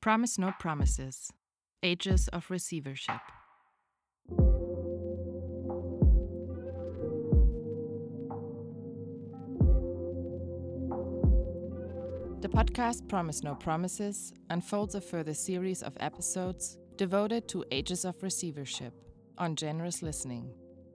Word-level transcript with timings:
Promise 0.00 0.38
No 0.38 0.52
Promises 0.60 1.32
Ages 1.82 2.28
of 2.28 2.52
Receivership. 2.52 3.20
The 12.40 12.48
podcast 12.48 13.08
Promise 13.08 13.42
No 13.42 13.56
Promises 13.56 14.32
unfolds 14.50 14.94
a 14.94 15.00
further 15.00 15.34
series 15.34 15.82
of 15.82 15.96
episodes 15.98 16.78
devoted 16.96 17.48
to 17.48 17.64
Ages 17.72 18.04
of 18.04 18.22
Receivership 18.22 18.94
on 19.36 19.56
generous 19.56 20.00
listening. 20.00 20.48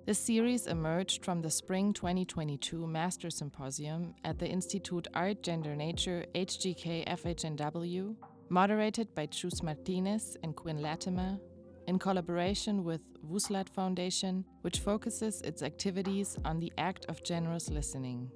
The 0.06 0.14
series 0.14 0.68
emerged 0.68 1.26
from 1.26 1.42
the 1.42 1.50
Spring 1.50 1.92
2022 1.92 2.88
Master 2.88 3.30
Symposium 3.30 4.16
at 4.24 4.40
the 4.40 4.48
Institute 4.48 5.10
Art 5.14 5.44
Gender 5.44 5.76
Nature 5.76 6.26
HGK 6.36 7.06
FHNW, 7.08 8.16
moderated 8.50 9.14
by 9.16 9.26
Chus 9.26 9.64
Martinez 9.64 10.38
and 10.44 10.56
Quinn 10.56 10.82
Latimer, 10.82 11.40
in 11.88 12.00
collaboration 12.00 12.84
with 12.84 13.02
Wuslat 13.24 13.70
Foundation, 13.70 14.46
which 14.62 14.80
focuses 14.80 15.42
its 15.42 15.62
activities 15.62 16.38
on 16.46 16.60
the 16.60 16.72
act 16.78 17.06
of 17.06 17.24
generous 17.24 17.70
listening, 17.70 18.32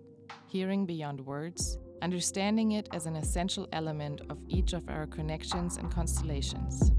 hearing 0.48 0.86
beyond 0.86 1.22
words, 1.22 1.78
understanding 2.02 2.72
it 2.72 2.90
as 2.94 3.06
an 3.06 3.16
essential 3.16 3.68
element 3.72 4.22
of 4.30 4.40
each 4.48 4.74
of 4.74 4.88
our 4.90 5.08
connections 5.08 5.78
and 5.78 5.92
constellations. 5.92 6.92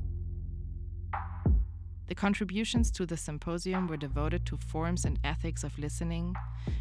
The 2.07 2.15
contributions 2.15 2.91
to 2.93 3.05
the 3.05 3.19
symposium 3.19 3.87
were 3.87 3.99
devoted 3.99 4.47
to 4.47 4.57
forms 4.57 5.05
and 5.05 5.19
ethics 5.25 5.63
of 5.63 5.79
listening 5.79 6.35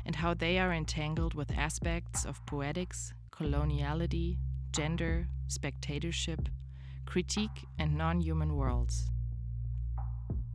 and 0.05 0.15
how 0.15 0.33
they 0.33 0.57
are 0.57 0.71
entangled 0.71 1.33
with 1.33 1.51
aspects 1.51 2.23
of 2.23 2.43
poetics, 2.45 3.13
coloniality, 3.31 4.37
gender, 4.77 5.27
spectatorship, 5.47 6.47
critique, 7.05 7.65
and 7.79 7.97
non 7.97 8.21
human 8.21 8.55
worlds. 8.55 9.11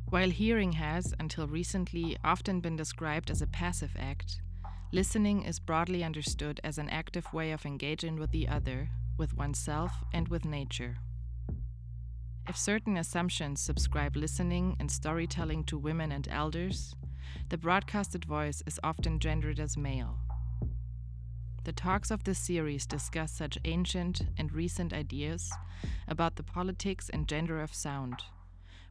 While 0.08 0.30
hearing 0.30 0.72
has, 0.72 1.12
until 1.18 1.46
recently, 1.46 2.16
often 2.24 2.60
been 2.60 2.76
described 2.76 3.30
as 3.30 3.42
a 3.42 3.46
passive 3.46 3.96
act, 3.98 4.40
Listening 4.94 5.42
is 5.44 5.58
broadly 5.58 6.04
understood 6.04 6.60
as 6.62 6.76
an 6.76 6.90
active 6.90 7.32
way 7.32 7.52
of 7.52 7.64
engaging 7.64 8.16
with 8.16 8.30
the 8.30 8.46
other, 8.46 8.90
with 9.16 9.34
oneself, 9.34 9.90
and 10.12 10.28
with 10.28 10.44
nature. 10.44 10.98
If 12.46 12.58
certain 12.58 12.98
assumptions 12.98 13.62
subscribe 13.62 14.16
listening 14.16 14.76
and 14.78 14.90
storytelling 14.90 15.64
to 15.64 15.78
women 15.78 16.12
and 16.12 16.28
elders, 16.30 16.94
the 17.48 17.56
broadcasted 17.56 18.26
voice 18.26 18.62
is 18.66 18.78
often 18.84 19.18
gendered 19.18 19.58
as 19.58 19.78
male. 19.78 20.18
The 21.64 21.72
talks 21.72 22.10
of 22.10 22.24
this 22.24 22.38
series 22.38 22.86
discuss 22.86 23.32
such 23.32 23.58
ancient 23.64 24.22
and 24.36 24.52
recent 24.52 24.92
ideas 24.92 25.50
about 26.08 26.36
the 26.36 26.42
politics 26.42 27.08
and 27.08 27.28
gender 27.28 27.60
of 27.60 27.74
sound 27.74 28.22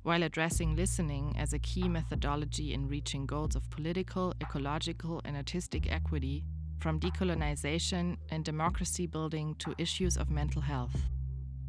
while 0.03 0.23
addressing 0.23 0.75
listening 0.75 1.35
as 1.37 1.53
a 1.53 1.59
key 1.59 1.87
methodology 1.87 2.73
in 2.73 2.87
reaching 2.87 3.25
goals 3.25 3.55
of 3.55 3.69
political, 3.69 4.33
ecological, 4.41 5.21
and 5.25 5.35
artistic 5.35 5.91
equity, 5.91 6.43
from 6.79 6.99
decolonization 6.99 8.17
and 8.29 8.43
democracy 8.43 9.05
building 9.05 9.53
to 9.59 9.75
issues 9.77 10.17
of 10.17 10.31
mental 10.31 10.61
health. 10.61 10.95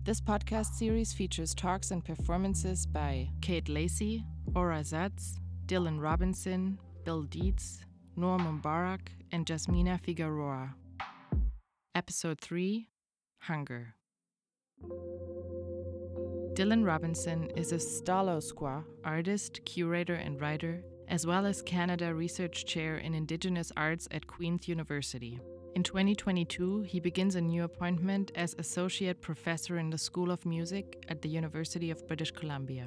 This 0.04 0.20
podcast 0.20 0.74
series 0.74 1.12
features 1.12 1.54
talks 1.54 1.90
and 1.90 2.02
performances 2.02 2.86
by 2.86 3.28
Kate 3.42 3.68
Lacey, 3.68 4.24
Ora 4.54 4.80
Zatz, 4.80 5.38
Dylan 5.66 6.00
Robinson, 6.00 6.78
Bill 7.04 7.24
Dietz, 7.24 7.84
Noor 8.16 8.38
Mubarak, 8.38 9.08
and 9.30 9.44
Jasmina 9.44 10.00
Figueroa. 10.00 10.74
Episode 11.94 12.40
3 12.40 12.88
Hunger. 13.40 13.96
Dylan 16.54 16.86
Robinson 16.86 17.50
is 17.54 17.72
a 17.72 17.76
Stalosqua 17.76 18.82
artist, 19.04 19.60
curator, 19.66 20.14
and 20.14 20.40
writer, 20.40 20.82
as 21.08 21.26
well 21.26 21.44
as 21.44 21.60
Canada 21.60 22.14
Research 22.14 22.64
Chair 22.64 22.96
in 22.96 23.12
Indigenous 23.12 23.70
Arts 23.76 24.08
at 24.10 24.26
Queen's 24.26 24.68
University. 24.68 25.38
In 25.74 25.82
2022, 25.82 26.80
he 26.80 26.98
begins 26.98 27.34
a 27.34 27.42
new 27.42 27.64
appointment 27.64 28.32
as 28.36 28.54
Associate 28.58 29.20
Professor 29.20 29.76
in 29.76 29.90
the 29.90 29.98
School 29.98 30.30
of 30.30 30.46
Music 30.46 31.04
at 31.10 31.20
the 31.20 31.28
University 31.28 31.90
of 31.90 32.08
British 32.08 32.30
Columbia. 32.30 32.86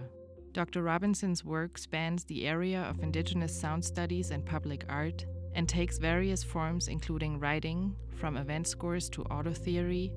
Dr. 0.52 0.82
Robinson's 0.82 1.46
work 1.46 1.78
spans 1.78 2.24
the 2.24 2.48
area 2.48 2.82
of 2.82 3.04
Indigenous 3.04 3.56
sound 3.56 3.86
studies 3.86 4.32
and 4.32 4.44
public 4.44 4.84
art 4.90 5.26
and 5.56 5.68
takes 5.68 5.98
various 5.98 6.44
forms, 6.44 6.88
including 6.88 7.40
writing, 7.40 7.96
from 8.16 8.38
event 8.38 8.68
scores 8.68 9.10
to 9.10 9.24
auto 9.24 9.54
theory, 9.54 10.14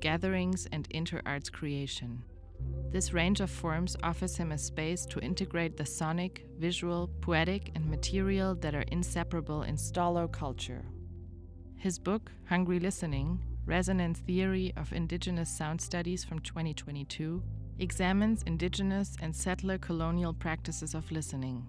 gatherings, 0.00 0.66
and 0.72 0.88
inter 0.90 1.22
arts 1.24 1.50
creation. 1.50 2.22
This 2.90 3.12
range 3.12 3.40
of 3.40 3.50
forms 3.50 3.96
offers 4.02 4.36
him 4.36 4.50
a 4.50 4.58
space 4.58 5.06
to 5.06 5.20
integrate 5.20 5.76
the 5.76 5.86
sonic, 5.86 6.46
visual, 6.58 7.08
poetic, 7.20 7.70
and 7.74 7.86
material 7.88 8.54
that 8.56 8.74
are 8.74 8.88
inseparable 8.90 9.62
in 9.62 9.76
Stó:lō 9.76 10.32
culture. 10.32 10.84
His 11.76 11.98
book, 11.98 12.32
Hungry 12.48 12.80
Listening 12.80 13.40
Resonant 13.68 14.16
Theory 14.16 14.72
of 14.78 14.94
Indigenous 14.94 15.50
Sound 15.50 15.78
Studies 15.78 16.24
from 16.24 16.38
2022, 16.38 17.42
examines 17.78 18.42
indigenous 18.44 19.14
and 19.20 19.36
settler 19.36 19.76
colonial 19.76 20.32
practices 20.32 20.94
of 20.94 21.12
listening. 21.12 21.66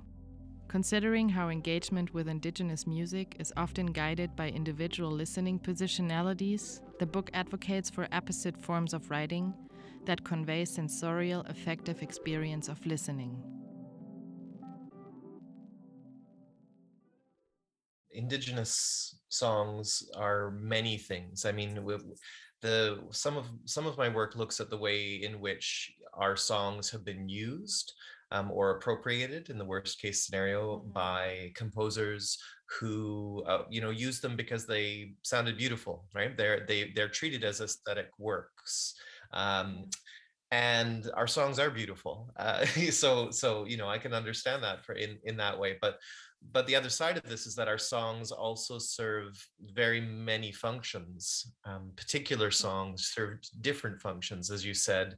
Considering 0.70 1.28
how 1.28 1.50
engagement 1.50 2.14
with 2.14 2.28
indigenous 2.28 2.86
music 2.86 3.36
is 3.40 3.52
often 3.58 3.88
guided 3.88 4.36
by 4.36 4.50
individual 4.50 5.10
listening 5.10 5.58
positionalities, 5.58 6.80
the 7.00 7.08
book 7.08 7.32
advocates 7.34 7.90
for 7.90 8.08
apposite 8.12 8.56
forms 8.56 8.94
of 8.94 9.10
writing 9.10 9.52
that 10.06 10.24
convey 10.24 10.64
sensorial 10.64 11.42
affective 11.50 12.04
experience 12.04 12.70
of 12.70 12.86
listening. 12.86 13.36
Indigenous 18.12 19.16
songs 19.30 20.04
are 20.16 20.52
many 20.52 21.00
things. 21.00 21.46
I 21.46 21.52
mean, 21.52 21.84
the 22.62 23.00
some 23.10 23.38
of 23.38 23.48
some 23.66 23.88
of 23.88 23.98
my 23.98 24.08
work 24.08 24.36
looks 24.36 24.60
at 24.60 24.70
the 24.70 24.78
way 24.78 25.16
in 25.16 25.40
which 25.40 25.94
our 26.14 26.36
songs 26.36 26.92
have 26.92 27.04
been 27.04 27.28
used 27.28 27.94
um, 28.32 28.52
or 28.52 28.72
appropriated 28.72 29.50
in 29.50 29.58
the 29.58 29.66
worst 29.66 30.02
case 30.02 30.26
scenario 30.26 30.78
mm-hmm. 30.78 30.92
by 30.92 31.52
composers 31.56 32.38
who 32.80 33.44
uh, 33.48 33.64
you 33.70 33.82
know 33.82 33.90
use 33.90 34.20
them 34.20 34.36
because 34.36 34.66
they 34.66 35.14
sounded 35.24 35.58
beautiful 35.58 36.06
right 36.14 36.38
they're 36.38 36.66
they 36.68 36.92
they're 36.96 37.10
treated 37.10 37.44
as 37.44 37.62
aesthetic 37.62 38.10
works 38.20 38.96
um, 39.34 39.86
and 40.52 41.10
our 41.16 41.28
songs 41.28 41.60
are 41.60 41.70
beautiful 41.70 42.30
uh, 42.38 42.66
so 42.92 43.32
so 43.32 43.66
you 43.66 43.78
know 43.78 43.90
i 43.90 43.98
can 43.98 44.14
understand 44.14 44.64
that 44.64 44.86
for 44.86 44.94
in 44.94 45.18
in 45.24 45.38
that 45.38 45.58
way 45.58 45.78
but 45.82 45.98
but 46.54 46.66
the 46.68 46.76
other 46.76 46.90
side 46.90 47.18
of 47.18 47.24
this 47.24 47.46
is 47.46 47.56
that 47.56 47.68
our 47.68 47.78
songs 47.78 48.32
also 48.32 48.78
serve 48.78 49.36
very 49.74 50.00
many 50.00 50.52
functions 50.52 51.54
um, 51.66 51.92
particular 51.96 52.52
songs 52.52 53.12
serve 53.14 53.40
different 53.62 54.00
functions 54.00 54.52
as 54.52 54.64
you 54.64 54.74
said 54.74 55.18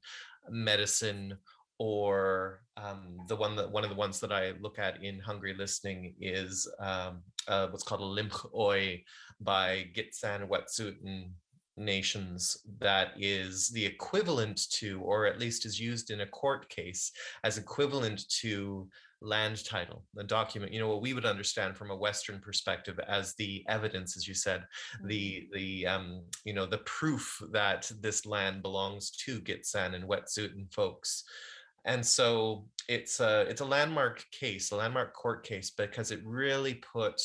medicine 0.49 1.37
or 1.81 2.61
um, 2.77 3.17
the 3.27 3.35
one 3.35 3.55
that 3.55 3.71
one 3.71 3.83
of 3.83 3.89
the 3.89 3.95
ones 3.95 4.19
that 4.19 4.31
I 4.31 4.53
look 4.61 4.77
at 4.77 5.03
in 5.03 5.19
Hungry 5.19 5.55
Listening 5.55 6.13
is 6.21 6.71
um, 6.79 7.23
uh, 7.47 7.69
what's 7.69 7.83
called 7.83 8.01
a 8.01 8.05
limx 8.05 8.45
oo'y 8.55 9.03
by 9.39 9.87
Gitxsan 9.95 10.47
Wet'suwet'en 10.47 11.31
nations 11.77 12.55
that 12.79 13.13
is 13.17 13.69
the 13.69 13.83
equivalent 13.83 14.69
to, 14.73 15.01
or 15.01 15.25
at 15.25 15.39
least 15.39 15.65
is 15.65 15.79
used 15.79 16.11
in 16.11 16.21
a 16.21 16.27
court 16.27 16.69
case 16.69 17.11
as 17.43 17.57
equivalent 17.57 18.29
to 18.41 18.87
land 19.23 19.65
title, 19.65 20.03
the 20.13 20.23
document, 20.23 20.71
you 20.71 20.79
know, 20.79 20.87
what 20.87 21.01
we 21.01 21.15
would 21.15 21.25
understand 21.25 21.75
from 21.75 21.89
a 21.89 21.95
Western 21.95 22.39
perspective 22.39 22.99
as 23.07 23.33
the 23.35 23.65
evidence, 23.69 24.15
as 24.15 24.27
you 24.27 24.35
said, 24.35 24.61
mm-hmm. 24.97 25.07
the 25.07 25.47
the 25.51 25.87
um, 25.87 26.21
you 26.45 26.53
know, 26.53 26.67
the 26.67 26.79
proof 26.79 27.41
that 27.51 27.91
this 28.01 28.27
land 28.27 28.61
belongs 28.61 29.09
to 29.25 29.39
Gitxsan 29.39 29.95
and 29.95 30.07
Wet'suwet'en 30.07 30.71
folks. 30.71 31.23
And 31.85 32.05
so 32.05 32.67
it's 32.87 33.19
a 33.19 33.41
it's 33.41 33.61
a 33.61 33.65
landmark 33.65 34.23
case, 34.31 34.71
a 34.71 34.75
landmark 34.75 35.13
court 35.13 35.45
case, 35.45 35.71
because 35.71 36.11
it 36.11 36.19
really 36.23 36.75
put 36.75 37.19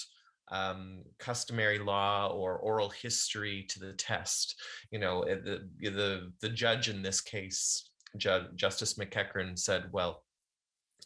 um, 0.48 1.02
customary 1.18 1.78
law 1.78 2.28
or 2.28 2.56
oral 2.58 2.90
history 2.90 3.66
to 3.70 3.80
the 3.80 3.92
test. 3.94 4.60
You 4.90 4.98
know, 4.98 5.22
eh, 5.22 5.36
the 5.44 5.68
the 5.80 6.32
the 6.40 6.48
judge 6.48 6.88
in 6.88 7.02
this 7.02 7.20
case, 7.20 7.90
Ju- 8.16 8.48
Justice 8.54 8.94
McEachern, 8.94 9.58
said, 9.58 9.92
"Well, 9.92 10.22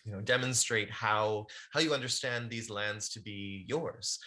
you 0.04 0.12
know, 0.12 0.20
demonstrate 0.20 0.90
how 0.90 1.46
how 1.72 1.80
you 1.80 1.94
understand 1.94 2.50
these 2.50 2.70
lands 2.70 3.08
to 3.10 3.20
be 3.20 3.64
yours." 3.66 4.18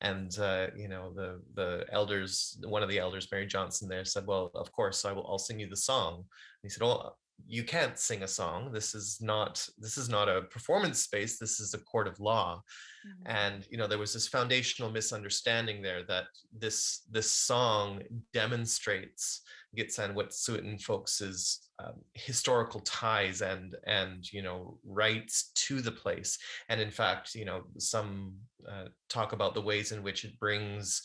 And 0.00 0.36
uh, 0.38 0.68
you 0.76 0.88
know, 0.88 1.12
the 1.14 1.40
the 1.54 1.86
elders, 1.92 2.58
one 2.64 2.82
of 2.82 2.88
the 2.88 2.98
elders, 2.98 3.28
Mary 3.30 3.46
Johnson, 3.46 3.88
there 3.88 4.04
said, 4.04 4.26
"Well, 4.26 4.50
of 4.54 4.72
course, 4.72 5.04
I 5.04 5.12
will. 5.12 5.26
I'll 5.28 5.38
sing 5.38 5.60
you 5.60 5.68
the 5.68 5.76
song." 5.76 6.16
And 6.16 6.24
he 6.62 6.68
said, 6.70 6.82
"Oh, 6.82 7.14
you 7.46 7.64
can't 7.64 7.98
sing 7.98 8.22
a 8.22 8.28
song 8.28 8.72
this 8.72 8.94
is 8.94 9.18
not 9.20 9.66
this 9.78 9.98
is 9.98 10.08
not 10.08 10.28
a 10.28 10.42
performance 10.42 11.00
space 11.00 11.38
this 11.38 11.60
is 11.60 11.74
a 11.74 11.78
court 11.78 12.06
of 12.06 12.18
law 12.20 12.62
mm-hmm. 13.06 13.36
and 13.36 13.66
you 13.70 13.78
know 13.78 13.86
there 13.86 13.98
was 13.98 14.12
this 14.12 14.28
foundational 14.28 14.90
misunderstanding 14.90 15.82
there 15.82 16.02
that 16.04 16.24
this 16.56 17.02
this 17.10 17.30
song 17.30 18.00
demonstrates 18.32 19.42
Gitxsan 19.76 20.14
Wet'suwet'en 20.14 20.80
folks's 20.82 21.70
um, 21.78 21.94
historical 22.12 22.80
ties 22.80 23.40
and 23.40 23.74
and 23.86 24.30
you 24.32 24.42
know 24.42 24.78
rights 24.84 25.50
to 25.54 25.80
the 25.80 25.92
place. 25.92 26.38
And 26.68 26.80
in 26.80 26.90
fact, 26.90 27.34
you 27.34 27.44
know, 27.44 27.62
some 27.78 28.34
uh, 28.70 28.86
talk 29.08 29.32
about 29.32 29.54
the 29.54 29.62
ways 29.62 29.92
in 29.92 30.02
which 30.02 30.24
it 30.24 30.38
brings 30.38 31.02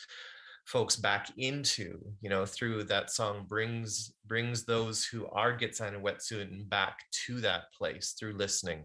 folks 0.67 0.97
back 0.97 1.29
into, 1.37 1.97
you 2.19 2.29
know, 2.29 2.45
through 2.45 2.83
that 2.83 3.09
song 3.09 3.45
brings 3.47 4.13
brings 4.27 4.65
those 4.65 5.05
who 5.05 5.25
are 5.27 5.57
Gitxsan 5.57 5.95
and 5.95 6.03
Wet'suwet'en 6.03 6.67
back 6.69 6.99
to 7.25 7.39
that 7.39 7.71
place 7.71 8.15
through 8.19 8.33
listening. 8.33 8.83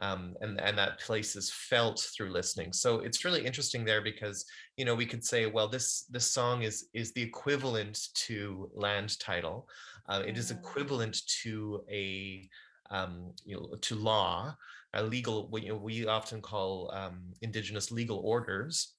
Um, 0.00 0.36
and 0.40 0.60
and 0.60 0.78
that 0.78 1.00
place 1.00 1.34
is 1.34 1.50
felt 1.50 2.08
through 2.16 2.30
listening. 2.30 2.72
So 2.72 3.00
it's 3.00 3.24
really 3.24 3.44
interesting 3.44 3.84
there 3.84 4.00
because 4.00 4.44
you 4.76 4.84
know 4.84 4.94
we 4.94 5.06
could 5.06 5.24
say, 5.24 5.46
well, 5.46 5.66
this 5.66 6.04
this 6.08 6.30
song 6.30 6.62
is 6.62 6.88
is 6.94 7.12
the 7.12 7.22
equivalent 7.22 7.98
to 8.26 8.70
land 8.74 9.18
title. 9.18 9.68
Uh, 10.08 10.22
it 10.24 10.38
is 10.38 10.52
mm. 10.52 10.58
equivalent 10.58 11.20
to 11.42 11.82
a 11.90 12.48
um, 12.90 13.32
you 13.44 13.56
know 13.56 13.74
to 13.80 13.94
law, 13.96 14.54
a 14.94 15.02
legal 15.02 15.48
what 15.48 15.64
you 15.64 15.70
know, 15.70 15.78
we 15.78 16.06
often 16.06 16.40
call 16.40 16.92
um, 16.94 17.18
indigenous 17.42 17.90
legal 17.90 18.18
orders 18.18 18.94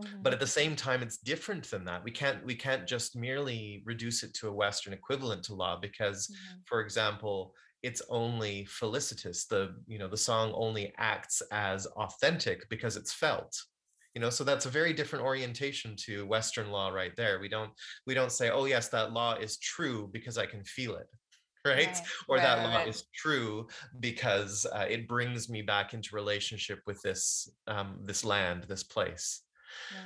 Mm-hmm. 0.00 0.22
But 0.22 0.32
at 0.32 0.40
the 0.40 0.46
same 0.46 0.76
time, 0.76 1.02
it's 1.02 1.18
different 1.18 1.70
than 1.70 1.84
that. 1.86 2.04
We 2.04 2.10
can't 2.10 2.44
we 2.44 2.54
can't 2.54 2.86
just 2.86 3.16
merely 3.16 3.82
reduce 3.84 4.22
it 4.22 4.34
to 4.34 4.48
a 4.48 4.52
Western 4.52 4.92
equivalent 4.92 5.42
to 5.44 5.54
law 5.54 5.78
because, 5.80 6.26
mm-hmm. 6.26 6.58
for 6.66 6.80
example, 6.80 7.54
it's 7.82 8.02
only 8.08 8.64
felicitous. 8.66 9.46
The 9.46 9.74
you 9.86 9.98
know 9.98 10.08
the 10.08 10.16
song 10.16 10.52
only 10.54 10.92
acts 10.98 11.42
as 11.50 11.86
authentic 11.86 12.68
because 12.68 12.96
it's 12.96 13.12
felt. 13.12 13.56
You 14.14 14.22
know, 14.22 14.30
so 14.30 14.42
that's 14.42 14.66
a 14.66 14.70
very 14.70 14.92
different 14.92 15.24
orientation 15.24 15.94
to 16.06 16.26
Western 16.26 16.70
law 16.70 16.88
right 16.88 17.14
there. 17.16 17.38
We 17.40 17.48
don't 17.48 17.70
we 18.06 18.14
don't 18.14 18.32
say, 18.32 18.50
oh 18.50 18.64
yes, 18.64 18.88
that 18.88 19.12
law 19.12 19.34
is 19.34 19.58
true 19.58 20.08
because 20.12 20.38
I 20.38 20.46
can 20.46 20.64
feel 20.64 20.96
it 20.96 21.06
right? 21.66 21.86
right. 21.86 22.00
Or 22.28 22.36
right, 22.36 22.42
that 22.42 22.62
law 22.62 22.76
right. 22.76 22.88
is 22.88 23.04
true 23.14 23.68
because 24.00 24.66
uh, 24.72 24.86
it 24.88 25.08
brings 25.08 25.48
me 25.48 25.62
back 25.62 25.94
into 25.94 26.14
relationship 26.14 26.80
with 26.86 27.00
this 27.02 27.48
um, 27.66 27.98
this 28.04 28.24
land, 28.24 28.64
this 28.68 28.82
place. 28.82 29.42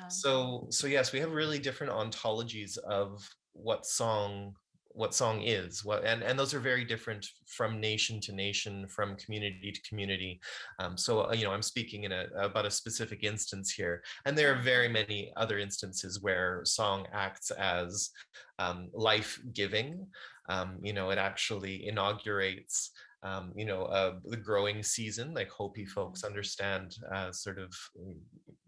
So 0.09 0.67
so 0.71 0.87
yes, 0.87 1.13
we 1.13 1.21
have 1.21 1.33
really 1.33 1.59
different 1.59 1.93
ontologies 1.93 2.79
of 2.79 3.29
what 3.53 3.87
song 3.87 4.55
what 4.95 5.15
song 5.15 5.43
is 5.43 5.85
what 5.85 6.05
and 6.05 6.23
and 6.23 6.39
those 6.39 6.53
are 6.53 6.61
very 6.61 6.85
different 6.85 7.27
from 7.47 7.81
nation 7.81 8.21
to 8.21 8.33
nation 8.33 8.87
from 8.89 9.17
community 9.17 9.73
to 9.73 9.83
community. 9.89 10.41
Um, 10.79 10.97
so 10.97 11.29
uh, 11.29 11.33
you 11.33 11.45
know 11.45 11.53
i'm 11.53 11.63
speaking 11.63 12.05
in 12.05 12.13
a 12.13 12.27
about 12.37 12.67
a 12.67 12.71
specific 12.71 13.25
instance 13.25 13.71
here 13.71 14.03
and 14.27 14.37
there 14.37 14.53
are 14.53 14.61
very 14.61 14.89
many 14.89 15.33
other 15.37 15.59
instances 15.59 16.21
where 16.21 16.61
song 16.65 17.07
acts 17.13 17.51
as 17.53 18.11
um, 18.59 18.89
life 18.93 19.41
giving 19.55 20.07
um, 20.49 20.79
you 20.83 20.93
know 20.93 21.11
it 21.11 21.19
actually 21.19 21.87
inaugurates 21.87 22.91
um, 23.23 23.53
you 23.57 23.65
know 23.65 23.85
uh, 23.85 24.15
the 24.25 24.37
growing 24.37 24.83
season 24.83 25.33
like 25.33 25.49
hopi 25.49 25.87
folks 25.87 26.21
mm-hmm. 26.21 26.29
understand 26.29 26.97
uh, 27.15 27.33
sort 27.33 27.59
of 27.59 27.73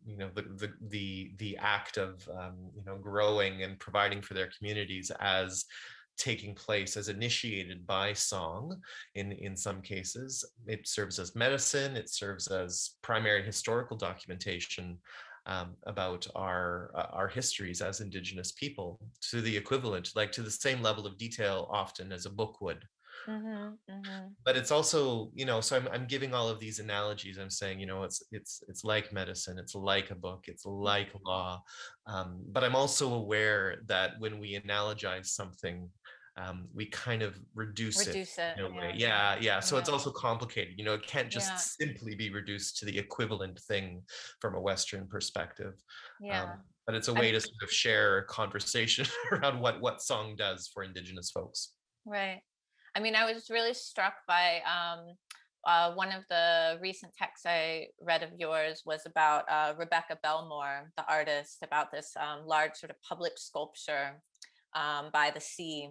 you 0.07 0.17
know 0.17 0.31
the 0.35 0.43
the 0.43 0.73
the, 0.89 1.33
the 1.39 1.57
act 1.59 1.97
of 1.97 2.29
um, 2.39 2.55
you 2.75 2.83
know 2.87 2.97
growing 2.97 3.63
and 3.63 3.79
providing 3.79 4.23
for 4.23 4.35
their 4.35 4.51
communities 4.57 5.11
as 5.21 5.65
taking 6.17 6.55
place 6.55 6.97
as 6.97 7.09
initiated 7.09 7.87
by 7.87 8.13
song 8.13 8.81
in 9.15 9.33
in 9.33 9.57
some 9.57 9.81
cases. 9.81 10.45
It 10.67 10.87
serves 10.87 11.19
as 11.19 11.35
medicine 11.35 11.97
it 11.97 12.09
serves 12.11 12.49
as 12.49 12.97
primary 13.03 13.43
historical 13.43 13.97
documentation 13.97 14.99
um, 15.47 15.75
about 15.87 16.27
our 16.35 16.91
uh, 16.95 17.07
our 17.13 17.29
histories 17.29 17.81
as 17.81 18.01
indigenous 18.01 18.53
people 18.53 19.01
to 19.31 19.41
the 19.41 19.57
equivalent 19.57 20.11
like 20.15 20.33
to 20.33 20.43
the 20.43 20.51
same 20.51 20.83
level 20.83 21.07
of 21.07 21.19
detail 21.19 21.69
often 21.71 22.13
as 22.13 22.27
a 22.27 22.31
book 22.31 22.61
would 22.61 22.85
Mm-hmm, 23.29 23.93
mm-hmm. 23.93 24.27
But 24.45 24.57
it's 24.57 24.71
also, 24.71 25.31
you 25.35 25.45
know, 25.45 25.61
so 25.61 25.77
I'm, 25.77 25.89
I'm 25.93 26.07
giving 26.07 26.35
all 26.35 26.49
of 26.49 26.61
these 26.61 26.79
analogies. 26.79 27.39
I'm 27.39 27.51
saying, 27.51 27.81
you 27.81 27.87
know, 27.87 28.03
it's 28.03 28.23
it's 28.33 28.63
it's 28.69 28.85
like 28.85 29.13
medicine, 29.13 29.59
it's 29.59 29.75
like 29.75 30.11
a 30.11 30.15
book, 30.15 30.45
it's 30.47 30.67
like 30.67 31.09
law. 31.25 31.63
Um, 32.07 32.41
but 32.53 32.65
I'm 32.65 32.77
also 32.77 33.15
aware 33.15 33.79
that 33.87 34.13
when 34.19 34.39
we 34.39 34.59
analogize 34.61 35.27
something, 35.27 35.89
um, 36.37 36.67
we 36.75 36.87
kind 36.87 37.23
of 37.23 37.39
reduce, 37.55 38.07
reduce 38.07 38.39
it, 38.39 38.57
it, 38.57 38.59
in 38.59 38.73
a 38.73 38.75
way. 38.75 38.93
Yeah, 38.97 39.37
yeah. 39.41 39.61
So 39.61 39.77
yeah. 39.77 39.81
it's 39.81 39.89
also 39.89 40.11
complicated. 40.11 40.75
You 40.77 40.85
know, 40.85 40.95
it 40.95 41.07
can't 41.07 41.31
just 41.31 41.51
yeah. 41.51 41.87
simply 41.87 42.15
be 42.15 42.31
reduced 42.31 42.79
to 42.79 42.87
the 42.87 42.99
equivalent 42.99 43.61
thing 43.61 44.03
from 44.41 44.55
a 44.55 44.61
Western 44.61 45.07
perspective. 45.07 45.75
Yeah. 46.21 46.43
Um, 46.43 46.51
but 46.87 46.95
it's 46.95 47.09
a 47.09 47.15
way 47.15 47.29
I, 47.29 47.33
to 47.33 47.41
sort 47.41 47.63
of 47.63 47.71
share 47.71 48.19
a 48.19 48.25
conversation 48.25 49.07
around 49.33 49.61
what 49.61 49.81
what 49.81 50.03
song 50.03 50.37
does 50.37 50.69
for 50.73 50.83
Indigenous 50.83 51.31
folks. 51.31 51.73
Right. 52.05 52.43
I 52.97 53.01
mean, 53.01 53.17
I 53.17 53.33
was 53.33 53.51
really 53.51 53.75
struck 53.75 54.15
by 54.29 54.61
um, 54.65 55.17
uh, 55.67 55.93
one 55.95 56.13
of 56.13 56.25
the 56.29 56.79
recent 56.81 57.13
texts 57.17 57.47
I 57.47 57.89
read 58.01 58.23
of 58.23 58.31
yours 58.39 58.83
was 58.87 59.01
about 59.07 59.45
uh, 59.51 59.75
Rebecca 59.77 60.19
Belmore, 60.23 60.93
the 60.97 61.05
artist, 61.09 61.59
about 61.63 61.91
this 61.91 62.13
um, 62.17 62.47
large 62.47 62.75
sort 62.75 62.91
of 62.91 62.97
public 63.03 63.33
sculpture 63.37 64.21
um, 64.75 65.11
by 65.13 65.31
the 65.35 65.41
sea 65.41 65.91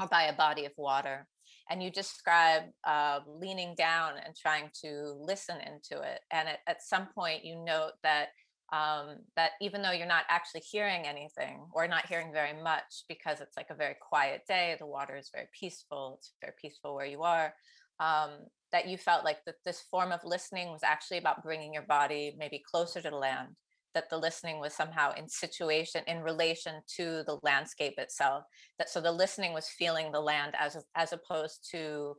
or 0.00 0.08
by 0.08 0.24
a 0.24 0.36
body 0.36 0.66
of 0.66 0.72
water. 0.76 1.26
And 1.70 1.82
you 1.82 1.90
describe 1.90 2.64
uh, 2.84 3.20
leaning 3.26 3.74
down 3.76 4.12
and 4.24 4.36
trying 4.36 4.70
to 4.84 5.16
listen 5.18 5.56
into 5.56 6.02
it. 6.02 6.20
And 6.30 6.48
at, 6.48 6.58
at 6.66 6.82
some 6.82 7.08
point, 7.14 7.44
you 7.44 7.56
note 7.64 7.92
that 8.02 8.28
um, 8.72 9.18
that 9.36 9.52
even 9.60 9.82
though 9.82 9.92
you're 9.92 10.06
not 10.06 10.24
actually 10.28 10.60
hearing 10.60 11.06
anything 11.06 11.66
or 11.72 11.86
not 11.86 12.06
hearing 12.06 12.32
very 12.32 12.60
much 12.62 13.04
because 13.08 13.40
it's 13.40 13.56
like 13.56 13.70
a 13.70 13.74
very 13.74 13.96
quiet 14.00 14.42
day, 14.48 14.76
the 14.78 14.86
water 14.86 15.16
is 15.16 15.30
very 15.32 15.46
peaceful, 15.58 16.16
it's 16.18 16.32
very 16.40 16.52
peaceful 16.60 16.94
where 16.94 17.06
you 17.06 17.22
are, 17.22 17.54
um, 18.00 18.30
that 18.72 18.88
you 18.88 18.98
felt 18.98 19.24
like 19.24 19.38
that 19.46 19.56
this 19.64 19.82
form 19.90 20.10
of 20.10 20.20
listening 20.24 20.68
was 20.68 20.82
actually 20.82 21.18
about 21.18 21.42
bringing 21.42 21.72
your 21.72 21.84
body 21.84 22.34
maybe 22.38 22.62
closer 22.68 23.00
to 23.00 23.10
the 23.10 23.16
land, 23.16 23.48
that 23.94 24.10
the 24.10 24.18
listening 24.18 24.60
was 24.60 24.74
somehow 24.74 25.12
in 25.14 25.28
situation, 25.28 26.02
in 26.08 26.20
relation 26.20 26.74
to 26.96 27.22
the 27.26 27.38
landscape 27.42 27.94
itself. 27.98 28.44
That 28.78 28.90
so 28.90 29.00
the 29.00 29.12
listening 29.12 29.52
was 29.52 29.68
feeling 29.68 30.10
the 30.10 30.20
land 30.20 30.54
as 30.58 30.76
as 30.96 31.12
opposed 31.12 31.68
to 31.70 32.16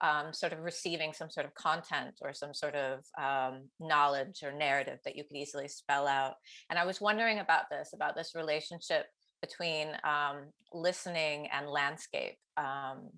um, 0.00 0.32
sort 0.32 0.52
of 0.52 0.60
receiving 0.60 1.12
some 1.12 1.30
sort 1.30 1.46
of 1.46 1.54
content 1.54 2.14
or 2.22 2.32
some 2.32 2.54
sort 2.54 2.74
of 2.74 3.00
um, 3.18 3.68
knowledge 3.78 4.42
or 4.42 4.52
narrative 4.52 4.98
that 5.04 5.16
you 5.16 5.24
could 5.24 5.36
easily 5.36 5.68
spell 5.68 6.06
out. 6.06 6.34
And 6.70 6.78
I 6.78 6.86
was 6.86 7.00
wondering 7.00 7.38
about 7.38 7.64
this, 7.70 7.90
about 7.94 8.16
this 8.16 8.34
relationship 8.34 9.06
between 9.42 9.88
um, 10.04 10.50
listening 10.72 11.48
and 11.52 11.68
landscape. 11.68 12.36
Um, 12.56 13.10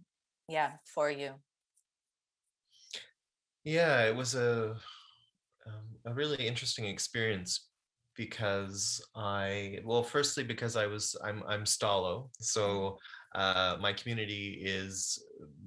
yeah, 0.49 0.73
for 0.94 1.11
you. 1.11 1.32
Yeah, 3.64 4.04
it 4.06 4.14
was 4.14 4.35
a 4.35 4.76
um, 5.66 5.97
a 6.06 6.12
really 6.12 6.47
interesting 6.47 6.87
experience 6.87 7.68
because 8.16 9.04
I 9.14 9.78
well, 9.85 10.02
firstly 10.02 10.45
because 10.45 10.76
I 10.76 10.87
was 10.87 11.16
I'm 11.25 11.42
I'm 11.47 11.64
Stó:lō, 11.64 12.25
mm-hmm. 12.25 12.26
so 12.40 12.99
uh, 13.34 13.76
my 13.80 13.92
community 13.92 14.60
is 14.62 15.22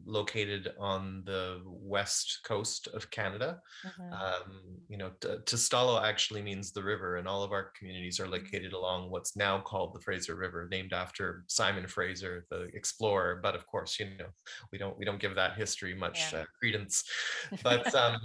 located 0.05 0.72
on 0.79 1.24
the 1.25 1.62
west 1.65 2.39
coast 2.45 2.88
of 2.93 3.10
Canada. 3.10 3.60
Mm-hmm. 3.86 4.13
Um, 4.13 4.62
you 4.88 4.98
know, 4.98 5.12
t- 5.19 5.29
Tostalo 5.45 6.03
actually 6.03 6.41
means 6.41 6.72
the 6.72 6.84
river, 6.84 7.17
and 7.17 7.27
all 7.27 7.43
of 7.43 7.51
our 7.51 7.72
communities 7.77 8.19
are 8.19 8.24
mm-hmm. 8.24 8.34
located 8.34 8.74
along 8.74 9.10
what's 9.10 9.36
now 9.36 9.60
called 9.60 9.93
the 9.93 10.01
Fraser 10.01 10.36
River, 10.36 10.67
named 10.69 10.93
after 10.93 11.43
Simon 11.48 11.88
Fraser, 11.88 12.45
the 12.50 12.63
explorer. 12.74 13.39
But 13.41 13.55
of 13.55 13.65
course, 13.65 14.00
you 14.00 14.05
know, 14.17 14.27
we 14.72 14.77
don't 14.77 14.98
we 14.98 15.05
don't 15.05 15.19
give 15.19 15.36
that 15.36 15.55
history 15.55 15.95
much 15.95 16.31
yeah. 16.31 16.41
uh, 16.41 16.43
credence. 16.60 17.03
But 17.63 17.93
um, 17.95 18.17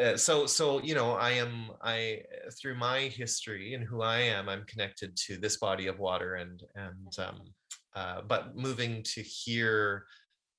uh, 0.00 0.16
so 0.16 0.46
so 0.46 0.80
you 0.82 0.94
know, 0.94 1.12
I 1.12 1.30
am 1.30 1.70
I 1.82 2.22
through 2.60 2.76
my 2.76 3.00
history 3.00 3.74
and 3.74 3.84
who 3.84 4.02
I 4.02 4.18
am, 4.18 4.48
I'm 4.48 4.64
connected 4.64 5.16
to 5.26 5.36
this 5.36 5.56
body 5.56 5.86
of 5.88 5.98
water 5.98 6.36
and 6.36 6.62
and 6.74 7.18
um, 7.18 7.40
uh, 7.98 8.20
but 8.28 8.56
moving 8.56 9.02
to 9.02 9.20
hear 9.22 10.04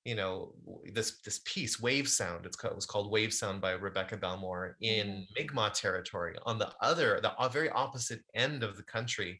you 0.03 0.15
know 0.15 0.53
this 0.93 1.19
this 1.25 1.39
piece 1.45 1.79
wave 1.79 2.07
sound 2.07 2.45
it's 2.45 2.57
called, 2.57 2.73
it 2.73 2.75
was 2.75 2.85
called 2.85 3.11
wave 3.11 3.33
sound 3.33 3.61
by 3.61 3.71
rebecca 3.71 4.17
belmore 4.17 4.75
in 4.81 5.07
mm-hmm. 5.07 5.21
mi'kmaq 5.37 5.73
territory 5.73 6.35
on 6.45 6.57
the 6.57 6.69
other 6.81 7.19
the 7.21 7.31
very 7.49 7.69
opposite 7.69 8.21
end 8.33 8.63
of 8.63 8.75
the 8.75 8.83
country 8.83 9.39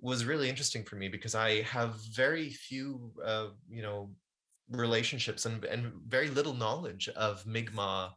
was 0.00 0.24
really 0.24 0.48
interesting 0.48 0.84
for 0.84 0.96
me 0.96 1.08
because 1.08 1.34
i 1.34 1.62
have 1.62 1.94
very 2.14 2.50
few 2.50 3.10
uh, 3.24 3.48
you 3.68 3.82
know 3.82 4.10
relationships 4.70 5.46
and, 5.46 5.64
and 5.64 5.92
very 6.06 6.28
little 6.28 6.54
knowledge 6.54 7.08
of 7.16 7.44
mi'kmaq 7.46 8.10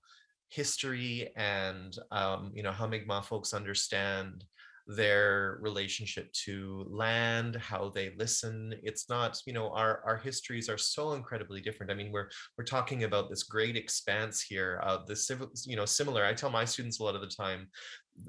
history 0.49 1.29
and 1.35 1.97
um, 2.11 2.51
you 2.53 2.63
know 2.63 2.71
how 2.71 2.87
mi'kmaq 2.87 3.25
folks 3.25 3.53
understand 3.53 4.43
their 4.87 5.57
relationship 5.61 6.31
to 6.33 6.85
land 6.89 7.55
how 7.55 7.89
they 7.89 8.13
listen. 8.17 8.73
It's 8.83 9.09
not 9.09 9.39
you 9.45 9.53
know 9.53 9.71
our 9.71 10.01
our 10.05 10.17
histories 10.17 10.69
are 10.69 10.77
so 10.77 11.13
incredibly 11.13 11.61
different. 11.61 11.91
I 11.91 11.95
mean 11.95 12.11
we're 12.11 12.29
we're 12.57 12.65
talking 12.65 13.03
about 13.03 13.29
this 13.29 13.43
great 13.43 13.75
expanse 13.75 14.41
here 14.41 14.77
of 14.83 15.07
the 15.07 15.15
civil 15.15 15.49
you 15.65 15.75
know 15.75 15.85
similar 15.85 16.23
i 16.25 16.33
tell 16.33 16.49
my 16.49 16.65
students 16.65 16.99
a 16.99 17.03
lot 17.03 17.15
of 17.15 17.21
the 17.21 17.27
time 17.27 17.67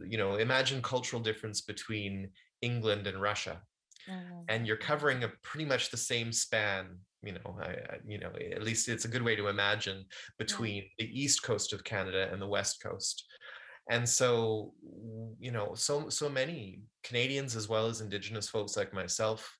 you 0.05 0.19
know 0.19 0.37
imagine 0.37 0.83
cultural 0.83 1.23
difference 1.23 1.61
between 1.61 2.31
england 2.63 3.07
and 3.07 3.21
russia 3.21 3.63
Mhm. 4.09 4.45
and 4.49 4.67
you're 4.67 4.77
covering 4.77 5.25
a 5.25 5.29
pretty 5.43 5.65
much 5.65 5.91
the 5.91 5.97
same 5.97 6.33
span 6.33 6.99
you 7.23 7.33
know 7.33 7.59
I, 7.61 7.71
I- 7.71 8.01
you 8.07 8.19
know 8.19 8.33
at 8.53 8.63
least 8.63 8.89
it's 8.89 9.05
a 9.05 9.09
good 9.09 9.23
way 9.23 9.37
to 9.37 9.49
imagine 9.49 10.05
between 10.39 10.85
the 10.99 11.07
east 11.23 11.43
coast 11.43 11.73
of 11.73 11.85
canada 11.85 12.29
and 12.33 12.41
the 12.41 12.47
west 12.47 12.83
coast 12.83 13.25
and 13.90 14.09
so 14.09 14.73
you 15.38 15.50
know 15.50 15.75
so 15.75 16.09
so 16.09 16.28
many 16.28 16.81
canadians 17.05 17.55
as 17.57 17.69
well 17.69 17.87
as 17.87 18.00
indigenous 18.00 18.49
folks 18.49 18.76
like 18.76 18.93
myself 18.93 19.59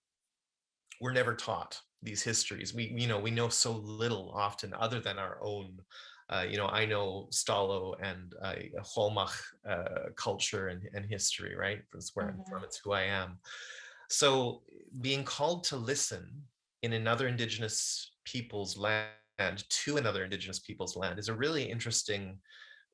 were 1.00 1.12
never 1.12 1.35
taught 1.35 1.80
these 2.02 2.23
histories 2.23 2.75
we 2.75 2.95
you 2.97 3.06
know 3.06 3.18
we 3.18 3.30
know 3.30 3.49
so 3.49 3.73
little 3.73 4.33
often 4.35 4.75
other 4.75 5.00
than 5.00 5.18
our 5.18 5.38
own 5.42 5.78
uh, 6.28 6.45
you 6.49 6.56
know, 6.56 6.66
I 6.66 6.85
know 6.85 7.28
Stó:lō 7.30 7.95
and 8.02 8.35
uh, 8.42 8.54
Holmach 8.83 9.33
uh, 9.68 10.11
culture 10.16 10.68
and, 10.68 10.83
and 10.92 11.06
history, 11.06 11.54
right? 11.54 11.83
That's 11.92 12.16
where 12.16 12.26
I'm 12.26 12.42
from. 12.50 12.64
It's 12.64 12.78
who 12.78 12.92
I 12.92 13.02
am. 13.02 13.38
So 14.09 14.62
being 15.00 15.23
called 15.25 15.64
to 15.64 15.76
listen 15.76 16.42
in 16.83 16.95
another 16.95 17.28
Indigenous 17.28 18.12
people's 18.25 18.76
land 18.76 19.09
to 19.68 19.97
another 19.99 20.25
Indigenous 20.25 20.59
people's 20.59 20.97
land 20.97 21.18
is 21.18 21.28
a 21.28 21.35
really 21.35 21.64
interesting, 21.64 22.38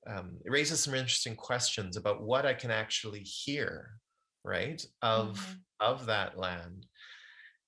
um, 0.07 0.39
it 0.45 0.51
raises 0.51 0.81
some 0.81 0.95
interesting 0.95 1.37
questions 1.37 1.97
about 1.97 2.23
what 2.23 2.45
I 2.47 2.55
can 2.55 2.71
actually 2.71 3.21
hear, 3.21 3.99
right, 4.45 4.85
of, 5.03 5.39
Mhm. 5.39 5.57
of 5.81 6.07
that 6.07 6.37
land. 6.39 6.87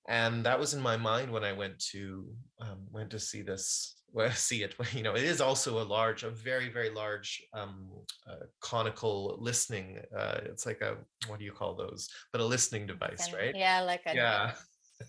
And 0.07 0.45
that 0.45 0.59
was 0.59 0.73
in 0.73 0.81
my 0.81 0.97
mind 0.97 1.31
when 1.31 1.43
I 1.43 1.53
went 1.53 1.79
to 1.91 2.31
um, 2.59 2.85
went 2.91 3.09
to 3.11 3.19
see 3.19 3.41
this, 3.41 3.95
well, 4.13 4.31
see 4.31 4.61
it. 4.63 4.75
You 4.93 5.01
know, 5.03 5.15
it 5.15 5.23
is 5.23 5.41
also 5.41 5.81
a 5.81 5.85
large, 5.97 6.23
a 6.23 6.29
very, 6.29 6.69
very 6.69 6.89
large 6.91 7.41
um, 7.53 7.89
uh, 8.29 8.45
conical 8.61 9.37
listening. 9.39 9.99
Uh, 10.15 10.41
it's 10.45 10.65
like 10.65 10.81
a 10.81 10.97
what 11.27 11.39
do 11.39 11.45
you 11.45 11.51
call 11.51 11.75
those? 11.75 12.07
But 12.31 12.41
a 12.41 12.45
listening 12.45 12.85
device, 12.85 13.33
right? 13.33 13.55
Yeah, 13.55 13.81
like 13.81 14.03
a 14.05 14.13
Yeah. 14.15 14.55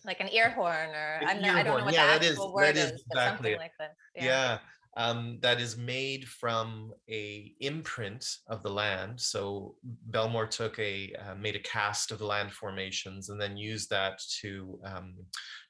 like 0.05 0.21
an 0.21 0.29
ear 0.33 0.51
horn 0.51 0.91
or 0.91 1.19
An 1.23 1.29
I'm 1.29 1.43
not, 1.43 1.57
I 1.57 1.63
don't 1.63 1.79
know 1.79 1.85
what 1.85 1.95
Yeah, 1.95 2.07
the 2.07 2.13
that 2.19 2.25
is- 2.25 2.31
actual 2.33 2.47
that 2.49 2.55
word 2.55 2.77
is 2.77 2.91
exactly 2.93 3.53
something 3.53 3.57
like 3.59 3.73
this. 3.79 3.95
yeah 4.15 4.59
um, 4.97 5.39
that 5.43 5.61
is 5.61 5.77
made 5.77 6.27
from 6.27 6.91
a 7.11 7.53
imprint 7.61 8.27
of 8.49 8.63
the 8.63 8.71
land. 8.71 9.21
So 9.21 9.75
belmore 10.07 10.47
took 10.47 10.79
a 10.79 11.15
uh, 11.15 11.35
made 11.35 11.55
a 11.55 11.61
cast 11.61 12.11
of 12.11 12.19
the 12.19 12.25
land 12.27 12.51
formations 12.51 13.29
and 13.29 13.39
then 13.39 13.59
used 13.59 13.91
that 13.91 14.23
to 14.41 14.81
um, 14.85 15.15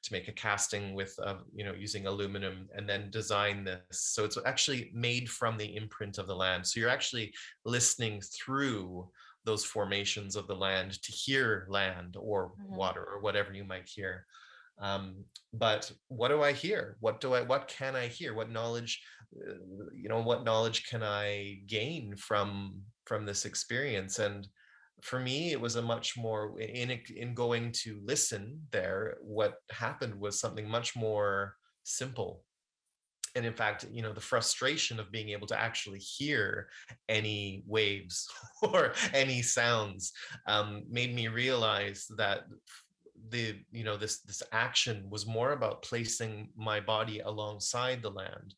to 0.03 0.13
make 0.13 0.29
a 0.29 0.31
casting 0.31 0.95
with 0.95 1.13
uh, 1.21 1.35
you 1.53 1.65
know 1.65 1.73
using 1.73 2.07
aluminum 2.07 2.69
and 2.73 2.87
then 2.87 3.11
design 3.11 3.65
this. 3.65 3.81
So 3.91 4.23
it's 4.23 4.37
actually 4.45 4.91
made 4.93 5.29
from 5.29 5.57
the 5.57 5.75
imprint 5.75 6.17
of 6.19 6.27
the 6.27 6.35
land. 6.35 6.65
So 6.65 6.79
you're 6.79 6.89
actually 6.89 7.33
listening 7.65 8.21
through 8.21 9.09
those 9.43 9.65
formations 9.65 10.37
of 10.37 10.47
the 10.47 10.55
land 10.55 11.01
to 11.01 11.11
hear 11.11 11.67
land 11.69 12.15
or 12.17 12.53
Mhm. 12.59 12.77
water 12.77 13.03
or 13.03 13.19
whatever 13.19 13.53
you 13.53 13.65
might 13.65 13.87
hear 13.87 14.25
um, 14.79 15.25
but 15.53 15.91
what 16.07 16.29
do 16.29 16.43
i 16.43 16.51
hear? 16.51 16.97
What 16.99 17.19
do 17.19 17.33
i 17.33 17.41
what 17.41 17.67
can 17.67 17.95
i 17.95 18.07
hear? 18.07 18.33
What 18.33 18.51
knowledge 18.51 19.01
uh, 19.35 19.53
you 19.95 20.09
know 20.09 20.21
what 20.21 20.43
knowledge 20.43 20.87
can 20.87 21.03
i 21.03 21.59
gain 21.67 22.15
from 22.15 22.81
from 23.05 23.25
this 23.25 23.45
experience? 23.45 24.19
And 24.19 24.47
for 25.01 25.19
me 25.19 25.51
it 25.51 25.61
was 25.61 25.75
a 25.75 25.81
much 25.81 26.17
more 26.17 26.59
in 26.59 26.99
in 27.15 27.33
going 27.33 27.71
to 27.71 27.99
listen 28.03 28.59
there 28.71 29.17
what 29.21 29.55
happened 29.71 30.19
was 30.19 30.39
something 30.39 30.67
much 30.67 30.95
more 30.95 31.55
simple. 31.83 32.43
And 33.35 33.45
in 33.45 33.53
fact 33.53 33.85
you 33.91 34.01
know 34.03 34.13
the 34.13 34.21
frustration 34.21 34.99
of 34.99 35.11
being 35.11 35.29
able 35.29 35.47
to 35.47 35.59
actually 35.59 35.99
hear 35.99 36.69
any 37.09 37.63
waves 37.65 38.27
or 38.61 38.93
any 39.13 39.41
sounds 39.41 40.11
um, 40.47 40.83
made 40.89 41.15
me 41.15 41.27
realize 41.27 42.05
that 42.17 42.41
the 43.29 43.59
you 43.71 43.83
know 43.83 43.97
this 43.97 44.19
this 44.21 44.43
action 44.51 45.09
was 45.09 45.25
more 45.25 45.51
about 45.51 45.81
placing 45.81 46.49
my 46.55 46.79
body 46.79 47.19
alongside 47.19 48.01
the 48.01 48.11
land. 48.11 48.55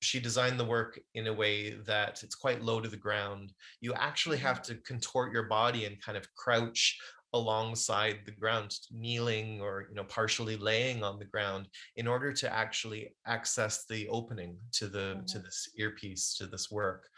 She 0.00 0.20
designed 0.20 0.60
the 0.60 0.64
work 0.64 1.00
in 1.14 1.26
a 1.26 1.32
way 1.32 1.70
that 1.86 2.22
it's 2.22 2.36
quite 2.36 2.62
low 2.62 2.80
to 2.80 2.88
the 2.88 2.96
ground. 2.96 3.52
You 3.80 3.94
actually 3.94 4.38
have 4.38 4.62
to 4.62 4.76
contort 4.76 5.32
your 5.32 5.44
body 5.44 5.86
and 5.86 6.00
kind 6.00 6.16
of 6.16 6.32
crouch 6.36 6.98
alongside 7.34 8.20
the 8.24 8.32
ground 8.32 8.74
kneeling 8.90 9.60
or 9.60 9.86
you 9.88 9.94
know 9.94 10.04
partially 10.04 10.56
laying 10.56 11.02
on 11.02 11.18
the 11.18 11.24
ground 11.26 11.68
in 11.96 12.06
order 12.06 12.32
to 12.32 12.50
actually 12.52 13.14
access 13.26 13.84
the 13.86 14.08
opening 14.08 14.56
to 14.72 14.88
the 14.88 15.22
to 15.26 15.38
Mhm. 15.38 15.44
this 15.44 15.68
earpiece 15.76 16.34
to 16.36 16.46
this 16.46 16.70
work. 16.70 17.08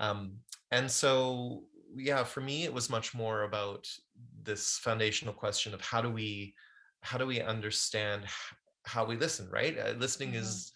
Um, 0.00 0.40
and 0.70 0.90
so 0.90 1.64
yeah 1.96 2.24
for 2.24 2.40
me 2.40 2.64
it 2.64 2.72
was 2.72 2.90
much 2.90 3.14
more 3.14 3.42
about 3.42 3.88
this 4.42 4.78
foundational 4.78 5.34
question 5.34 5.74
of 5.74 5.80
how 5.80 6.00
do 6.00 6.10
we 6.10 6.54
how 7.02 7.16
do 7.18 7.26
we 7.26 7.40
understand 7.40 8.24
how 8.84 9.04
we 9.04 9.16
listen 9.16 9.48
right 9.50 9.78
uh, 9.78 9.90
listening 9.98 10.32
Mhm. 10.32 10.36
is 10.40 10.72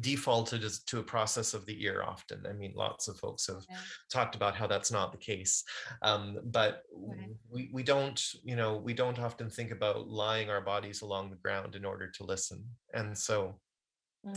defaulted 0.00 0.64
as 0.64 0.82
to 0.84 0.98
a 0.98 1.02
process 1.02 1.52
of 1.52 1.66
the 1.66 1.82
ear 1.84 2.02
often 2.02 2.44
i 2.46 2.52
mean 2.52 2.72
lots 2.74 3.06
of 3.08 3.18
folks 3.18 3.46
have 3.46 3.64
Yeah. 3.68 3.76
talked 4.10 4.34
about 4.34 4.56
how 4.56 4.66
that's 4.66 4.90
not 4.90 5.12
the 5.12 5.18
case 5.18 5.62
um, 6.02 6.38
but 6.44 6.82
w- 6.92 7.36
we, 7.50 7.70
we 7.72 7.82
don't 7.82 8.22
you 8.42 8.56
know 8.56 8.76
we 8.76 8.94
don't 8.94 9.18
often 9.18 9.50
think 9.50 9.70
about 9.70 10.08
lying 10.08 10.48
our 10.48 10.60
bodies 10.62 11.02
along 11.02 11.30
the 11.30 11.36
ground 11.36 11.76
in 11.76 11.84
order 11.84 12.10
to 12.10 12.24
listen 12.24 12.64
and 12.94 13.16
so 13.16 13.60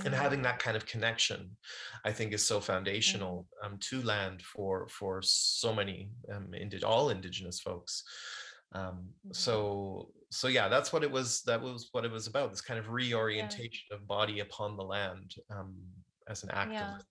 and 0.06 0.14
Mhm. 0.14 0.18
having 0.18 0.42
that 0.42 0.60
kind 0.60 0.76
of 0.78 0.86
connection 0.86 1.56
i 2.06 2.12
think 2.12 2.34
is 2.34 2.46
so 2.46 2.60
foundational 2.60 3.48
um, 3.64 3.78
to 3.80 4.02
land 4.04 4.42
for 4.42 4.88
for 4.88 5.22
so 5.22 5.74
many 5.74 6.12
um, 6.32 6.54
indi- 6.54 6.84
all 6.84 7.10
indigenous 7.10 7.60
folks 7.60 8.04
um, 8.74 9.14
Mhm. 9.26 9.34
so 9.34 10.12
so 10.30 10.48
yeah 10.48 10.68
that's 10.68 10.92
what 10.92 11.04
it 11.04 11.12
was 11.12 11.42
that 11.44 11.62
was 11.62 11.90
what 11.94 12.06
it 12.06 12.12
was 12.12 12.28
about 12.28 12.52
this 12.52 12.62
kind 12.62 12.80
of 12.80 12.90
reorientation 12.90 13.86
of 13.92 14.06
body 14.08 14.40
upon 14.42 14.76
the 14.76 14.84
land 14.84 15.36
um, 15.50 15.76
as 16.28 16.44
an 16.44 16.50
act 16.52 16.74
Yeah. 16.74 16.96
of 16.96 17.02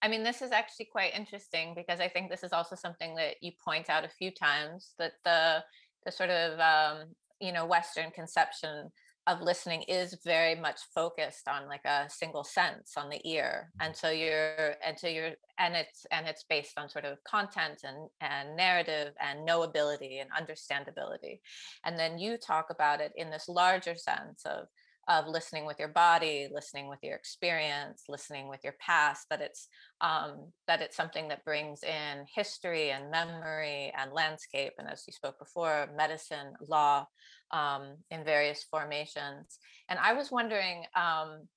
I 0.00 0.06
mean, 0.06 0.22
this 0.22 0.42
is 0.42 0.52
actually 0.52 0.84
quite 0.86 1.12
interesting 1.12 1.74
because 1.74 1.98
I 1.98 2.08
think 2.08 2.30
this 2.30 2.44
is 2.44 2.52
also 2.52 2.76
something 2.76 3.16
that 3.16 3.34
you 3.42 3.50
point 3.64 3.90
out 3.90 4.04
a 4.04 4.08
few 4.08 4.30
times 4.30 4.94
that 4.98 5.14
the 5.24 5.64
the 6.04 6.12
sort 6.12 6.30
of 6.30 6.60
um, 6.60 7.16
you 7.40 7.52
know 7.52 7.66
Western 7.66 8.12
conception 8.12 8.92
of 9.28 9.42
listening 9.42 9.82
is 9.82 10.16
very 10.24 10.54
much 10.54 10.80
focused 10.94 11.46
on 11.46 11.68
like 11.68 11.84
a 11.84 12.08
single 12.08 12.42
sense 12.42 12.94
on 12.96 13.10
the 13.10 13.20
ear, 13.28 13.70
and 13.80 13.94
so 13.94 14.08
you're 14.10 14.74
and 14.84 14.98
so 14.98 15.06
you're 15.06 15.32
and 15.58 15.76
it's 15.76 16.06
and 16.10 16.26
it's 16.26 16.44
based 16.48 16.78
on 16.78 16.88
sort 16.88 17.04
of 17.04 17.22
content 17.24 17.80
and 17.84 18.08
and 18.20 18.56
narrative 18.56 19.12
and 19.20 19.46
knowability 19.46 20.20
and 20.20 20.30
understandability, 20.32 21.40
and 21.84 21.98
then 21.98 22.18
you 22.18 22.38
talk 22.38 22.66
about 22.70 23.00
it 23.00 23.12
in 23.16 23.30
this 23.30 23.48
larger 23.48 23.94
sense 23.94 24.42
of 24.46 24.66
of 25.08 25.26
listening 25.26 25.64
with 25.64 25.78
your 25.78 25.88
body, 25.88 26.48
listening 26.52 26.86
with 26.86 26.98
your 27.02 27.16
experience, 27.16 28.04
listening 28.10 28.46
with 28.46 28.60
your 28.62 28.74
past, 28.78 29.26
that 29.30 29.40
it's 29.40 29.68
um, 30.00 30.52
that 30.66 30.82
it's 30.82 30.96
something 30.96 31.28
that 31.28 31.44
brings 31.44 31.82
in 31.82 32.24
history 32.34 32.90
and 32.90 33.10
memory 33.10 33.92
and 33.98 34.12
landscape, 34.12 34.72
and 34.78 34.88
as 34.88 35.04
you 35.06 35.12
spoke 35.12 35.38
before, 35.38 35.88
medicine, 35.96 36.52
law, 36.66 37.06
um, 37.50 37.96
in 38.10 38.24
various 38.24 38.64
formations. 38.64 39.58
And 39.88 39.98
I 39.98 40.12
was 40.12 40.30
wondering 40.30 40.84
um, 40.94 41.48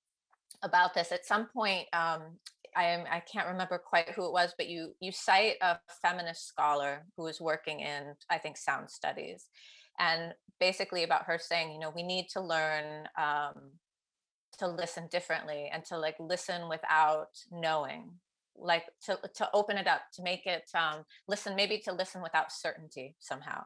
about 0.64 0.94
this 0.94 1.12
at 1.12 1.26
some 1.26 1.48
point. 1.48 1.88
Um, 1.94 2.38
I 2.76 2.86
am 2.86 3.06
I 3.12 3.20
can't 3.20 3.48
remember 3.48 3.78
quite 3.78 4.10
who 4.12 4.26
it 4.26 4.32
was, 4.32 4.54
but 4.58 4.70
you 4.70 4.94
you 5.00 5.12
cite 5.12 5.56
a 5.62 5.78
feminist 6.02 6.48
scholar 6.48 7.06
who 7.18 7.24
was 7.24 7.42
working 7.42 7.82
in 7.82 8.16
I 8.30 8.38
think 8.38 8.58
sound 8.58 8.90
studies, 8.90 9.48
and 10.00 10.34
basically 10.60 11.04
about 11.04 11.26
her 11.26 11.38
saying, 11.38 11.74
you 11.74 11.80
know, 11.80 11.92
we 11.94 12.04
need 12.04 12.28
to 12.30 12.42
learn 12.42 13.08
um, 13.18 13.72
to 14.60 14.68
listen 14.68 15.08
differently 15.12 15.70
and 15.74 15.84
to 15.86 15.98
like 15.98 16.16
listen 16.20 16.70
without 16.70 17.30
knowing 17.52 18.12
like 18.56 18.84
to 19.06 19.18
to 19.34 19.50
open 19.54 19.78
it 19.78 19.88
up 19.88 20.02
to 20.14 20.22
make 20.22 20.46
it 20.46 20.70
um 20.76 21.04
listen 21.28 21.56
maybe 21.56 21.78
to 21.78 21.92
listen 21.92 22.22
without 22.22 22.52
certainty 22.52 23.16
somehow 23.20 23.64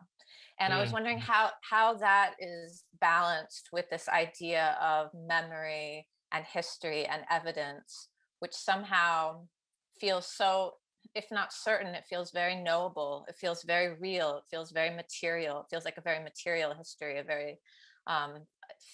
and 0.59 0.73
i 0.73 0.79
was 0.81 0.91
wondering 0.91 1.17
Mm. 1.17 1.21
how 1.21 1.51
how 1.61 1.93
that 1.95 2.35
is 2.39 2.83
balanced 2.99 3.69
with 3.71 3.89
this 3.89 4.07
idea 4.09 4.77
of 4.81 5.09
memory 5.13 6.07
and 6.31 6.45
history 6.45 7.05
and 7.05 7.23
evidence 7.29 8.09
which 8.39 8.53
somehow 8.53 9.47
feels 9.99 10.27
so 10.27 10.73
if 11.13 11.25
not 11.31 11.53
certain 11.53 11.93
it 11.93 12.05
feels 12.09 12.31
very 12.31 12.55
knowable 12.55 13.25
it 13.27 13.35
feels 13.35 13.63
very 13.63 13.95
real 13.99 14.37
it 14.37 14.43
feels 14.49 14.71
very 14.71 14.89
material 14.95 15.61
it 15.61 15.67
feels 15.69 15.85
like 15.85 15.97
a 15.97 16.01
very 16.01 16.23
material 16.23 16.73
history 16.73 17.19
a 17.19 17.23
very 17.23 17.59
um, 18.07 18.45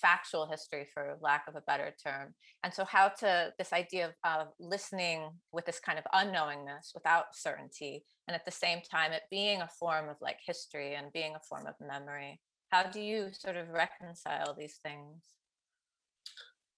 factual 0.01 0.47
history 0.47 0.87
for 0.93 1.17
lack 1.21 1.45
of 1.47 1.55
a 1.55 1.61
better 1.61 1.93
term 2.03 2.33
and 2.63 2.73
so 2.73 2.85
how 2.85 3.07
to 3.07 3.51
this 3.57 3.73
idea 3.73 4.07
of, 4.07 4.13
of 4.23 4.47
listening 4.59 5.29
with 5.51 5.65
this 5.65 5.79
kind 5.79 5.99
of 5.99 6.05
unknowingness 6.13 6.93
without 6.93 7.25
certainty 7.33 8.03
and 8.27 8.35
at 8.35 8.45
the 8.45 8.51
same 8.51 8.79
time 8.81 9.11
it 9.11 9.23
being 9.29 9.61
a 9.61 9.67
form 9.79 10.07
of 10.09 10.15
like 10.21 10.37
history 10.45 10.95
and 10.95 11.11
being 11.11 11.35
a 11.35 11.39
form 11.49 11.67
of 11.67 11.75
memory. 11.85 12.39
How 12.69 12.83
do 12.83 13.01
you 13.01 13.29
sort 13.33 13.57
of 13.57 13.67
reconcile 13.69 14.55
these 14.57 14.79
things? 14.81 15.21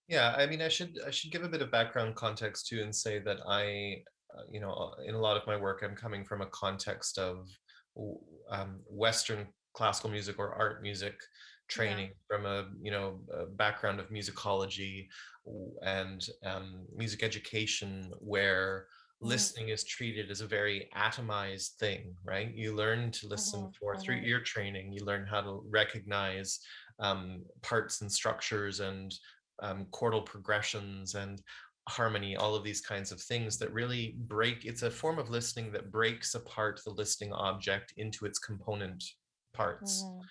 Yeah, 0.07 0.33
I 0.35 0.47
mean, 0.47 0.61
I 0.61 0.67
should 0.67 0.97
I 1.05 1.11
should 1.11 1.31
give 1.31 1.43
a 1.43 1.49
bit 1.49 1.61
of 1.61 1.71
background 1.71 2.15
context 2.15 2.67
too, 2.67 2.81
and 2.81 2.93
say 2.93 3.19
that 3.19 3.37
I, 3.47 4.01
uh, 4.35 4.43
you 4.51 4.59
know, 4.59 4.71
uh, 4.71 5.01
in 5.03 5.15
a 5.15 5.19
lot 5.19 5.37
of 5.37 5.47
my 5.47 5.55
work, 5.55 5.81
I'm 5.83 5.95
coming 5.95 6.25
from 6.25 6.41
a 6.41 6.47
context 6.47 7.17
of 7.17 7.47
um, 8.51 8.81
Western 8.87 9.47
classical 9.73 10.09
music 10.09 10.39
or 10.39 10.53
art 10.55 10.81
music 10.81 11.15
training 11.67 12.09
yeah. 12.09 12.13
from 12.27 12.45
a 12.45 12.65
you 12.81 12.91
know 12.91 13.19
a 13.33 13.45
background 13.45 13.99
of 13.99 14.09
musicology 14.09 15.07
and 15.81 16.27
um, 16.45 16.85
music 16.95 17.23
education 17.23 18.11
where 18.19 18.87
mm-hmm. 19.21 19.29
listening 19.29 19.69
is 19.69 19.83
treated 19.83 20.29
as 20.29 20.41
a 20.41 20.47
very 20.47 20.89
atomized 20.95 21.75
thing 21.75 22.13
right 22.23 22.53
you 22.53 22.75
learn 22.75 23.11
to 23.11 23.27
listen 23.27 23.61
mm-hmm. 23.61 23.71
for 23.79 23.97
through 23.97 24.17
mm-hmm. 24.17 24.27
ear 24.27 24.41
training 24.41 24.91
you 24.91 25.03
learn 25.05 25.25
how 25.25 25.41
to 25.41 25.63
recognize 25.69 26.59
um, 26.99 27.41
parts 27.61 28.01
and 28.01 28.11
structures 28.11 28.79
and 28.79 29.13
um, 29.61 29.85
chordal 29.91 30.25
progressions 30.25 31.15
and 31.15 31.41
harmony 31.89 32.37
all 32.37 32.55
of 32.55 32.63
these 32.63 32.79
kinds 32.79 33.11
of 33.11 33.19
things 33.21 33.57
that 33.57 33.73
really 33.73 34.15
break 34.19 34.63
it's 34.63 34.83
a 34.83 34.91
form 34.91 35.19
of 35.19 35.29
listening 35.29 35.71
that 35.71 35.91
breaks 35.91 36.33
apart 36.33 36.79
the 36.85 36.91
listening 36.91 37.33
object 37.33 37.93
into 37.97 38.25
its 38.25 38.39
component 38.39 39.03
parts 39.53 40.03
mm-hmm. 40.03 40.21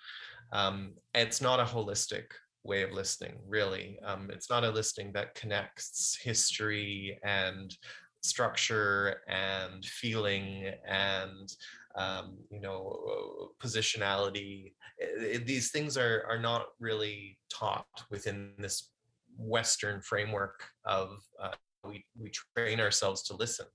Um, 0.52 0.92
it's 1.14 1.40
not 1.40 1.60
a 1.60 1.64
holistic 1.64 2.24
way 2.64 2.82
of 2.82 2.92
listening 2.92 3.34
really 3.46 3.98
um, 4.04 4.30
it's 4.32 4.48
not 4.48 4.64
a 4.64 4.70
listening 4.70 5.12
that 5.12 5.34
connects 5.34 6.18
history 6.22 7.18
and 7.24 7.76
structure 8.22 9.16
and 9.28 9.84
feeling 9.84 10.70
and 10.88 11.52
um, 11.96 12.38
you 12.50 12.60
know 12.60 13.50
positionality 13.60 14.72
it, 14.98 15.40
it, 15.40 15.46
these 15.46 15.70
things 15.70 15.96
are 15.96 16.24
are 16.28 16.38
not 16.38 16.66
really 16.78 17.36
taught 17.50 17.86
within 18.10 18.52
this 18.58 18.90
Western 19.36 20.00
framework 20.02 20.64
of 20.84 21.18
uh, 21.40 21.52
we, 21.84 22.04
we 22.18 22.30
train 22.56 22.80
ourselves 22.80 23.22
to 23.24 23.36
listen. 23.36 23.66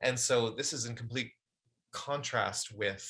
And 0.00 0.18
so 0.18 0.50
this 0.50 0.72
is 0.72 0.86
in 0.86 0.94
complete 0.94 1.32
contrast 1.92 2.72
with 2.72 3.06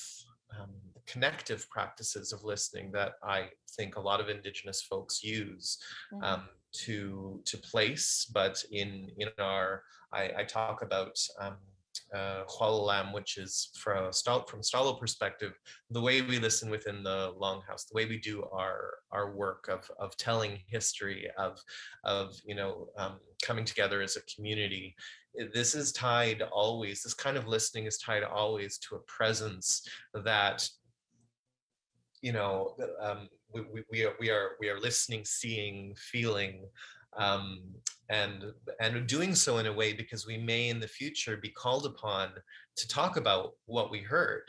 um, 0.58 0.70
connective 1.08 1.68
practices 1.70 2.32
of 2.32 2.44
listening 2.44 2.92
that 2.92 3.12
I 3.22 3.48
think 3.76 3.96
a 3.96 4.00
lot 4.00 4.20
of 4.20 4.28
Indigenous 4.28 4.82
folks 4.82 5.24
use 5.24 5.78
mm-hmm. 6.12 6.24
um, 6.24 6.42
to 6.84 7.40
to 7.44 7.56
place. 7.58 8.30
But 8.32 8.62
in 8.70 9.10
in 9.18 9.28
our, 9.38 9.82
I, 10.12 10.30
I 10.38 10.44
talk 10.44 10.82
about 10.82 11.18
um, 11.40 11.56
uh, 12.14 12.44
xwélalà:m, 12.46 13.12
which 13.12 13.36
is 13.36 13.70
from 13.74 14.10
from 14.48 14.62
Stó:lō 14.62 14.98
perspective, 14.98 15.52
the 15.90 16.00
way 16.00 16.22
we 16.22 16.38
listen 16.38 16.70
within 16.70 17.02
the 17.02 17.34
Longhouse, 17.40 17.86
the 17.88 17.94
way 17.94 18.06
we 18.06 18.18
do 18.18 18.44
our 18.52 18.94
our 19.10 19.34
work 19.34 19.68
of 19.68 19.90
of 19.98 20.16
telling 20.16 20.58
history, 20.66 21.30
of 21.38 21.58
of 22.04 22.36
you 22.44 22.54
know 22.54 22.88
um, 22.96 23.18
coming 23.42 23.64
together 23.64 24.02
as 24.02 24.16
a 24.16 24.22
community. 24.34 24.94
This 25.54 25.74
is 25.74 25.92
tied 25.92 26.42
always. 26.42 27.02
This 27.02 27.14
kind 27.14 27.36
of 27.36 27.46
listening 27.46 27.84
is 27.86 27.98
tied 27.98 28.24
always 28.24 28.78
to 28.78 28.96
a 28.96 29.00
presence 29.00 29.86
that 30.14 30.68
you 32.22 32.32
know 32.32 32.74
um, 33.00 33.28
we, 33.52 33.62
we, 33.72 33.84
we 33.90 34.04
are 34.04 34.14
we 34.20 34.30
are 34.30 34.50
we 34.60 34.68
are 34.68 34.80
listening, 34.80 35.24
seeing, 35.24 35.94
feeling 35.96 36.64
um, 37.16 37.60
and 38.10 38.44
and 38.80 39.06
doing 39.06 39.34
so 39.34 39.58
in 39.58 39.66
a 39.66 39.72
way 39.72 39.92
because 39.92 40.26
we 40.26 40.36
may 40.36 40.68
in 40.68 40.80
the 40.80 40.88
future 40.88 41.36
be 41.36 41.50
called 41.50 41.86
upon 41.86 42.30
to 42.76 42.88
talk 42.88 43.16
about 43.16 43.52
what 43.66 43.90
we 43.90 44.00
heard 44.00 44.42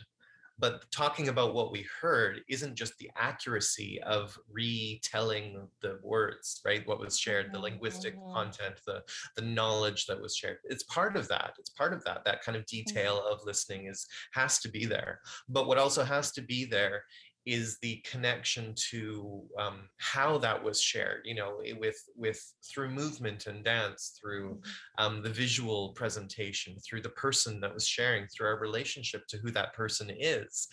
but 0.60 0.84
talking 0.92 1.30
about 1.30 1.54
what 1.54 1.72
we 1.72 1.86
heard 2.02 2.42
isn't 2.50 2.76
just 2.76 2.98
the 2.98 3.10
accuracy 3.16 4.00
of 4.04 4.38
retelling 4.52 5.68
the 5.82 6.00
words 6.04 6.62
right 6.66 6.88
what 6.88 7.00
was 7.00 7.18
shared 7.18 7.52
the 7.52 7.60
linguistic 7.60 8.16
mm-hmm. 8.16 8.34
content 8.34 8.76
the 8.86 9.02
the 9.36 9.42
knowledge 9.42 10.06
that 10.06 10.22
was 10.22 10.36
shared 10.36 10.58
it's 10.66 10.84
part 10.84 11.16
of 11.16 11.28
that 11.28 11.54
it's 11.60 11.70
part 11.72 11.94
of 11.94 12.04
that 12.04 12.24
that 12.26 12.44
kind 12.44 12.56
of 12.56 12.64
mm-hmm. 12.66 12.78
detail 12.78 13.18
mm-hmm. 13.18 13.34
of 13.34 13.46
listening 13.46 13.88
is 13.88 14.06
has 14.34 14.60
to 14.60 14.70
be 14.70 14.86
there 14.86 15.20
but 15.48 15.68
what 15.68 15.78
also 15.78 16.04
has 16.04 16.32
to 16.32 16.42
be 16.42 16.66
there 16.66 17.04
is 17.46 17.78
the 17.82 17.98
connection 18.10 18.74
to 18.76 19.42
um, 19.58 19.90
how 19.98 20.38
that 20.38 20.62
was 20.62 20.82
shared 20.82 21.22
you 21.26 21.36
know 21.36 21.58
with 21.80 22.04
with 22.16 22.42
through 22.64 22.90
movement 22.90 23.48
and 23.48 23.64
dance 23.64 24.18
through 24.20 24.56
mm-hmm. 24.56 25.06
um, 25.06 25.24
the 25.24 25.30
visual 25.30 25.90
presentation 25.94 26.76
through 26.88 27.02
the 27.02 27.10
person 27.10 27.60
that 27.60 27.74
was 27.74 27.88
sharing 27.88 28.28
through 28.28 28.48
our 28.48 28.60
relationship 28.60 29.26
to 29.28 29.38
who 29.38 29.52
that 29.52 29.74
person 29.74 30.12
is 30.20 30.68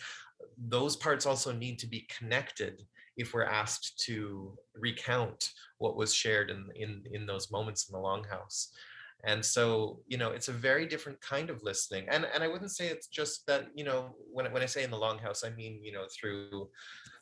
those 0.67 0.95
parts 0.95 1.25
also 1.25 1.51
need 1.51 1.79
to 1.79 1.87
be 1.87 2.07
connected 2.15 2.81
if 3.17 3.33
we're 3.33 3.43
asked 3.43 3.99
to 4.05 4.55
recount 4.75 5.51
what 5.79 5.97
was 5.97 6.13
shared 6.13 6.49
in 6.49 6.67
in 6.75 7.03
in 7.11 7.25
those 7.25 7.51
moments 7.51 7.89
in 7.89 7.93
the 7.93 7.99
longhouse 7.99 8.67
and 9.23 9.43
so 9.43 9.99
you 10.07 10.17
know 10.17 10.31
it's 10.31 10.47
a 10.47 10.53
very 10.53 10.85
different 10.85 11.19
kind 11.21 11.49
of 11.49 11.63
listening 11.63 12.05
and 12.09 12.25
and 12.33 12.43
i 12.43 12.47
wouldn't 12.47 12.71
say 12.71 12.87
it's 12.87 13.07
just 13.07 13.45
that 13.47 13.65
you 13.73 13.83
know 13.83 14.15
when, 14.31 14.51
when 14.51 14.61
i 14.61 14.65
say 14.65 14.83
in 14.83 14.91
the 14.91 14.97
longhouse 14.97 15.45
i 15.45 15.49
mean 15.55 15.79
you 15.83 15.91
know 15.91 16.05
through 16.19 16.69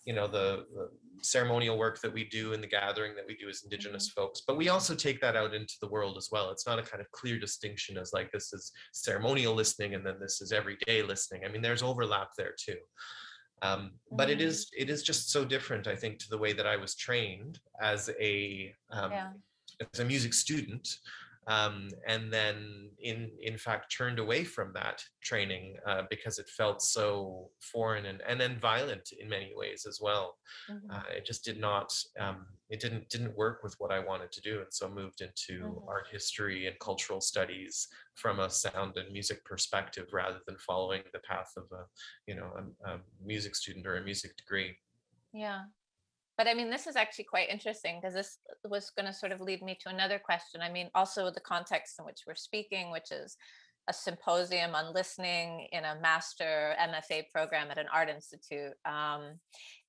you 0.05 0.13
know 0.13 0.27
the, 0.27 0.65
the 0.73 0.89
ceremonial 1.21 1.77
work 1.77 1.99
that 2.01 2.13
we 2.13 2.25
do 2.25 2.53
and 2.53 2.62
the 2.62 2.67
gathering 2.67 3.15
that 3.15 3.25
we 3.27 3.36
do 3.36 3.49
as 3.49 3.63
indigenous 3.63 4.10
mm-hmm. 4.10 4.21
folks 4.21 4.41
but 4.45 4.58
we 4.58 4.69
also 4.69 4.93
take 4.93 5.19
that 5.21 5.36
out 5.36 5.53
into 5.53 5.75
the 5.81 5.88
world 5.88 6.17
as 6.17 6.29
well 6.31 6.49
it's 6.51 6.67
not 6.67 6.79
a 6.79 6.84
kind 6.84 7.01
of 7.01 7.10
clear 7.12 7.39
distinction 7.39 7.97
as 7.97 8.13
like 8.13 8.31
this 8.31 8.53
is 8.53 8.71
ceremonial 8.93 9.53
listening 9.53 9.95
and 9.95 10.05
then 10.05 10.15
this 10.19 10.41
is 10.41 10.51
everyday 10.51 11.01
listening 11.01 11.43
i 11.45 11.47
mean 11.47 11.62
there's 11.62 11.84
overlap 11.84 12.29
there 12.38 12.53
too 12.58 12.77
um, 13.62 13.91
but 14.12 14.29
it 14.29 14.39
mm-hmm. 14.39 14.47
is 14.47 14.69
it 14.77 14.89
is 14.89 15.01
just 15.01 15.31
so 15.31 15.45
different 15.45 15.88
i 15.88 15.95
think 15.95 16.19
to 16.19 16.29
the 16.29 16.38
way 16.38 16.51
that 16.51 16.67
i 16.67 16.75
was 16.75 16.93
trained 16.95 17.60
as 17.81 18.10
a 18.19 18.73
um, 18.91 19.12
yeah. 19.12 19.29
as 19.93 20.01
a 20.01 20.05
music 20.05 20.34
student 20.34 20.88
um, 21.47 21.89
and 22.08 22.31
then 22.34 22.89
in 22.99 23.29
in 23.41 23.58
fact 23.58 23.95
turned 23.95 24.19
away 24.19 24.43
from 24.43 24.71
that 24.73 25.03
training 25.21 25.75
uh, 25.86 26.03
because 26.10 26.39
it 26.39 26.49
felt 26.49 26.81
so 26.81 27.49
foreign 27.62 28.08
and 28.08 28.21
and 28.27 28.39
then 28.39 28.58
violent 28.60 29.10
in 29.19 29.29
many 29.29 29.51
ways 29.55 29.86
as 29.88 29.99
well. 30.01 30.38
Mm-hmm. 30.69 30.91
Uh, 30.91 31.03
it 31.15 31.25
just 31.25 31.43
did 31.43 31.60
not 31.60 31.93
um, 32.19 32.45
it 32.69 32.79
didn't 32.79 33.10
didn't 33.10 33.38
work 33.38 33.62
with 33.63 33.75
what 33.77 33.91
I 33.91 33.99
wanted 33.99 34.31
to 34.31 34.41
do, 34.41 34.60
and 34.60 34.71
so 34.71 34.89
moved 34.89 35.21
into 35.21 35.63
mm-hmm. 35.63 35.89
art 35.89 36.08
history 36.12 36.67
and 36.67 36.77
cultural 36.79 37.21
studies 37.21 37.88
from 38.15 38.39
a 38.39 38.49
sound 38.49 38.97
and 38.97 39.12
music 39.12 39.43
perspective 39.45 40.08
rather 40.13 40.39
than 40.47 40.58
following 40.58 41.03
the 41.13 41.19
path 41.19 41.51
of 41.58 41.65
a 41.71 41.84
you 42.27 42.36
know 42.36 42.51
a, 42.58 42.89
a 42.89 42.99
music 43.23 43.55
student 43.55 43.86
or 43.86 43.97
a 43.97 44.03
music 44.03 44.36
degree. 44.36 44.75
Yeah, 45.31 45.63
but 46.37 46.47
I 46.47 46.53
mean, 46.53 46.69
this 46.69 46.87
is 46.87 46.95
actually 46.95 47.25
quite 47.25 47.49
interesting 47.49 47.99
because 47.99 48.13
this 48.13 48.37
uh, 48.49 48.69
was 48.69 48.89
going 48.89 49.05
to 49.05 49.13
sort 49.13 49.31
of 49.31 49.41
lead 49.41 49.61
me 49.61 49.77
to 49.81 49.89
another 49.89 50.19
question. 50.19 50.61
I 50.61 50.69
mean, 50.69 50.89
also 50.95 51.31
the 51.31 51.39
context 51.39 51.99
in 51.99 52.05
which 52.05 52.21
we're 52.27 52.35
speaking, 52.35 52.91
which 52.91 53.11
is 53.11 53.37
a 53.87 53.93
symposium 53.93 54.73
on 54.73 54.93
listening 54.93 55.67
in 55.71 55.85
a 55.85 55.99
master 56.01 56.73
MFA 56.79 57.29
program 57.31 57.69
at 57.69 57.77
an 57.77 57.85
art 57.93 58.09
institute. 58.09 58.73
Um, 58.85 59.39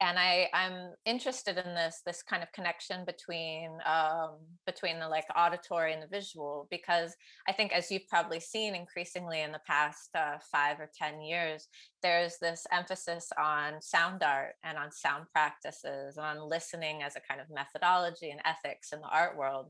and 0.03 0.19
I, 0.19 0.49
I'm 0.53 0.93
interested 1.07 1.57
in 1.57 1.75
this 1.75 2.03
this 2.05 2.23
kind 2.23 2.43
of 2.43 2.53
connection 2.53 3.07
between 3.07 3.79
um, 3.87 4.37
between 4.67 4.99
the 4.99 5.09
like 5.09 5.25
auditory 5.35 5.95
and 5.95 6.03
the 6.03 6.07
visual 6.07 6.69
because 6.71 7.15
I 7.49 7.53
think 7.53 7.73
as 7.73 7.91
you've 7.91 8.09
probably 8.09 8.41
seen 8.41 8.75
increasingly 8.75 9.41
in 9.41 9.53
the 9.53 9.61
past 9.67 10.11
uh, 10.15 10.37
five 10.53 10.79
or 10.81 10.91
ten 10.95 11.23
years, 11.23 11.69
there's 12.03 12.37
this 12.39 12.67
emphasis 12.71 13.31
on 13.39 13.81
sound 13.81 14.23
art 14.23 14.55
and 14.63 14.77
on 14.77 14.93
sound 14.93 15.25
practices 15.33 16.19
on 16.19 16.47
listening 16.47 17.03
as 17.03 17.17
a 17.17 17.21
kind 17.21 17.41
of 17.41 17.47
methodology 17.49 18.31
and 18.31 18.41
ethics 18.45 18.93
in 18.93 19.01
the 19.01 19.09
art 19.09 19.37
world. 19.37 19.69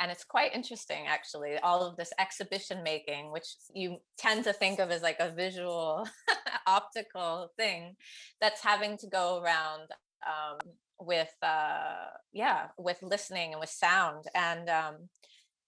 And 0.00 0.10
it's 0.10 0.24
quite 0.24 0.54
interesting, 0.54 1.04
actually, 1.06 1.56
all 1.58 1.82
of 1.86 1.96
this 1.96 2.12
exhibition 2.18 2.82
making, 2.82 3.30
which 3.30 3.46
you 3.74 3.98
tend 4.18 4.44
to 4.44 4.52
think 4.52 4.78
of 4.80 4.90
as 4.90 5.02
like 5.02 5.20
a 5.20 5.30
visual, 5.30 6.06
optical 6.66 7.50
thing 7.56 7.96
that's 8.40 8.62
having 8.62 8.96
to 8.98 9.06
go 9.06 9.40
around 9.40 9.88
um, 10.26 10.58
with, 11.00 11.32
uh, 11.42 12.06
yeah, 12.32 12.68
with 12.78 12.98
listening 13.02 13.52
and 13.52 13.60
with 13.60 13.70
sound. 13.70 14.24
And 14.34 14.68
um, 14.68 14.96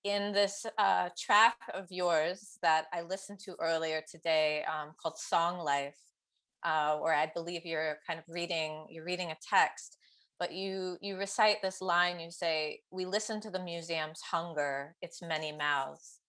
in 0.04 0.32
this 0.32 0.66
uh, 0.78 1.10
track 1.18 1.56
of 1.74 1.86
yours 1.90 2.58
that 2.62 2.86
I 2.92 3.02
listened 3.02 3.40
to 3.40 3.56
earlier 3.60 4.02
today 4.10 4.64
um, 4.64 4.92
called 5.00 5.18
Song 5.18 5.58
Life, 5.58 5.98
uh, 6.64 6.96
where 6.96 7.14
I 7.14 7.30
believe 7.32 7.64
you're 7.64 7.98
kind 8.06 8.18
of 8.18 8.24
reading, 8.28 8.86
you're 8.88 9.04
reading 9.04 9.30
a 9.30 9.36
text 9.48 9.98
but 10.38 10.52
you 10.52 10.96
you 11.00 11.16
recite 11.16 11.62
this 11.62 11.80
line 11.80 12.20
you 12.20 12.30
say 12.30 12.80
we 12.90 13.04
listen 13.04 13.40
to 13.40 13.50
the 13.50 13.62
museum's 13.62 14.20
hunger 14.20 14.94
its 15.02 15.22
many 15.22 15.52
mouths. 15.52 16.20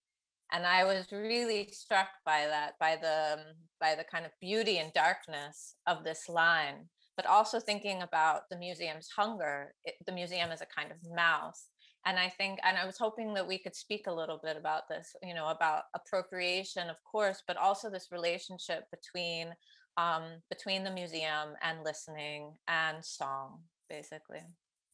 And 0.51 0.65
i 0.65 0.83
was 0.83 1.11
really 1.11 1.69
struck 1.71 2.09
by 2.25 2.45
that 2.47 2.73
by 2.79 2.95
the 2.95 3.39
by 3.79 3.95
the 3.95 4.05
kind 4.05 4.25
of 4.25 4.31
beauty 4.39 4.77
and 4.77 4.93
darkness 4.93 5.75
of 5.85 6.03
this 6.03 6.29
line 6.29 6.87
but 7.15 7.25
also 7.25 7.59
thinking 7.59 8.03
about 8.03 8.41
the 8.49 8.57
museum's 8.57 9.09
hunger 9.09 9.73
it, 9.83 9.95
the 10.05 10.11
museum 10.11 10.51
is 10.51 10.61
a 10.61 10.65
kind 10.65 10.91
of 10.91 10.97
mouth. 11.15 11.59
And 12.05 12.17
i 12.17 12.29
think 12.29 12.59
and 12.63 12.77
i 12.77 12.85
was 12.85 12.97
hoping 12.97 13.33
that 13.33 13.47
we 13.47 13.57
could 13.57 13.75
speak 13.75 14.07
a 14.07 14.13
little 14.13 14.39
bit 14.41 14.55
about 14.55 14.87
this 14.87 15.13
you 15.21 15.33
know 15.33 15.47
about 15.47 15.83
appropriation 15.93 16.89
of 16.89 16.95
course 17.03 17.43
but 17.45 17.57
also 17.57 17.89
this 17.89 18.07
relationship 18.11 18.85
between 18.91 19.53
um, 19.97 20.23
between 20.49 20.83
the 20.83 20.91
museum 20.91 21.55
and 21.63 21.83
listening 21.83 22.53
and 22.67 23.03
song 23.03 23.59
basically. 23.89 24.41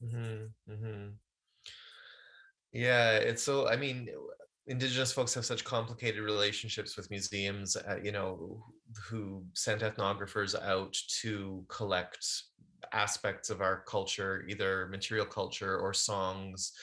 Mm-hmm, 0.04 0.72
mm-hmm. 0.72 1.10
Yeah, 2.72 3.18
it's 3.18 3.44
so. 3.44 3.68
I 3.68 3.76
mean, 3.76 4.10
indigenous 4.68 5.12
folks 5.12 5.34
have 5.36 5.46
such 5.46 5.64
complicated 5.64 6.22
relationships 6.22 6.98
with 6.98 7.10
museums. 7.12 7.76
Uh, 7.76 8.00
you 8.04 8.12
know, 8.12 8.66
who 9.10 9.44
sent 9.54 9.82
ethnographers 9.82 10.60
out 10.60 10.96
to 11.22 11.64
collect 11.70 12.26
aspects 12.92 13.50
of 13.50 13.62
our 13.62 13.84
culture, 13.88 14.46
either 14.48 14.88
material 14.88 15.26
culture 15.26 15.78
or 15.78 15.94
songs, 15.94 16.74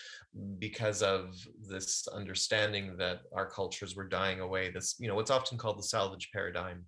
because 0.59 1.03
of 1.03 1.35
this 1.69 2.07
understanding 2.09 2.97
that 2.97 3.23
our 3.35 3.47
cultures 3.51 3.97
were 3.97 4.07
dying 4.07 4.41
away. 4.41 4.71
This, 4.71 4.95
you 4.99 5.09
know, 5.09 5.17
what's 5.17 5.31
often 5.31 5.59
called 5.59 5.79
the 5.79 5.83
salvage 5.83 6.31
paradigm. 6.33 6.85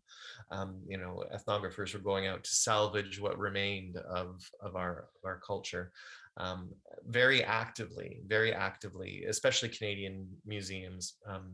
Um, 0.51 0.81
you 0.87 0.97
know, 0.97 1.25
ethnographers 1.35 1.93
were 1.93 2.01
going 2.01 2.27
out 2.27 2.45
to 2.45 2.55
salvage 2.55 3.21
what 3.21 3.39
remained 3.39 3.97
of 3.97 4.49
of 4.61 4.77
our 4.77 5.09
of 5.17 5.25
our 5.25 5.41
culture 5.45 5.93
um, 6.37 6.71
very 7.07 7.43
actively, 7.43 8.21
very 8.27 8.53
actively, 8.53 9.25
especially 9.29 9.69
Canadian 9.69 10.29
museums. 10.47 11.15
Um, 11.27 11.53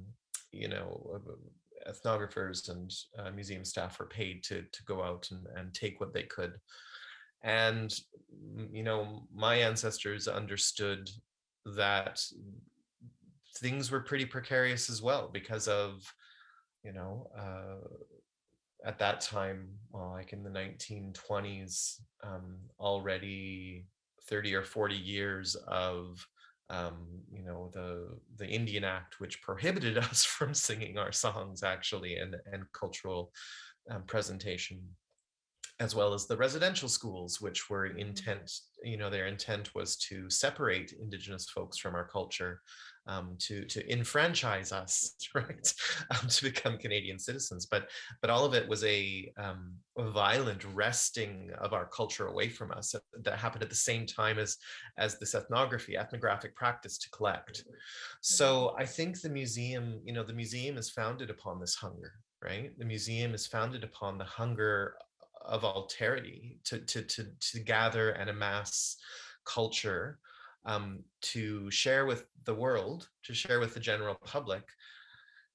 you 0.52 0.68
know, 0.68 1.20
ethnographers 1.88 2.68
and 2.68 2.92
uh, 3.18 3.30
museum 3.30 3.64
staff 3.64 3.98
were 3.98 4.06
paid 4.06 4.42
to 4.44 4.62
to 4.62 4.84
go 4.84 5.02
out 5.02 5.28
and, 5.30 5.46
and 5.56 5.72
take 5.74 6.00
what 6.00 6.12
they 6.12 6.24
could 6.24 6.54
and 7.42 7.94
you 8.72 8.82
know 8.82 9.22
my 9.34 9.56
ancestors 9.56 10.28
understood 10.28 11.08
that 11.76 12.20
things 13.58 13.90
were 13.90 14.00
pretty 14.00 14.24
precarious 14.24 14.90
as 14.90 15.02
well 15.02 15.30
because 15.32 15.68
of 15.68 16.02
you 16.84 16.92
know 16.92 17.28
uh, 17.36 17.86
at 18.84 18.98
that 18.98 19.20
time 19.20 19.68
well, 19.90 20.10
like 20.10 20.32
in 20.32 20.42
the 20.42 20.50
1920s 20.50 22.00
um, 22.24 22.56
already 22.78 23.86
30 24.28 24.54
or 24.54 24.64
40 24.64 24.94
years 24.94 25.56
of 25.66 26.24
um, 26.70 27.06
you 27.32 27.42
know 27.42 27.70
the 27.72 28.08
the 28.36 28.46
Indian 28.46 28.84
Act, 28.84 29.20
which 29.20 29.40
prohibited 29.42 29.96
us 30.10 30.24
from 30.24 30.52
singing 30.54 30.98
our 30.98 31.12
songs 31.12 31.62
actually 31.62 32.16
and 32.16 32.36
and 32.52 32.64
cultural 32.72 33.32
um, 33.90 34.02
presentation 34.06 34.82
as 35.80 35.94
well 35.94 36.12
as 36.12 36.26
the 36.26 36.36
residential 36.36 36.88
schools, 36.88 37.40
which 37.40 37.70
were 37.70 37.88
mm-hmm. 37.88 37.98
intent, 37.98 38.52
you 38.82 38.96
know, 38.96 39.10
their 39.10 39.26
intent 39.26 39.74
was 39.74 39.96
to 39.96 40.28
separate 40.28 40.92
Indigenous 41.00 41.48
folks 41.48 41.78
from 41.78 41.94
our 41.94 42.06
culture, 42.06 42.60
um, 43.06 43.36
to 43.38 43.64
to 43.64 43.90
enfranchise 43.90 44.72
us, 44.72 45.14
right, 45.34 45.72
um, 46.10 46.28
to 46.28 46.42
become 46.42 46.78
Canadian 46.78 47.18
citizens. 47.18 47.66
But 47.66 47.88
but 48.20 48.30
all 48.30 48.44
of 48.44 48.54
it 48.54 48.68
was 48.68 48.82
a, 48.84 49.32
um, 49.38 49.74
a, 49.96 50.10
violent 50.10 50.64
wresting 50.74 51.50
of 51.60 51.72
our 51.72 51.86
culture 51.86 52.26
away 52.26 52.48
from 52.48 52.70
us 52.72 52.94
that 53.22 53.38
happened 53.38 53.62
at 53.62 53.70
the 53.70 53.76
same 53.76 54.04
time 54.04 54.38
as 54.38 54.56
as 54.98 55.18
this 55.18 55.34
ethnography, 55.34 55.96
ethnographic 55.96 56.54
practice 56.56 56.98
to 56.98 57.10
collect. 57.10 57.64
So 58.20 58.46
mm-hmm. 58.68 58.82
I 58.82 58.84
think 58.84 59.20
the 59.20 59.30
museum, 59.30 60.00
you 60.04 60.12
know, 60.12 60.24
the 60.24 60.32
museum 60.32 60.76
is 60.76 60.90
founded 60.90 61.30
upon 61.30 61.60
this 61.60 61.76
hunger, 61.76 62.12
right? 62.44 62.76
The 62.78 62.84
museum 62.84 63.32
is 63.32 63.46
founded 63.46 63.84
upon 63.84 64.18
the 64.18 64.24
hunger 64.24 64.96
of 65.48 65.62
alterity 65.62 66.56
to 66.64 66.78
to 66.80 67.02
to 67.02 67.26
to 67.40 67.58
gather 67.60 68.10
and 68.10 68.30
amass 68.30 68.96
culture 69.44 70.18
um, 70.64 71.00
to 71.22 71.70
share 71.70 72.06
with 72.06 72.26
the 72.44 72.54
world, 72.54 73.08
to 73.24 73.34
share 73.34 73.58
with 73.58 73.74
the 73.74 73.80
general 73.80 74.16
public, 74.24 74.62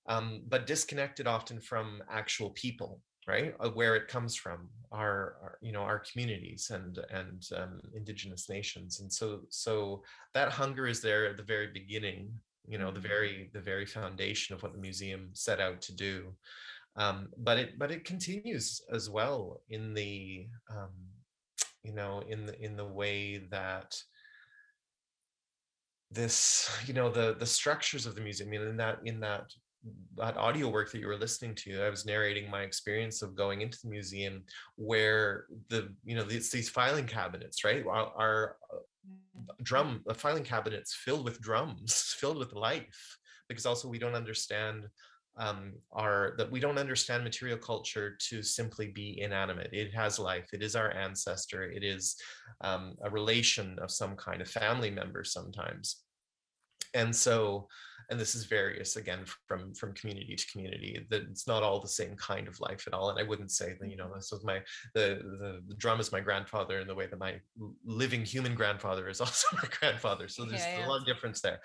um, 0.08 0.42
but 0.50 0.68
disconnected 0.68 1.28
often 1.28 1.60
from 1.60 2.02
actual 2.10 2.50
people, 2.52 3.00
right? 3.28 3.54
Uh, 3.60 3.70
where 3.70 3.96
it 3.96 4.08
comes 4.08 4.36
from, 4.36 4.70
our, 4.92 5.38
our 5.42 5.58
you 5.62 5.72
know 5.72 5.82
our 5.82 6.00
communities 6.00 6.72
and 6.74 7.00
and 7.12 7.48
um, 7.56 7.80
indigenous 7.96 8.50
nations, 8.50 9.00
and 9.00 9.12
so 9.12 9.42
so 9.50 10.04
that 10.34 10.50
hunger 10.50 10.88
is 10.88 11.02
there 11.02 11.28
at 11.28 11.38
the 11.38 11.44
very 11.44 11.68
beginning, 11.68 12.30
you 12.68 12.78
know, 12.78 12.92
the 12.92 13.00
mm-hmm. 13.00 13.08
very 13.08 13.50
the 13.54 13.62
very 13.62 13.86
foundation 13.86 14.56
of 14.56 14.64
what 14.64 14.74
the 14.74 14.80
museum 14.80 15.30
set 15.34 15.60
out 15.60 15.82
to 15.82 15.96
do 15.96 16.34
um, 16.96 17.30
but 17.38 17.58
it 17.58 17.80
but 17.80 17.92
it 17.92 18.06
continues 18.06 18.82
as 18.92 19.10
well 19.10 19.62
in 19.70 19.94
the 19.94 20.48
um, 20.70 20.92
you 21.84 21.94
know 21.94 22.22
in 22.28 22.46
the 22.46 22.60
in 22.64 22.76
the 22.76 22.86
way 22.86 23.38
that 23.52 23.96
this 26.12 26.70
you 26.86 26.94
know 26.94 27.10
the 27.10 27.36
the 27.40 27.46
structures 27.46 28.06
of 28.06 28.16
the 28.16 28.22
museum 28.22 28.50
I 28.50 28.52
mean, 28.52 28.62
in 28.62 28.78
that 28.78 29.00
in 29.06 29.20
that 29.22 29.46
that 30.16 30.38
audio 30.38 30.70
work 30.70 30.92
that 30.92 31.00
you 31.00 31.08
were 31.08 31.18
listening 31.18 31.54
to 31.56 31.84
i 31.84 31.90
was 31.90 32.06
narrating 32.06 32.50
my 32.50 32.62
experience 32.62 33.22
of 33.22 33.36
going 33.36 33.60
into 33.60 33.78
the 33.84 33.90
museum 33.90 34.44
where 34.78 35.46
the 35.68 35.94
you 36.06 36.16
know 36.16 36.24
these, 36.24 36.50
these 36.50 36.70
filing 36.70 37.06
cabinets 37.06 37.66
right 37.66 37.86
are, 37.86 38.12
are 38.16 38.56
mm. 39.06 39.64
drum 39.64 40.02
the 40.06 40.14
filing 40.14 40.44
cabinets 40.44 40.96
filled 40.96 41.26
with 41.26 41.42
drums 41.42 42.16
filled 42.20 42.38
with 42.38 42.54
life 42.54 43.18
because 43.50 43.66
also 43.66 43.90
we 43.90 44.00
don't 44.00 44.16
understand 44.16 44.88
um, 45.38 45.74
are 45.92 46.34
that 46.38 46.52
we 46.52 46.60
don't 46.60 46.78
understand 46.78 47.24
material 47.24 47.58
culture 47.58 48.16
to 48.30 48.44
simply 48.44 48.88
be 48.88 49.20
inanimate. 49.20 49.70
It 49.74 49.94
has 49.94 50.20
life. 50.20 50.50
It 50.54 50.62
is 50.62 50.76
our 50.76 50.92
ancestor. 50.92 51.64
It 51.64 51.84
is 51.84 52.16
um, 52.62 52.96
a 53.04 53.10
relation 53.10 53.78
of 53.80 53.92
some 53.92 54.16
kind, 54.16 54.42
a 54.42 54.46
family 54.46 54.92
member 54.92 55.24
sometimes. 55.24 56.04
And 56.94 57.16
so, 57.16 57.68
and 58.12 58.20
this 58.20 58.36
is 58.36 58.46
various 58.46 58.98
again 58.98 59.22
from 59.48 59.74
from 59.74 59.94
community 59.94 60.36
to 60.36 60.52
community. 60.52 61.04
That 61.10 61.24
it's 61.24 61.48
not 61.48 61.64
all 61.64 61.80
the 61.80 61.88
same 61.88 62.16
kind 62.16 62.48
of 62.48 62.60
life 62.60 62.84
at 62.86 62.94
all. 62.94 63.10
And 63.10 63.18
I 63.18 63.24
wouldn't 63.24 63.50
say 63.50 63.76
that 63.80 63.90
you 63.90 63.98
know 63.98 64.12
this 64.14 64.32
was 64.32 64.44
my 64.44 64.60
the, 64.94 65.22
the 65.40 65.62
the 65.68 65.76
drum 65.76 66.00
is 66.00 66.12
my 66.12 66.20
grandfather 66.20 66.80
in 66.82 66.88
the 66.88 66.94
way 66.94 67.08
that 67.08 67.18
my 67.18 67.40
living 67.84 68.24
human 68.24 68.54
grandfather 68.54 69.10
is 69.10 69.22
also 69.22 69.48
my 69.54 69.68
grandfather. 69.80 70.28
So 70.28 70.46
there's 70.46 70.62
yeah, 70.62 70.80
yeah. 70.80 70.86
a 70.86 70.90
lot 70.90 71.00
of 71.00 71.08
difference 71.08 71.42
there. 71.42 71.62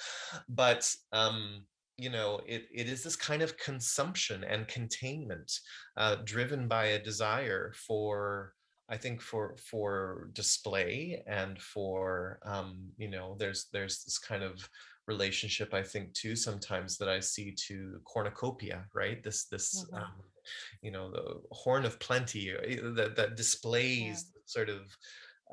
But 0.49 0.91
um, 1.13 1.65
you 1.99 2.09
know 2.09 2.41
it, 2.47 2.67
it 2.73 2.89
is 2.89 3.03
this 3.03 3.17
kind 3.17 3.43
of 3.43 3.59
consumption 3.59 4.45
and 4.45 4.69
containment 4.69 5.53
uh, 5.97 6.17
driven 6.25 6.69
by 6.69 6.87
a 6.87 7.03
desire 7.03 7.73
for 7.75 8.55
i 8.89 8.97
think 8.97 9.21
for 9.21 9.57
for 9.57 10.31
display 10.33 11.23
and 11.27 11.61
for 11.61 12.39
um, 12.47 12.79
you 12.97 13.11
know 13.11 13.37
there's 13.39 13.67
there's 13.73 14.05
this 14.05 14.19
kind 14.19 14.43
of 14.43 14.69
relationship 15.09 15.75
i 15.75 15.83
think 15.83 16.13
too 16.13 16.37
sometimes 16.37 16.97
that 16.97 17.09
i 17.09 17.19
see 17.19 17.53
to 17.53 17.99
cornucopia 18.05 18.85
right 18.95 19.23
this 19.25 19.47
this 19.47 19.85
mm-hmm. 19.85 19.97
um, 19.97 20.13
you 20.83 20.91
know 20.91 21.11
the 21.11 21.41
horn 21.51 21.85
of 21.85 21.99
plenty 21.99 22.55
uh, 22.55 22.93
that 22.95 23.17
that 23.17 23.37
displays 23.37 24.27
yeah. 24.27 24.41
sort 24.45 24.69
of 24.69 24.83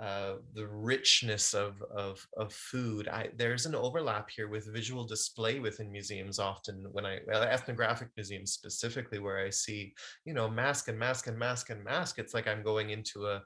uh, 0.02 0.34
the 0.54 0.68
richness 0.68 1.54
of, 1.54 1.82
of, 1.96 2.26
of 2.36 2.52
food. 2.54 3.08
I, 3.08 3.30
there's 3.38 3.66
an 3.66 3.76
overlap 3.76 4.30
here 4.30 4.50
with 4.50 4.74
visual 4.74 5.06
display 5.06 5.60
within 5.60 5.92
museums 5.92 6.38
often 6.38 6.86
when 6.92 7.06
I, 7.06 7.20
well, 7.28 7.44
ethnographic 7.44 8.10
museums 8.18 8.52
specifically, 8.52 9.20
where 9.20 9.40
I 9.40 9.50
see, 9.50 9.94
you 10.26 10.34
know, 10.34 10.50
mask 10.50 10.90
and 10.90 11.00
mask 11.00 11.28
and 11.28 11.38
mask 11.38 11.70
and 11.70 11.84
mask. 11.84 12.20
It's 12.20 12.34
like 12.34 12.48
I'm 12.48 12.64
going 12.64 12.90
into 12.90 13.28
a, 13.28 13.42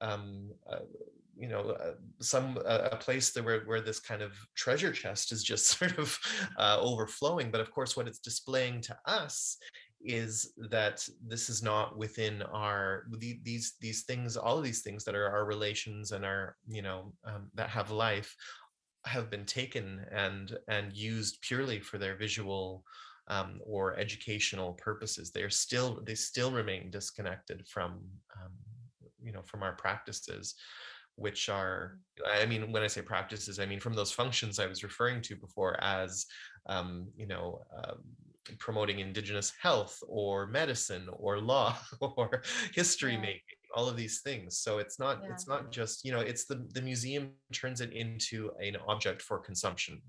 um, 0.00 0.50
a 0.70 0.78
you 1.36 1.48
know, 1.48 1.70
uh, 1.70 1.94
some 2.20 2.58
uh, 2.64 2.88
a 2.92 2.96
place 2.96 3.32
that 3.32 3.44
where, 3.44 3.60
where 3.62 3.80
this 3.80 3.98
kind 3.98 4.22
of 4.22 4.32
treasure 4.54 4.92
chest 4.92 5.32
is 5.32 5.42
just 5.42 5.66
sort 5.78 5.98
of 5.98 6.18
uh, 6.58 6.78
overflowing. 6.80 7.50
But 7.50 7.60
of 7.60 7.70
course, 7.70 7.96
what 7.96 8.08
it's 8.08 8.18
displaying 8.18 8.82
to 8.82 8.96
us 9.06 9.56
is 10.04 10.52
that 10.70 11.06
this 11.26 11.48
is 11.48 11.62
not 11.62 11.96
within 11.96 12.42
our 12.42 13.04
these 13.18 13.74
these 13.80 14.02
things 14.02 14.36
all 14.36 14.58
of 14.58 14.64
these 14.64 14.82
things 14.82 15.04
that 15.04 15.14
are 15.14 15.28
our 15.30 15.44
relations 15.44 16.12
and 16.12 16.24
our 16.24 16.56
you 16.66 16.82
know 16.82 17.12
um, 17.24 17.50
that 17.54 17.70
have 17.70 17.90
life 17.90 18.36
have 19.06 19.30
been 19.30 19.44
taken 19.44 20.04
and 20.12 20.56
and 20.68 20.92
used 20.92 21.40
purely 21.40 21.80
for 21.80 21.98
their 21.98 22.16
visual 22.16 22.84
um, 23.28 23.60
or 23.64 23.98
educational 23.98 24.74
purposes. 24.74 25.30
They're 25.30 25.50
still 25.50 26.00
they 26.04 26.14
still 26.14 26.50
remain 26.50 26.90
disconnected 26.90 27.66
from 27.66 28.00
um, 28.36 28.52
you 29.22 29.32
know 29.32 29.42
from 29.42 29.62
our 29.62 29.72
practices 29.72 30.54
which 31.16 31.48
are 31.48 31.98
i 32.34 32.44
mean 32.44 32.72
when 32.72 32.82
i 32.82 32.86
say 32.86 33.00
practices 33.00 33.60
i 33.60 33.66
mean 33.66 33.80
from 33.80 33.94
those 33.94 34.10
functions 34.10 34.58
i 34.58 34.66
was 34.66 34.82
referring 34.82 35.22
to 35.22 35.36
before 35.36 35.80
as 35.82 36.26
um, 36.66 37.06
you 37.16 37.26
know 37.26 37.60
um, 37.76 37.98
promoting 38.58 39.00
indigenous 39.00 39.52
health 39.60 39.98
or 40.06 40.46
medicine 40.46 41.08
or 41.12 41.38
law 41.38 41.76
or 42.00 42.42
history 42.74 43.14
yeah. 43.14 43.20
making 43.20 43.58
all 43.74 43.88
of 43.88 43.96
these 43.96 44.20
things 44.20 44.58
so 44.58 44.78
it's 44.78 44.98
not 44.98 45.20
yeah. 45.22 45.30
it's 45.32 45.48
not 45.48 45.72
just 45.72 46.04
you 46.04 46.12
know 46.12 46.20
it's 46.20 46.44
the 46.44 46.66
the 46.72 46.82
museum 46.82 47.30
turns 47.52 47.80
it 47.80 47.92
into 47.92 48.50
an 48.62 48.76
object 48.86 49.20
for 49.20 49.38
consumption 49.38 50.00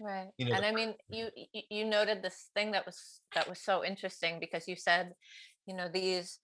right 0.00 0.28
you 0.38 0.46
know, 0.46 0.54
and 0.54 0.64
i 0.64 0.72
mean 0.72 0.94
you 1.08 1.28
you 1.52 1.84
noted 1.84 2.22
this 2.22 2.50
thing 2.54 2.70
that 2.70 2.86
was 2.86 3.20
that 3.34 3.48
was 3.48 3.58
so 3.60 3.84
interesting 3.84 4.38
because 4.40 4.66
you 4.66 4.76
said 4.76 5.12
you 5.66 5.74
know 5.74 5.88
these 5.92 6.38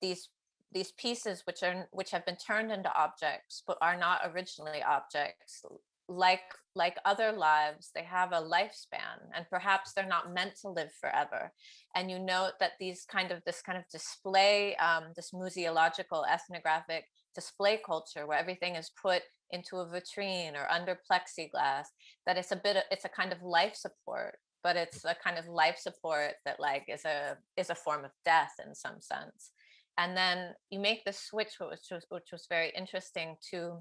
these 0.00 0.28
these 0.72 0.92
pieces 0.92 1.42
which 1.46 1.62
are 1.62 1.86
which 1.92 2.10
have 2.10 2.26
been 2.26 2.36
turned 2.36 2.72
into 2.72 2.92
objects 2.98 3.62
but 3.66 3.78
are 3.80 3.96
not 3.96 4.20
originally 4.24 4.82
objects 4.82 5.64
like 6.08 6.40
like 6.76 6.96
other 7.04 7.32
lives 7.32 7.90
they 7.94 8.04
have 8.04 8.32
a 8.32 8.42
lifespan 8.42 9.18
and 9.34 9.46
perhaps 9.50 9.92
they're 9.92 10.06
not 10.06 10.32
meant 10.32 10.54
to 10.60 10.68
live 10.68 10.92
forever. 11.00 11.52
And 11.94 12.10
you 12.10 12.18
note 12.18 12.52
that 12.60 12.72
these 12.78 13.04
kind 13.10 13.32
of 13.32 13.42
this 13.44 13.62
kind 13.62 13.78
of 13.78 13.84
display 13.90 14.76
um, 14.76 15.04
this 15.16 15.32
museological 15.32 16.24
ethnographic 16.30 17.06
display 17.34 17.80
culture 17.84 18.26
where 18.26 18.38
everything 18.38 18.76
is 18.76 18.90
put 19.02 19.22
into 19.50 19.76
a 19.76 19.86
vitrine 19.86 20.54
or 20.54 20.70
under 20.70 20.98
plexiglass 21.10 21.86
that 22.26 22.36
it's 22.36 22.52
a 22.52 22.56
bit 22.56 22.76
of, 22.76 22.82
it's 22.90 23.04
a 23.04 23.08
kind 23.08 23.32
of 23.32 23.42
life 23.42 23.74
support 23.74 24.38
but 24.66 24.74
it's 24.74 25.04
a 25.04 25.14
kind 25.22 25.38
of 25.38 25.46
life 25.46 25.78
support 25.78 26.32
that 26.44 26.58
like 26.58 26.84
is 26.88 27.04
a 27.04 27.36
is 27.56 27.70
a 27.70 27.74
form 27.74 28.04
of 28.04 28.10
death 28.24 28.54
in 28.66 28.74
some 28.74 29.00
sense. 29.00 29.52
And 29.96 30.16
then 30.16 30.54
you 30.70 30.80
make 30.80 31.04
the 31.04 31.12
switch 31.12 31.54
which 31.60 31.88
was 31.92 32.04
which 32.08 32.30
was 32.32 32.46
very 32.50 32.72
interesting 32.76 33.36
to 33.50 33.78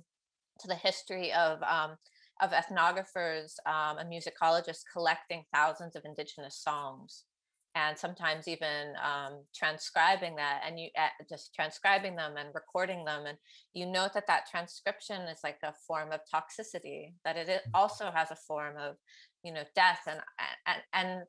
to 0.60 0.68
the 0.68 0.76
history 0.76 1.34
of 1.34 1.62
um, 1.64 1.98
of 2.42 2.52
ethnographers 2.52 3.54
um, 3.66 3.98
and 3.98 4.12
musicologists 4.12 4.84
collecting 4.92 5.44
thousands 5.54 5.96
of 5.96 6.04
indigenous 6.06 6.58
songs 6.62 7.24
and 7.76 7.98
sometimes 7.98 8.48
even 8.48 8.94
um, 9.04 9.44
transcribing 9.54 10.36
that 10.38 10.62
and 10.66 10.80
you 10.80 10.88
uh, 10.98 11.08
just 11.30 11.54
transcribing 11.54 12.16
them 12.16 12.38
and 12.38 12.50
recording 12.54 13.04
them 13.04 13.26
and 13.26 13.38
you 13.74 13.86
note 13.86 14.14
that 14.14 14.28
that 14.28 14.48
transcription 14.50 15.22
is 15.24 15.40
like 15.44 15.58
a 15.64 15.74
form 15.88 16.12
of 16.12 16.22
toxicity 16.34 17.14
that 17.24 17.36
it 17.36 17.48
mm. 17.48 17.60
also 17.74 18.10
has 18.14 18.32
a 18.32 18.36
form 18.36 18.76
of 18.78 18.96
you 19.44 19.54
know 19.54 19.64
death 19.76 20.00
and 20.08 20.20
and 20.66 20.82
and 20.94 21.24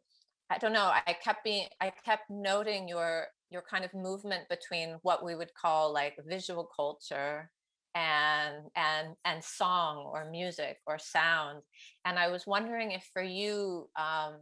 i 0.50 0.56
don't 0.58 0.72
know 0.72 0.90
i 1.06 1.12
kept 1.12 1.44
being 1.44 1.66
i 1.80 1.92
kept 2.04 2.30
noting 2.30 2.88
your 2.88 3.26
your 3.50 3.62
kind 3.68 3.84
of 3.84 3.92
movement 3.92 4.48
between 4.48 4.96
what 5.02 5.24
we 5.24 5.34
would 5.34 5.52
call 5.54 5.92
like 5.92 6.14
visual 6.26 6.68
culture 6.74 7.50
and 7.96 8.56
and 8.76 9.08
and 9.24 9.42
song 9.42 10.04
or 10.12 10.30
music 10.30 10.76
or 10.86 10.98
sound 10.98 11.62
and 12.04 12.18
i 12.18 12.28
was 12.28 12.46
wondering 12.46 12.92
if 12.92 13.08
for 13.12 13.22
you 13.22 13.88
um, 13.98 14.36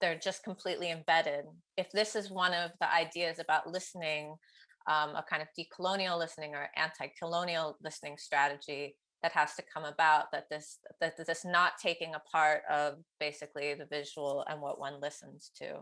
they're 0.00 0.18
just 0.18 0.44
completely 0.44 0.90
embedded 0.90 1.46
if 1.78 1.90
this 1.92 2.14
is 2.14 2.30
one 2.30 2.52
of 2.52 2.70
the 2.80 2.94
ideas 2.94 3.38
about 3.38 3.66
listening 3.66 4.34
um, 4.86 5.10
a 5.10 5.24
kind 5.28 5.42
of 5.42 5.48
decolonial 5.58 6.18
listening 6.18 6.54
or 6.54 6.68
anti-colonial 6.76 7.76
listening 7.82 8.16
strategy 8.18 8.96
that 9.22 9.32
has 9.32 9.54
to 9.54 9.62
come 9.72 9.84
about 9.84 10.30
that 10.32 10.44
this 10.50 10.78
that 11.00 11.14
this 11.16 11.44
not 11.44 11.72
taking 11.82 12.14
a 12.14 12.22
part 12.30 12.62
of 12.70 12.96
basically 13.18 13.72
the 13.74 13.86
visual 13.86 14.44
and 14.48 14.60
what 14.60 14.78
one 14.78 15.00
listens 15.00 15.50
to 15.56 15.76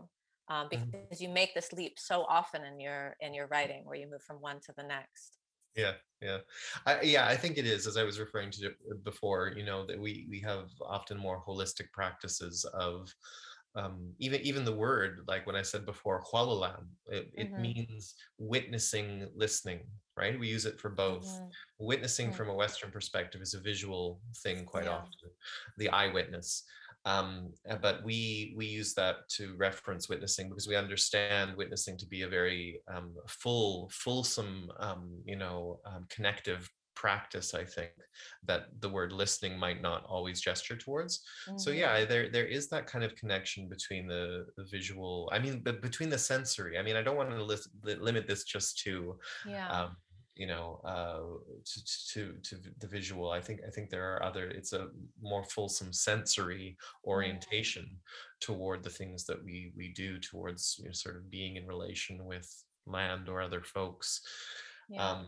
um, 0.49 0.69
mm-hmm. 0.69 0.85
because 0.91 1.21
you 1.21 1.27
make 1.27 1.53
this 1.53 1.73
leap 1.73 1.93
so 1.97 2.25
often 2.29 2.63
in 2.63 2.79
your 2.79 3.15
in 3.19 3.33
your 3.33 3.47
writing 3.47 3.81
where 3.83 3.97
you 3.97 4.09
move 4.09 4.23
from 4.23 4.37
one 4.37 4.59
to 4.61 4.73
the 4.77 4.83
next 4.83 5.38
yeah 5.75 5.93
yeah 6.21 6.37
I, 6.85 7.01
yeah 7.01 7.27
i 7.27 7.35
think 7.35 7.57
it 7.57 7.65
is 7.65 7.87
as 7.87 7.97
i 7.97 8.03
was 8.03 8.19
referring 8.19 8.51
to 8.51 8.71
before 9.03 9.53
you 9.55 9.63
know 9.63 9.85
that 9.85 9.99
we 9.99 10.27
we 10.29 10.39
have 10.41 10.69
often 10.81 11.17
more 11.17 11.43
holistic 11.47 11.91
practices 11.93 12.65
of 12.73 13.13
um, 13.75 14.13
even 14.17 14.41
even 14.41 14.65
the 14.65 14.75
word 14.75 15.21
like 15.27 15.45
when 15.45 15.55
i 15.55 15.61
said 15.61 15.85
before 15.85 16.23
xwélalà:m 16.23 16.87
it, 17.07 17.31
it 17.35 17.51
mm-hmm. 17.51 17.61
means 17.61 18.15
witnessing 18.39 19.29
listening 19.35 19.81
right 20.17 20.39
we 20.39 20.47
use 20.47 20.65
it 20.65 20.79
for 20.79 20.89
both 20.89 21.27
mm-hmm. 21.27 21.85
witnessing 21.85 22.27
mm-hmm. 22.27 22.35
from 22.35 22.49
a 22.49 22.53
western 22.53 22.91
perspective 22.91 23.41
is 23.41 23.53
a 23.53 23.59
visual 23.59 24.19
thing 24.37 24.65
quite 24.65 24.85
yeah. 24.85 24.91
often 24.91 25.29
the 25.77 25.89
eyewitness 25.89 26.63
um, 27.05 27.53
uh, 27.69 27.77
but 27.81 28.03
we 28.03 28.53
we 28.57 28.65
use 28.65 28.93
that 28.93 29.27
to 29.29 29.55
reference 29.57 30.09
witnessing 30.09 30.49
because 30.49 30.67
we 30.67 30.75
understand 30.75 31.55
witnessing 31.55 31.97
to 31.97 32.05
be 32.05 32.23
a 32.23 32.27
very 32.27 32.81
um, 32.93 33.13
full 33.27 33.89
fulsome 33.93 34.69
um, 34.79 35.09
you 35.25 35.35
know 35.35 35.79
um, 35.85 36.05
connective 36.09 36.69
practice 36.95 37.53
i 37.53 37.63
think 37.63 37.91
that 38.43 38.65
the 38.81 38.89
word 38.89 39.13
listening 39.13 39.57
might 39.57 39.81
not 39.81 40.03
always 40.05 40.41
gesture 40.41 40.75
towards 40.75 41.23
mm-hmm. 41.47 41.57
so 41.57 41.71
yeah 41.71 42.03
there 42.03 42.27
there 42.29 42.45
is 42.45 42.67
that 42.67 42.87
kind 42.87 43.05
of 43.05 43.15
connection 43.15 43.69
between 43.69 44.05
the, 44.05 44.45
the 44.57 44.65
visual 44.65 45.29
i 45.31 45.39
mean 45.39 45.61
but 45.63 45.81
between 45.81 46.09
the 46.09 46.17
sensory 46.17 46.77
i 46.77 46.81
mean 46.81 46.97
i 46.97 47.01
don't 47.01 47.15
want 47.15 47.29
to 47.29 47.41
list, 47.41 47.69
limit 47.83 48.27
this 48.27 48.43
just 48.43 48.77
to 48.79 49.17
yeah. 49.47 49.87
You 50.39 50.47
know 50.47 50.79
uh, 50.85 51.19
to, 51.65 51.83
to 52.13 52.33
to 52.41 52.55
the 52.79 52.87
visual 52.87 53.29
i 53.29 53.41
think 53.41 53.59
i 53.67 53.69
think 53.69 53.89
there 53.89 54.09
are 54.13 54.23
other 54.23 54.45
it's 54.47 54.71
a 54.71 54.87
more 55.21 55.43
fulsome 55.43 55.91
sensory 55.91 56.77
orientation 57.05 57.83
mm. 57.83 57.97
toward 58.39 58.81
the 58.81 58.89
things 58.89 59.25
that 59.25 59.43
we 59.43 59.73
we 59.75 59.89
do 59.89 60.17
towards 60.17 60.77
you 60.79 60.85
know, 60.85 60.93
sort 60.93 61.17
of 61.17 61.29
being 61.29 61.57
in 61.57 61.67
relation 61.67 62.23
with 62.23 62.49
land 62.87 63.27
or 63.27 63.41
other 63.41 63.61
folks 63.61 64.21
yeah. 64.89 65.11
um, 65.11 65.27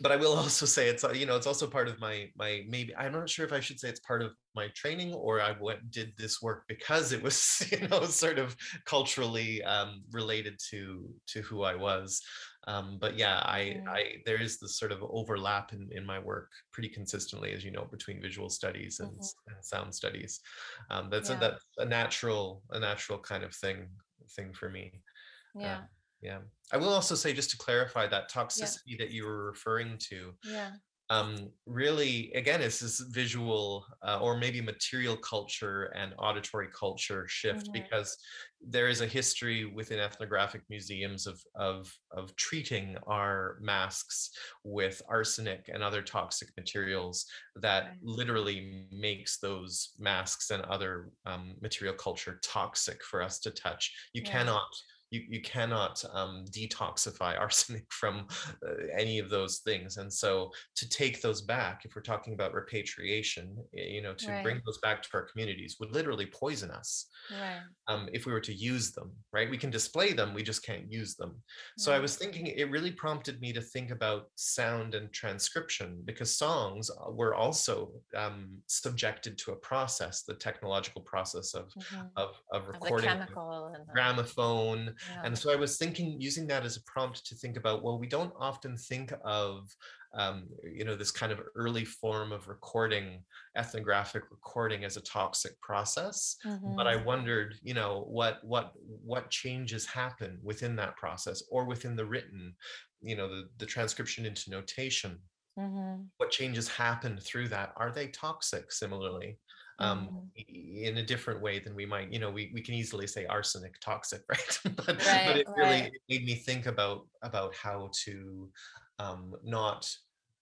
but 0.00 0.12
I 0.12 0.16
will 0.16 0.32
also 0.36 0.66
say 0.66 0.88
it's 0.88 1.04
uh, 1.04 1.12
you 1.12 1.26
know 1.26 1.36
it's 1.36 1.46
also 1.46 1.66
part 1.66 1.88
of 1.88 2.00
my 2.00 2.28
my 2.36 2.64
maybe 2.68 2.94
I'm 2.96 3.12
not 3.12 3.30
sure 3.30 3.46
if 3.46 3.52
I 3.52 3.60
should 3.60 3.80
say 3.80 3.88
it's 3.88 4.00
part 4.00 4.22
of 4.22 4.32
my 4.54 4.68
training 4.74 5.12
or 5.12 5.40
I 5.40 5.54
went 5.60 5.90
did 5.90 6.12
this 6.16 6.42
work 6.42 6.64
because 6.68 7.12
it 7.12 7.22
was 7.22 7.66
you 7.72 7.88
know 7.88 8.04
sort 8.04 8.38
of 8.38 8.56
culturally 8.84 9.62
um, 9.62 10.02
related 10.12 10.58
to 10.70 11.08
to 11.28 11.42
who 11.42 11.62
I 11.62 11.74
was. 11.74 12.20
Um, 12.66 12.98
but 13.00 13.16
yeah, 13.16 13.36
I 13.44 13.82
I 13.86 14.04
there 14.24 14.40
is 14.40 14.58
this 14.58 14.78
sort 14.78 14.92
of 14.92 15.02
overlap 15.02 15.72
in 15.72 15.88
in 15.92 16.04
my 16.04 16.18
work 16.18 16.50
pretty 16.72 16.88
consistently, 16.88 17.52
as 17.52 17.64
you 17.64 17.70
know, 17.70 17.86
between 17.90 18.22
visual 18.22 18.48
studies 18.48 19.00
and, 19.00 19.10
mm-hmm. 19.10 19.54
and 19.54 19.64
sound 19.64 19.94
studies. 19.94 20.40
Um, 20.90 21.08
that's 21.10 21.30
yeah. 21.30 21.36
a, 21.36 21.40
that's 21.40 21.64
a 21.78 21.84
natural 21.84 22.62
a 22.70 22.78
natural 22.78 23.18
kind 23.18 23.44
of 23.44 23.54
thing 23.54 23.88
thing 24.36 24.52
for 24.52 24.70
me. 24.70 25.02
Yeah. 25.54 25.78
Uh, 25.78 25.80
yeah 26.24 26.38
i 26.72 26.76
will 26.76 26.88
also 26.88 27.14
say 27.14 27.32
just 27.32 27.50
to 27.50 27.58
clarify 27.58 28.06
that 28.06 28.30
toxicity 28.30 28.78
yeah. 28.86 28.96
that 28.98 29.12
you 29.12 29.24
were 29.24 29.44
referring 29.44 29.96
to 29.98 30.32
yeah 30.44 30.70
um, 31.10 31.50
really 31.66 32.32
again 32.34 32.62
it's 32.62 32.80
this 32.80 33.00
visual 33.10 33.84
uh, 34.06 34.18
or 34.20 34.38
maybe 34.38 34.60
material 34.60 35.16
culture 35.16 35.92
and 35.96 36.14
auditory 36.18 36.68
culture 36.68 37.26
shift 37.28 37.64
mm-hmm. 37.64 37.82
because 37.82 38.16
there 38.66 38.88
is 38.88 39.02
a 39.02 39.06
history 39.06 39.66
within 39.66 39.98
ethnographic 39.98 40.62
museums 40.70 41.26
of, 41.26 41.38
of 41.54 41.92
of 42.12 42.34
treating 42.36 42.96
our 43.06 43.58
masks 43.60 44.30
with 44.64 45.02
arsenic 45.06 45.68
and 45.72 45.82
other 45.82 46.00
toxic 46.00 46.48
materials 46.56 47.26
that 47.56 47.84
right. 47.84 47.92
literally 48.02 48.86
makes 48.90 49.38
those 49.38 49.90
masks 49.98 50.50
and 50.50 50.62
other 50.62 51.10
um, 51.26 51.54
material 51.60 51.94
culture 51.94 52.40
toxic 52.42 53.04
for 53.04 53.22
us 53.22 53.38
to 53.40 53.50
touch 53.50 53.92
you 54.14 54.22
yeah. 54.24 54.30
cannot 54.30 54.62
you, 55.14 55.22
you 55.28 55.40
cannot 55.40 56.04
um, 56.12 56.44
detoxify 56.50 57.38
arsenic 57.40 57.84
from 57.90 58.26
uh, 58.66 58.72
any 58.98 59.18
of 59.18 59.30
those 59.30 59.58
things. 59.58 59.96
And 59.96 60.12
so 60.12 60.50
to 60.76 60.88
take 60.88 61.22
those 61.22 61.40
back, 61.40 61.82
if 61.84 61.94
we're 61.94 62.02
talking 62.02 62.34
about 62.34 62.52
repatriation, 62.52 63.56
you 63.72 64.02
know, 64.02 64.14
to 64.14 64.30
right. 64.30 64.42
bring 64.42 64.60
those 64.66 64.78
back 64.78 65.02
to 65.02 65.08
our 65.14 65.22
communities 65.22 65.76
would 65.78 65.92
literally 65.92 66.26
poison 66.26 66.70
us 66.70 67.06
right. 67.30 67.60
um, 67.88 68.08
if 68.12 68.26
we 68.26 68.32
were 68.32 68.40
to 68.40 68.52
use 68.52 68.92
them, 68.92 69.12
right? 69.32 69.48
We 69.48 69.58
can 69.58 69.70
display 69.70 70.12
them, 70.12 70.34
we 70.34 70.42
just 70.42 70.64
can't 70.64 70.90
use 70.90 71.14
them. 71.14 71.36
So 71.78 71.92
I 71.92 72.00
was 72.00 72.16
thinking 72.16 72.46
it 72.46 72.70
really 72.70 72.90
prompted 72.90 73.40
me 73.40 73.52
to 73.52 73.60
think 73.60 73.90
about 73.90 74.26
sound 74.34 74.94
and 74.94 75.12
transcription 75.12 76.02
because 76.04 76.36
songs 76.36 76.90
uh, 76.90 77.10
were 77.10 77.34
also 77.34 77.92
um, 78.16 78.48
subjected 78.66 79.38
to 79.38 79.52
a 79.52 79.56
process, 79.56 80.22
the 80.22 80.34
technological 80.34 81.02
process 81.02 81.54
of, 81.54 81.66
mm-hmm. 81.66 82.06
of, 82.16 82.30
of 82.52 82.68
recording 82.68 83.10
of 83.10 83.18
chemical 83.18 83.72
and 83.74 83.86
gramophone 83.86 84.94
and 85.22 85.36
so 85.36 85.52
I 85.52 85.56
was 85.56 85.76
thinking, 85.76 86.20
using 86.20 86.46
that 86.48 86.64
as 86.64 86.76
a 86.76 86.82
prompt 86.82 87.26
to 87.26 87.34
think 87.34 87.56
about, 87.56 87.82
well, 87.82 87.98
we 87.98 88.06
don't 88.06 88.32
often 88.38 88.76
think 88.76 89.12
of, 89.24 89.68
um, 90.14 90.48
you 90.62 90.84
know, 90.84 90.94
this 90.94 91.10
kind 91.10 91.32
of 91.32 91.40
early 91.56 91.84
form 91.84 92.32
of 92.32 92.48
recording, 92.48 93.22
ethnographic 93.56 94.24
recording 94.30 94.84
as 94.84 94.96
a 94.96 95.02
toxic 95.02 95.60
process. 95.60 96.36
Mm-hmm. 96.46 96.76
But 96.76 96.86
I 96.86 96.96
mm-hmm. 96.96 97.06
wondered, 97.06 97.56
you 97.62 97.74
know, 97.74 98.04
what 98.08 98.38
what 98.44 98.72
what 99.04 99.30
changes 99.30 99.86
happen 99.86 100.38
within 100.42 100.76
that 100.76 100.96
process 100.96 101.42
or 101.50 101.64
within 101.64 101.96
the 101.96 102.06
written, 102.06 102.54
you 103.02 103.16
know, 103.16 103.28
the, 103.28 103.48
the 103.58 103.66
transcription 103.66 104.24
into 104.24 104.50
notation. 104.50 105.18
Mm-hmm. 105.58 106.02
What 106.16 106.30
changes 106.30 106.68
happen 106.68 107.18
through 107.20 107.48
that? 107.48 107.72
Are 107.76 107.92
they 107.92 108.08
toxic 108.08 108.72
similarly? 108.72 109.38
Um, 109.78 110.24
mm-hmm. 110.38 110.84
in 110.84 110.98
a 110.98 111.02
different 111.02 111.40
way 111.40 111.58
than 111.58 111.74
we 111.74 111.86
might, 111.86 112.12
you 112.12 112.18
know, 112.18 112.30
we, 112.30 112.50
we 112.54 112.60
can 112.60 112.74
easily 112.74 113.06
say 113.06 113.26
arsenic 113.26 113.80
toxic, 113.80 114.22
right? 114.28 114.58
but, 114.76 114.88
right, 115.06 115.24
but 115.26 115.36
it 115.36 115.46
really 115.56 115.80
right. 115.82 115.92
made 116.08 116.24
me 116.24 116.34
think 116.34 116.66
about 116.66 117.06
about 117.22 117.54
how 117.54 117.90
to 118.04 118.48
um, 118.98 119.34
not 119.42 119.88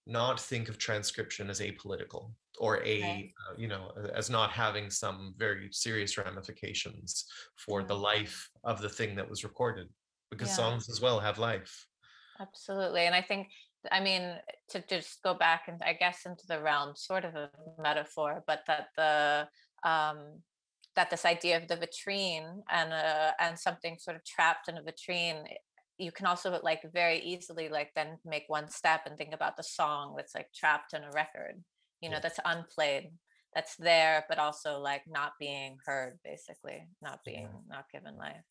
not 0.05 0.39
think 0.39 0.69
of 0.69 0.77
transcription 0.77 1.49
as 1.49 1.59
apolitical 1.61 2.31
or 2.59 2.77
a 2.77 2.79
okay. 2.79 3.33
uh, 3.49 3.53
you 3.57 3.67
know 3.67 3.91
as 4.13 4.29
not 4.29 4.51
having 4.51 4.89
some 4.89 5.33
very 5.37 5.69
serious 5.71 6.17
ramifications 6.17 7.25
for 7.55 7.83
the 7.83 7.95
life 7.95 8.49
of 8.63 8.81
the 8.81 8.89
thing 8.89 9.15
that 9.15 9.27
was 9.27 9.43
recorded 9.43 9.87
because 10.29 10.49
yeah. 10.49 10.55
songs 10.55 10.89
as 10.89 10.99
well 11.01 11.19
have 11.19 11.39
life 11.39 11.87
absolutely 12.39 13.05
and 13.05 13.15
i 13.15 13.21
think 13.21 13.47
I 13.91 13.99
mean, 13.99 14.35
to 14.69 14.83
just 14.87 15.21
go 15.23 15.33
back 15.33 15.63
and 15.67 15.81
I 15.83 15.93
guess 15.93 16.25
into 16.25 16.45
the 16.47 16.61
realm, 16.61 16.93
sort 16.95 17.25
of 17.25 17.35
a 17.35 17.49
metaphor, 17.79 18.43
but 18.47 18.63
that 18.67 18.87
the 18.95 19.47
um, 19.87 20.41
that 20.95 21.09
this 21.09 21.25
idea 21.25 21.57
of 21.57 21.67
the 21.67 21.77
vitrine 21.77 22.61
and 22.71 22.93
uh, 22.93 23.31
and 23.39 23.57
something 23.57 23.97
sort 23.99 24.15
of 24.15 24.23
trapped 24.23 24.69
in 24.69 24.77
a 24.77 24.81
vitrine, 24.81 25.43
eh, 25.45 25.55
you 25.97 26.11
can 26.11 26.25
also 26.25 26.59
like 26.63 26.81
very 26.93 27.19
easily 27.19 27.69
like 27.69 27.91
then 27.95 28.17
make 28.25 28.45
one 28.47 28.69
step 28.69 29.01
and 29.05 29.17
think 29.17 29.33
about 29.33 29.57
the 29.57 29.63
song 29.63 30.13
that's 30.15 30.35
like 30.35 30.47
trapped 30.53 30.93
in 30.93 31.03
a 31.03 31.11
record, 31.11 31.61
you 32.01 32.09
know, 32.09 32.17
yeah. 32.17 32.21
that's 32.21 32.39
unplayed, 32.45 33.11
that's 33.55 33.75
there, 33.77 34.25
but 34.29 34.39
also 34.39 34.79
like 34.79 35.03
not 35.07 35.33
being 35.39 35.77
heard, 35.85 36.19
basically, 36.23 36.87
not 37.01 37.19
being 37.25 37.49
not 37.69 37.85
given 37.91 38.17
life. 38.17 38.43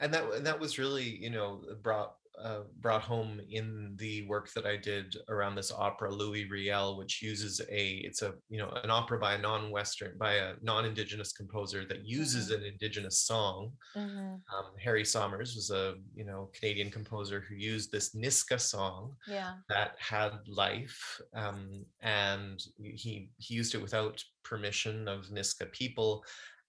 And 0.00 0.12
that 0.12 0.24
and 0.32 0.46
that 0.46 0.60
was 0.60 0.78
really, 0.78 1.16
you 1.16 1.30
know, 1.30 1.62
brought 1.82 2.16
uh, 2.42 2.60
brought 2.80 3.02
home 3.02 3.40
in 3.50 3.94
the 3.98 4.26
work 4.26 4.52
that 4.54 4.66
I 4.66 4.76
did 4.76 5.16
around 5.28 5.54
this 5.54 5.72
opera 5.72 6.12
Louis 6.12 6.44
Riel, 6.48 6.96
which 6.96 7.22
uses 7.22 7.60
a 7.70 7.86
it's 8.08 8.22
a 8.22 8.34
you 8.48 8.58
know 8.58 8.70
an 8.84 8.90
opera 8.90 9.18
by 9.18 9.34
a 9.34 9.38
non-Western 9.38 10.16
by 10.18 10.34
a 10.34 10.54
non-Indigenous 10.62 11.32
composer 11.32 11.84
that 11.86 12.04
uses 12.04 12.50
Mm-hmm. 12.50 12.62
an 12.62 12.64
Indigenous 12.72 13.18
song. 13.20 13.72
Mhm. 13.96 14.34
Um, 14.54 14.66
Harry 14.82 15.04
Somers 15.04 15.54
was 15.54 15.70
a 15.70 15.94
you 16.14 16.24
know 16.24 16.50
Canadian 16.52 16.90
composer 16.90 17.40
who 17.40 17.54
used 17.54 17.90
this 17.90 18.14
Nisga'a 18.14 18.60
song 18.60 19.16
Yeah. 19.26 19.54
that 19.68 19.96
had 19.98 20.32
life 20.46 21.20
um, 21.34 21.84
and 22.00 22.62
he 22.76 23.30
he 23.38 23.54
used 23.54 23.74
it 23.74 23.82
without 23.82 24.22
permission 24.44 25.08
of 25.08 25.26
Nisga'a 25.30 25.70
people 25.72 26.22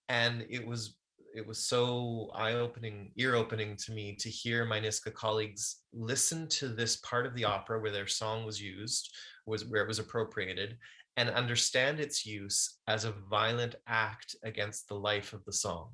and 0.09 0.45
it 0.49 0.65
was 0.65 0.97
it 1.35 1.45
was 1.45 1.59
so 1.59 2.31
eye-opening 2.33 3.11
ear-opening 3.15 3.75
to 3.77 3.91
me 3.91 4.15
to 4.15 4.29
hear 4.29 4.65
my 4.65 4.79
Nisga'a 4.79 5.13
colleagues 5.13 5.83
listen 5.93 6.47
to 6.49 6.69
this 6.69 6.97
part 6.97 7.25
of 7.25 7.35
the 7.35 7.45
opera 7.45 7.79
where 7.79 7.91
their 7.91 8.07
song 8.07 8.45
was 8.45 8.61
used 8.61 9.13
was 9.45 9.65
where 9.65 9.83
it 9.83 9.87
was 9.87 9.99
appropriated 9.99 10.77
and 11.17 11.29
understand 11.29 11.99
its 11.99 12.25
use 12.25 12.79
as 12.87 13.05
a 13.05 13.11
violent 13.11 13.75
act 13.87 14.35
against 14.43 14.87
the 14.87 14.95
life 14.95 15.33
of 15.33 15.43
the 15.45 15.53
song 15.53 15.91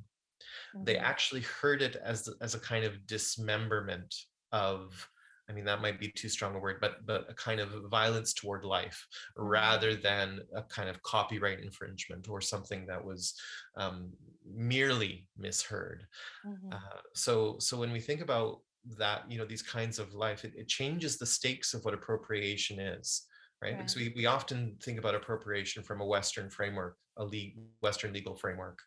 they 0.83 0.95
Mhm. 0.95 1.01
actually 1.01 1.41
heard 1.41 1.81
it 1.81 1.95
as 1.95 2.29
as 2.41 2.53
a 2.55 2.59
kind 2.59 2.83
of 2.85 3.07
dismemberment 3.07 4.13
of 4.51 5.09
i 5.49 5.53
mean 5.53 5.65
that 5.65 5.81
might 5.81 5.99
be 5.99 6.11
too 6.11 6.29
strong 6.29 6.55
a 6.55 6.59
word 6.59 6.77
but 6.81 7.05
but 7.05 7.29
a 7.29 7.33
kind 7.33 7.59
of 7.59 7.69
violence 7.89 8.33
toward 8.33 8.63
life 8.63 9.05
rather 9.37 9.95
than 9.95 10.39
a 10.55 10.63
kind 10.63 10.89
of 10.89 11.01
copyright 11.03 11.59
infringement 11.59 12.29
or 12.29 12.41
something 12.41 12.85
that 12.85 13.03
was 13.03 13.39
um, 13.77 14.11
merely 14.45 15.27
misheard. 15.37 16.07
Mhm. 16.45 16.73
uh, 16.73 17.01
so 17.13 17.57
so 17.59 17.77
when 17.77 17.91
we 17.91 17.99
think 17.99 18.21
about 18.21 18.61
that 18.97 19.29
you 19.31 19.37
know 19.37 19.45
these 19.45 19.61
kinds 19.63 19.97
of 19.99 20.13
life 20.13 20.43
it, 20.43 20.53
it 20.55 20.67
changes 20.67 21.17
the 21.17 21.25
stakes 21.25 21.73
of 21.73 21.83
what 21.85 21.93
appropriation 21.93 22.79
is 22.79 23.25
right? 23.61 23.77
Because 23.77 23.95
we, 23.95 24.11
we 24.17 24.25
often 24.25 24.75
think 24.83 24.99
about 24.99 25.15
appropriation 25.15 25.83
from 25.83 26.01
a 26.01 26.05
western 26.05 26.49
framework 26.49 26.97
a 27.17 27.23
league 27.23 27.55
western 27.81 28.11
legal 28.11 28.35
framework 28.35 28.79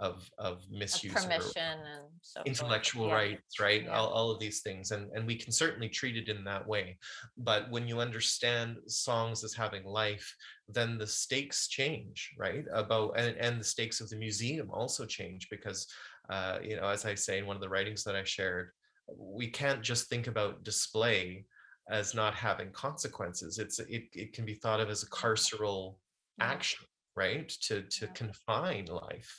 of 0.00 0.28
of 0.38 0.58
Of 0.58 0.70
misuse 0.70 1.12
or- 1.12 1.20
permission 1.28 1.78
and 1.78 2.04
so 2.20 2.42
intellectual 2.44 3.06
Yeah. 3.08 3.14
rights 3.14 3.60
right 3.60 3.84
Yeah. 3.84 3.96
all, 3.96 4.08
all 4.08 4.30
of 4.30 4.40
these 4.40 4.60
things 4.60 4.90
and 4.90 5.10
and 5.14 5.24
we 5.26 5.36
can 5.36 5.52
certainly 5.52 5.88
treat 5.88 6.16
it 6.16 6.28
in 6.28 6.42
that 6.44 6.66
way 6.66 6.98
but 7.36 7.70
when 7.70 7.86
you 7.86 8.00
understand 8.00 8.78
songs 8.88 9.44
as 9.44 9.54
having 9.54 9.84
life 9.84 10.34
then 10.68 10.98
the 10.98 11.06
stakes 11.06 11.68
change 11.68 12.34
right 12.36 12.64
about 12.72 13.12
and, 13.18 13.36
and 13.36 13.60
the 13.60 13.64
stakes 13.64 14.00
of 14.00 14.08
the 14.10 14.16
museum 14.16 14.68
also 14.72 15.06
change 15.06 15.48
because 15.48 15.86
uh, 16.28 16.58
you 16.62 16.74
know 16.76 16.88
as 16.88 17.04
i 17.04 17.14
say 17.14 17.38
in 17.38 17.46
one 17.46 17.54
of 17.56 17.62
the 17.62 17.68
writings 17.68 18.02
that 18.02 18.16
i 18.16 18.24
shared 18.24 18.70
we 19.16 19.48
can't 19.48 19.82
just 19.82 20.08
think 20.08 20.26
about 20.26 20.64
display 20.64 21.44
as 21.90 22.14
not 22.14 22.34
having 22.34 22.70
consequences 22.72 23.58
it's 23.58 23.78
it, 23.78 24.04
it 24.12 24.32
can 24.32 24.44
be 24.44 24.54
thought 24.54 24.80
of 24.80 24.88
as 24.90 25.02
a 25.04 25.10
carceral 25.10 25.98
Yeah. 26.38 26.46
action 26.52 26.84
right 27.14 27.48
to 27.66 27.82
to 27.82 28.08
confine 28.08 28.86
life 28.86 29.32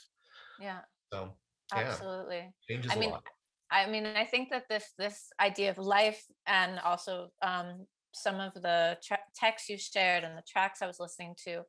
Yeah. 0.60 0.80
so 1.12 1.32
yeah 1.74 1.82
Absolutely. 1.82 2.52
changes 2.68 2.92
I 2.92 2.96
a 2.96 2.98
mean, 2.98 3.10
lot 3.10 3.24
I 3.70 3.90
mean, 3.90 4.06
I 4.06 4.24
think 4.24 4.50
that 4.50 4.64
this 4.68 4.92
this 4.98 5.28
idea 5.40 5.70
of 5.70 5.78
life 5.78 6.24
and 6.46 6.78
also 6.80 7.30
um, 7.42 7.86
some 8.14 8.40
of 8.40 8.54
the 8.54 8.96
tra- 9.04 9.18
texts 9.34 9.68
you 9.68 9.76
shared 9.76 10.24
and 10.24 10.38
the 10.38 10.44
tracks 10.48 10.82
I 10.82 10.86
was 10.86 11.00
listening 11.00 11.34
to, 11.46 11.62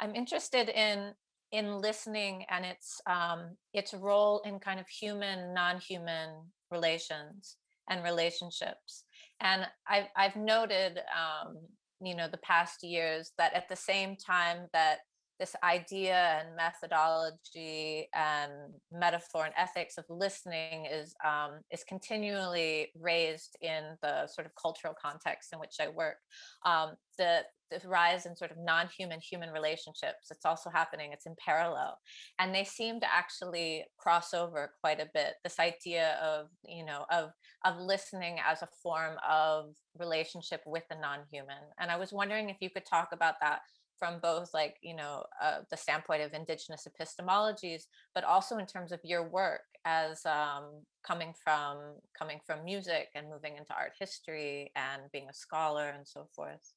I'm 0.00 0.14
interested 0.14 0.68
in 0.68 1.12
in 1.52 1.78
listening 1.78 2.44
and 2.48 2.64
its 2.64 3.00
um, 3.06 3.56
its 3.72 3.92
role 3.92 4.40
in 4.44 4.60
kind 4.60 4.78
of 4.78 4.86
human 4.88 5.52
non-human 5.52 6.52
relations 6.70 7.56
and 7.88 8.04
relationships. 8.04 9.04
And 9.40 9.66
I've 9.88 10.06
I've 10.16 10.36
noted, 10.36 11.00
um, 11.14 11.56
you 12.00 12.14
know, 12.14 12.28
the 12.28 12.38
past 12.38 12.84
years 12.84 13.32
that 13.38 13.54
at 13.54 13.68
the 13.68 13.76
same 13.76 14.16
time 14.16 14.68
that 14.72 14.98
this 15.40 15.56
idea 15.64 16.38
and 16.38 16.54
methodology 16.54 18.08
and 18.14 18.52
metaphor 18.92 19.46
and 19.46 19.54
ethics 19.56 19.96
of 19.96 20.04
listening 20.10 20.84
is 20.84 21.14
um, 21.24 21.60
is 21.72 21.82
continually 21.82 22.88
raised 23.00 23.56
in 23.62 23.96
the 24.02 24.26
sort 24.26 24.46
of 24.46 24.52
cultural 24.60 24.94
context 25.00 25.54
in 25.54 25.58
which 25.58 25.76
I 25.80 25.88
work. 25.88 26.16
Um, 26.64 26.90
the 27.16 27.40
the 27.70 27.80
rise 27.88 28.26
in 28.26 28.36
sort 28.36 28.50
of 28.50 28.56
non-human 28.58 29.20
human 29.20 29.50
relationships 29.50 30.26
it's 30.32 30.44
also 30.44 30.70
happening 30.70 31.12
it's 31.12 31.26
in 31.26 31.36
parallel. 31.38 31.96
And 32.38 32.54
they 32.54 32.64
seem 32.64 33.00
to 33.00 33.06
actually 33.12 33.84
cross 33.96 34.34
over 34.34 34.72
quite 34.80 35.00
a 35.00 35.08
bit. 35.14 35.34
This 35.42 35.58
idea 35.58 36.18
of 36.22 36.48
you 36.64 36.84
know 36.84 37.06
of 37.10 37.30
of 37.64 37.80
listening 37.80 38.36
as 38.46 38.60
a 38.60 38.68
form 38.82 39.16
of 39.28 39.70
relationship 39.98 40.60
with 40.66 40.84
the 40.90 40.96
non-human. 40.96 41.64
And 41.78 41.90
i 41.90 41.96
was 41.96 42.12
wondering 42.12 42.50
if 42.50 42.58
you 42.60 42.68
could 42.68 42.84
talk 42.84 43.08
about 43.12 43.36
that 43.40 43.60
from 44.00 44.18
both 44.20 44.52
like 44.52 44.76
you 44.82 44.96
know 44.96 45.22
uh, 45.40 45.58
the 45.70 45.76
standpoint 45.76 46.22
of 46.22 46.32
indigenous 46.32 46.88
epistemologies 46.90 47.82
but 48.14 48.24
also 48.24 48.56
in 48.56 48.66
terms 48.66 48.90
of 48.90 48.98
your 49.04 49.28
work 49.28 49.60
as 49.84 50.24
um, 50.26 50.64
coming 51.06 51.32
from 51.44 51.76
coming 52.18 52.40
from 52.44 52.64
music 52.64 53.08
and 53.14 53.28
moving 53.28 53.56
into 53.56 53.72
art 53.74 53.92
history 54.00 54.72
and 54.74 55.02
being 55.12 55.28
a 55.28 55.34
scholar 55.34 55.90
and 55.90 56.08
so 56.08 56.26
forth 56.34 56.72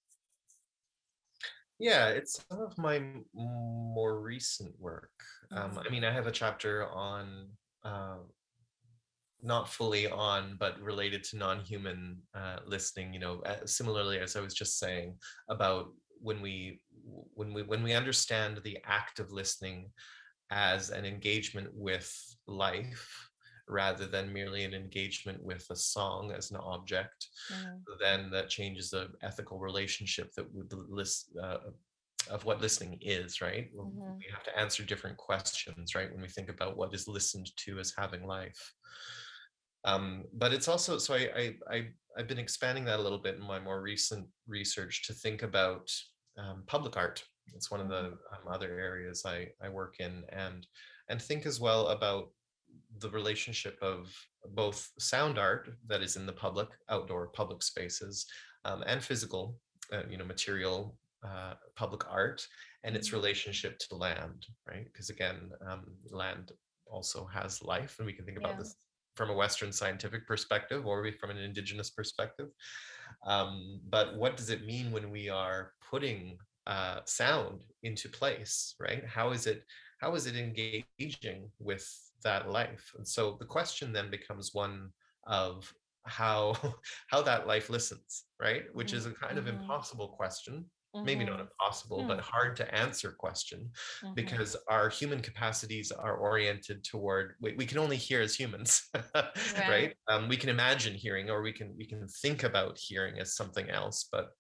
Yeah, 1.79 2.09
it's 2.09 2.39
some 2.49 2.62
of 2.62 2.77
my 2.77 2.97
m- 2.97 3.25
more 3.33 4.19
recent 4.21 4.73
work. 4.79 5.12
Um. 5.51 5.79
I 5.83 5.89
mean, 5.89 6.03
I 6.03 6.12
have 6.13 6.27
a 6.27 6.31
chapter 6.31 6.88
on, 6.88 7.49
uh, 7.83 8.17
not 9.41 9.67
fully 9.67 10.07
on, 10.07 10.55
but 10.59 10.79
related 10.79 11.23
to 11.25 11.38
non-human 11.38 12.21
uh, 12.33 12.59
listening. 12.65 13.13
You 13.13 13.19
know, 13.19 13.43
similarly 13.65 14.19
as 14.19 14.36
I 14.36 14.41
was 14.41 14.53
just 14.53 14.79
saying 14.79 15.17
about 15.49 15.91
when 16.23 16.41
we 16.41 16.81
when 17.36 17.53
we 17.53 17.62
when 17.63 17.83
we 17.83 17.93
understand 17.93 18.59
the 18.63 18.77
act 18.86 19.19
of 19.19 19.31
listening 19.31 19.91
as 20.49 20.89
an 20.89 21.05
engagement 21.05 21.69
with 21.73 22.09
life 22.47 23.29
rather 23.67 24.05
than 24.05 24.33
merely 24.33 24.63
an 24.63 24.73
engagement 24.73 25.41
with 25.43 25.65
a 25.69 25.75
song 25.75 26.31
as 26.31 26.51
an 26.51 26.57
object 26.57 27.27
Mhm. 27.49 27.83
then 28.01 28.29
that 28.31 28.49
changes 28.49 28.89
the 28.89 29.09
ethical 29.21 29.59
relationship 29.59 30.31
that 30.33 30.51
would 30.53 30.73
list 30.89 31.31
uh, 31.41 31.59
of 32.29 32.45
what 32.45 32.62
listening 32.62 32.97
is 33.01 33.41
right 33.41 33.69
Mhm. 33.75 34.17
we 34.19 34.25
have 34.31 34.43
to 34.43 34.57
answer 34.57 34.83
different 34.83 35.17
questions 35.17 35.95
right 35.95 36.12
when 36.12 36.21
we 36.21 36.27
think 36.29 36.49
about 36.49 36.77
what 36.77 36.93
is 36.93 37.07
listened 37.07 37.49
to 37.57 37.79
as 37.79 37.93
having 37.97 38.25
life 38.25 38.73
um, 39.86 40.23
but 40.33 40.53
it's 40.53 40.67
also 40.67 40.97
so 40.97 41.13
I, 41.13 41.29
I 41.36 41.55
i 41.75 41.88
i've 42.17 42.27
been 42.27 42.39
expanding 42.39 42.86
that 42.86 42.99
a 42.99 43.01
little 43.01 43.17
bit 43.27 43.36
in 43.36 43.41
my 43.41 43.59
more 43.59 43.81
recent 43.81 44.27
research 44.47 45.05
to 45.07 45.13
think 45.13 45.43
about 45.43 45.89
um, 46.38 46.63
public 46.67 46.98
art 46.98 47.24
it's 47.54 47.69
one 47.69 47.80
of 47.82 47.89
the 47.89 48.06
um, 48.34 48.48
other 48.50 48.80
areas 48.80 49.24
i 49.26 49.48
i 49.62 49.69
work 49.69 49.96
in 50.00 50.24
and 50.30 50.67
and 51.10 51.22
think 51.22 51.46
as 51.46 51.60
well 51.60 51.88
about 51.89 52.30
the 53.00 53.10
relationship 53.10 53.78
of 53.82 54.15
both 54.56 54.91
sound 55.00 55.38
art 55.38 55.69
that 55.88 56.02
is 56.02 56.15
in 56.15 56.26
the 56.26 56.34
public 56.34 56.69
outdoor 56.89 57.28
public 57.28 57.62
spaces 57.62 58.26
um, 58.65 58.84
and 58.88 59.04
physical 59.04 59.60
uh, 59.91 60.04
you 60.10 60.17
know 60.17 60.26
material 60.26 60.98
uh, 61.24 61.54
public 61.76 62.10
art 62.12 62.46
and 62.84 62.96
its 62.96 63.10
Mhm. 63.10 63.13
relationship 63.13 63.78
to 63.80 63.96
land 63.96 64.46
right 64.67 64.86
because 64.86 65.10
again 65.10 65.52
um, 65.67 65.96
land 66.10 66.52
also 66.88 67.26
has 67.26 67.62
life 67.63 67.96
and 68.00 68.06
we 68.06 68.13
can 68.13 68.26
think 68.26 68.38
about 68.38 68.54
Yeah. 68.54 68.60
this 68.60 68.76
from 69.15 69.30
a 69.30 69.34
western 69.36 69.71
scientific 69.71 70.28
perspective 70.28 70.86
or 70.88 71.10
from 71.19 71.30
an 71.30 71.38
indigenous 71.38 71.89
perspective. 71.91 72.49
Um, 73.26 73.82
but 73.89 74.15
what 74.17 74.38
does 74.38 74.49
it 74.49 74.65
mean 74.65 74.91
when 74.91 75.10
we 75.10 75.30
are 75.30 75.73
putting 75.89 76.38
uh, 76.65 77.02
sound 77.06 77.65
into 77.84 78.10
place 78.10 78.76
right? 78.80 79.06
How 79.06 79.32
is 79.32 79.47
it 79.47 79.65
how 79.99 80.15
is 80.15 80.26
it 80.26 80.36
engaging 80.36 81.52
with 81.60 81.88
that 82.23 82.49
life? 82.49 82.91
And 82.97 83.08
so 83.08 83.38
the 83.39 83.45
question 83.45 83.93
then 83.93 84.10
becomes 84.10 84.54
one 84.54 84.91
of 85.26 85.73
how 86.06 86.56
how 87.10 87.21
that 87.23 87.47
life 87.47 87.69
listens 87.69 88.26
right? 88.39 88.65
Which 88.73 88.93
is 88.93 89.06
a 89.06 89.13
kind 89.13 89.38
of 89.38 89.47
Mhm. 89.47 89.47
impossible 89.47 90.10
question 90.10 90.69
maybe 91.01 91.23
not 91.25 91.39
impossible 91.39 92.06
but 92.06 92.19
Hmm. 92.19 92.21
hard 92.21 92.56
to 92.56 92.75
answer 92.75 93.12
question 93.12 93.71
Mhm. 94.01 94.13
because 94.15 94.56
our 94.69 94.89
human 94.89 95.21
capacities 95.21 95.91
are 95.91 96.15
oriented 96.17 96.84
toward 96.84 97.36
we, 97.41 97.53
we 97.56 97.65
can 97.65 97.77
only 97.77 97.97
hear 97.97 98.21
as 98.21 98.36
humans 98.36 98.89
right, 99.65 99.65
Right. 99.67 99.95
Um, 100.10 100.27
we 100.27 100.38
can 100.38 100.49
imagine 100.49 100.93
hearing 100.93 101.29
or 101.29 101.41
we 101.41 101.53
can 101.53 101.75
we 101.77 101.86
can 101.86 102.08
think 102.08 102.43
about 102.43 102.77
hearing 102.77 103.19
as 103.19 103.36
something 103.36 103.69
else 103.69 104.08
but 104.12 104.32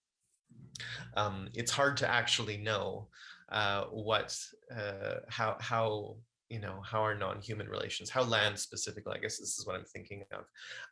um, 1.15 1.49
it's 1.53 1.71
hard 1.71 1.97
to 1.97 2.07
actually 2.09 2.57
know 2.57 3.09
uh, 3.49 3.85
what 3.85 4.37
uh, 4.73 5.19
how 5.29 5.57
how 5.59 6.17
you 6.49 6.59
know 6.59 6.81
how 6.81 7.01
our 7.01 7.15
non-human 7.15 7.67
relations 7.67 8.09
how 8.09 8.21
land 8.23 8.59
specifically 8.59 9.13
i 9.15 9.19
guess 9.19 9.39
this 9.39 9.57
is 9.57 9.65
what 9.65 9.75
i'm 9.75 9.85
thinking 9.85 10.23
of 10.31 10.45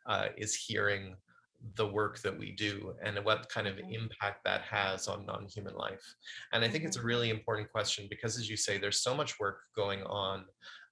uh, 0.06 0.28
is 0.36 0.54
hearing 0.54 1.16
the 1.76 1.86
work 1.86 2.20
that 2.20 2.36
we 2.36 2.52
do 2.52 2.94
and 3.04 3.16
what 3.24 3.48
kind 3.48 3.66
of 3.68 3.76
Mhm. 3.76 3.94
impact 3.94 4.44
that 4.44 4.62
has 4.62 5.06
on 5.08 5.24
non-human 5.26 5.74
life 5.74 6.04
and 6.52 6.64
i 6.64 6.68
think 6.68 6.84
it's 6.84 6.96
a 6.96 7.02
really 7.02 7.30
important 7.30 7.70
question 7.70 8.08
because 8.10 8.36
as 8.36 8.48
you 8.50 8.56
say 8.56 8.78
there's 8.78 9.00
so 9.00 9.14
much 9.14 9.38
work 9.38 9.60
going 9.76 10.02
on 10.04 10.44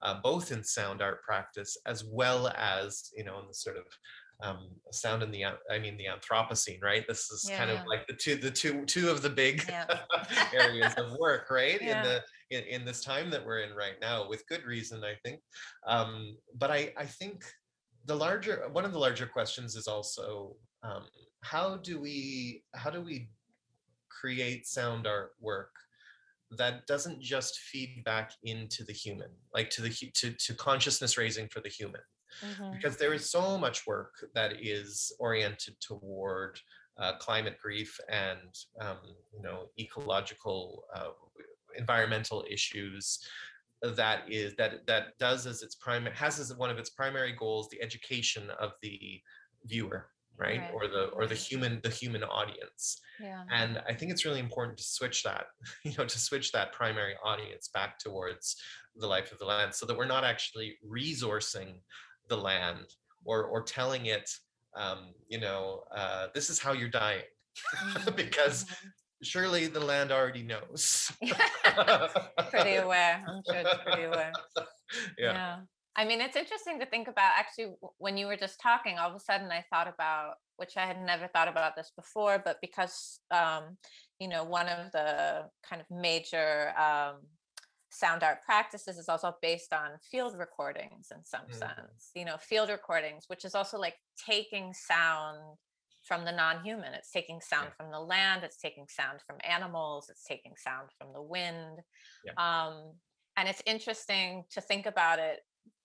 uh, 0.03 0.21
both 0.23 0.53
in 0.53 0.63
sound 0.63 1.03
art 1.03 1.23
practice 1.23 1.77
as 1.87 2.05
well 2.05 2.49
as 2.49 3.11
you 3.17 3.25
know 3.25 3.41
in 3.41 3.49
the 3.49 3.55
sort 3.55 3.77
of 3.77 3.85
um, 4.43 4.71
sound 4.91 5.23
in 5.23 5.31
the 5.31 5.45
I 5.45 5.79
mean 5.79 5.99
the 5.99 6.07
Anthropocene, 6.07 6.83
right? 6.83 7.07
This 7.07 7.31
is 7.31 7.47
kind 7.55 7.71
of 7.71 7.87
like 7.87 8.07
the 8.07 8.15
two 8.15 8.37
the 8.37 8.51
two 8.51 8.87
two 8.87 9.11
of 9.11 9.21
the 9.21 9.29
big 9.29 9.65
Yeah. 9.69 9.85
areas 10.55 10.95
of 10.95 11.13
work, 11.19 11.51
right? 11.51 11.79
Yeah. 11.81 11.99
In 11.99 12.05
the 12.09 12.25
in, 12.57 12.65
in 12.81 12.85
this 12.87 13.05
time 13.05 13.31
that 13.33 13.45
we're 13.45 13.61
in 13.61 13.75
right 13.75 13.97
now, 14.01 14.27
with 14.29 14.47
good 14.49 14.65
reason, 14.65 15.05
I 15.05 15.17
think. 15.25 15.43
Um, 15.87 16.39
but 16.55 16.71
I 16.71 16.95
I 16.97 17.05
think 17.05 17.45
the 18.07 18.15
larger 18.15 18.69
one 18.73 18.85
of 18.85 18.93
the 18.93 18.99
larger 18.99 19.27
questions 19.27 19.77
is 19.77 19.87
also 19.87 20.57
um, 20.83 21.05
how 21.43 21.77
do 21.79 22.01
we 22.01 22.65
how 22.75 22.91
do 22.91 23.01
we 23.01 23.31
create 24.09 24.67
sound 24.67 25.07
artwork 25.07 25.69
that 26.59 26.87
doesn't 26.87 27.21
just 27.23 27.59
feed 27.61 28.03
back 28.05 28.33
into 28.43 28.83
the 28.85 28.93
human, 28.93 29.31
like 29.55 29.71
to 29.71 29.83
the 29.83 29.91
to 30.15 30.33
to 30.33 30.55
consciousness 30.55 31.17
raising 31.17 31.49
for 31.49 31.61
the 31.61 31.69
human 31.69 32.01
Mhm. 32.45 32.73
because 32.73 32.97
there 32.97 33.13
is 33.13 33.29
so 33.29 33.59
much 33.59 33.89
work 33.89 34.15
that 34.35 34.53
is 34.63 35.13
oriented 35.19 35.75
toward 35.81 36.61
uh, 36.97 37.17
climate 37.19 37.59
grief 37.61 37.99
and 38.09 38.55
um, 38.81 38.99
you 39.35 39.43
know 39.43 39.69
ecological 39.79 40.85
uh, 40.95 41.11
environmental 41.77 42.45
issues 42.49 43.19
that 43.83 44.31
is 44.31 44.55
that 44.57 44.87
that 44.87 45.19
does 45.19 45.47
as 45.47 45.63
its 45.63 45.75
primary 45.75 46.15
has 46.15 46.39
as 46.39 46.55
one 46.57 46.71
of 46.71 46.79
its 46.79 46.91
primary 46.91 47.33
goals 47.33 47.69
the 47.71 47.81
education 47.83 48.51
of 48.51 48.73
the 48.83 49.23
viewer 49.65 50.11
right, 50.37 50.61
Right, 50.61 50.71
or 50.73 50.87
the 50.89 51.07
or 51.09 51.27
the 51.27 51.35
human 51.35 51.81
the 51.83 51.91
human 51.91 52.23
audience. 52.25 53.01
Yeah. 53.19 53.45
and 53.51 53.79
i 53.89 53.95
think 53.95 54.11
it's 54.13 54.25
really 54.25 54.41
important 54.41 54.79
to 54.79 54.85
switch 54.85 55.23
that 55.23 55.47
you 55.85 55.93
know 55.99 56.05
to 56.07 56.19
switch 56.19 56.53
that 56.53 56.73
primary 56.73 57.17
audience 57.23 57.69
back 57.69 57.99
towards 57.99 58.57
the 58.97 59.07
life 59.07 59.33
of 59.33 59.39
the 59.39 59.45
land 59.45 59.75
so 59.75 59.87
that 59.87 59.97
we're 59.97 60.05
not 60.07 60.25
actually 60.25 60.79
resourcing 60.87 61.81
the 62.29 62.37
land 62.37 62.87
or 63.25 63.45
or 63.45 63.63
telling 63.63 64.07
it 64.07 64.31
um, 64.77 65.15
you 65.29 65.39
know 65.41 65.85
uh, 65.91 66.29
this 66.35 66.49
is 66.49 66.61
how 66.61 66.73
you're 66.73 66.89
dying. 66.89 67.25
Mhm, 67.81 68.17
because 68.17 68.65
mhm. 68.65 68.93
Surely 69.23 69.67
the 69.67 69.81
land 69.81 70.11
already 70.13 70.43
knows 70.43 71.11
pretty 72.51 72.77
aware. 72.77 73.23
I'm 73.27 73.43
sure 73.45 73.61
it's 73.61 73.83
pretty 73.85 74.05
aware. 74.05 74.33
yeah 75.19 75.61
I 75.97 76.05
mean, 76.05 76.21
it's 76.21 76.37
interesting 76.37 76.79
to 76.81 76.87
think 76.87 77.09
about. 77.09 77.33
Actually, 77.37 77.75
when 77.99 78.17
you 78.17 78.27
were 78.27 78.37
just 78.37 78.61
talking, 78.61 78.97
all 78.99 79.11
of 79.11 79.17
a 79.17 79.21
sudden 79.21 79.51
I 79.51 79.65
thought 79.71 79.89
about, 79.89 80.35
which 80.57 80.77
I 80.77 80.87
had 80.87 81.03
never 81.03 81.27
thought 81.27 81.49
about 81.49 81.75
this 81.77 81.93
before, 81.95 82.41
but 82.43 82.59
because, 82.63 83.21
um, 83.31 83.77
you 84.19 84.29
know, 84.29 84.45
one 84.45 84.69
of 84.69 84.93
the 84.93 85.51
kind 85.69 85.83
of 85.83 85.91
major 85.91 86.73
um, 86.79 87.17
sound 87.91 88.23
art 88.23 88.39
practices 88.47 88.99
is 88.99 89.09
also 89.09 89.35
based 89.43 89.73
on 89.73 89.99
field 90.11 90.39
recordings 90.39 91.11
in 91.11 91.25
some 91.25 91.47
Mhm. 91.49 91.55
sense, 91.55 92.13
you 92.15 92.25
know, 92.25 92.39
field 92.39 92.71
recordings, 92.71 93.25
which 93.29 93.45
is 93.45 93.55
also 93.55 93.77
like 93.77 93.97
taking 94.17 94.73
sound 94.73 95.59
from 96.11 96.25
the 96.25 96.33
non-human 96.33 96.93
it's 96.93 97.13
taking 97.13 97.41
sound 97.41 97.69
Yeah. 97.69 97.75
from 97.77 97.93
the 97.93 98.01
land 98.01 98.43
it's 98.43 98.57
taking 98.57 98.89
sound 98.89 99.21
from 99.25 99.37
animals 99.45 100.09
it's 100.11 100.25
taking 100.25 100.57
sound 100.57 100.89
from 100.99 101.13
the 101.13 101.23
wind 101.23 101.79
Yeah. 102.25 102.33
um, 102.37 102.95
and 103.37 103.49
it's 103.49 103.63
interesting 103.65 104.43
to 104.51 104.61
think 104.61 104.87
about 104.87 105.21
it 105.21 105.39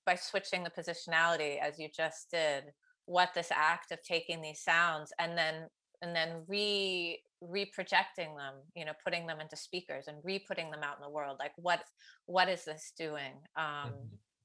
by 0.03 0.15
switching 0.15 0.63
the 0.63 0.71
positionality 0.71 1.59
as 1.59 1.77
you 1.77 1.89
just 1.95 2.31
did 2.31 2.63
what 3.05 3.35
this 3.35 3.51
act 3.51 3.91
of 3.91 4.01
taking 4.01 4.41
these 4.41 4.63
sounds 4.63 5.13
and 5.19 5.37
then 5.37 5.67
and 6.01 6.15
then 6.15 6.43
re 6.47 7.21
re-projecting 7.41 8.35
them 8.35 8.55
you 8.75 8.83
know 8.83 8.93
putting 9.03 9.27
them 9.27 9.39
into 9.39 9.55
speakers 9.55 10.07
and 10.07 10.17
re-putting 10.23 10.71
them 10.71 10.81
out 10.81 10.97
in 10.97 11.03
the 11.03 11.09
world 11.17 11.37
like 11.37 11.51
what 11.57 11.83
what 12.25 12.49
is 12.49 12.65
this 12.65 12.93
doing 12.97 13.35
um 13.57 13.93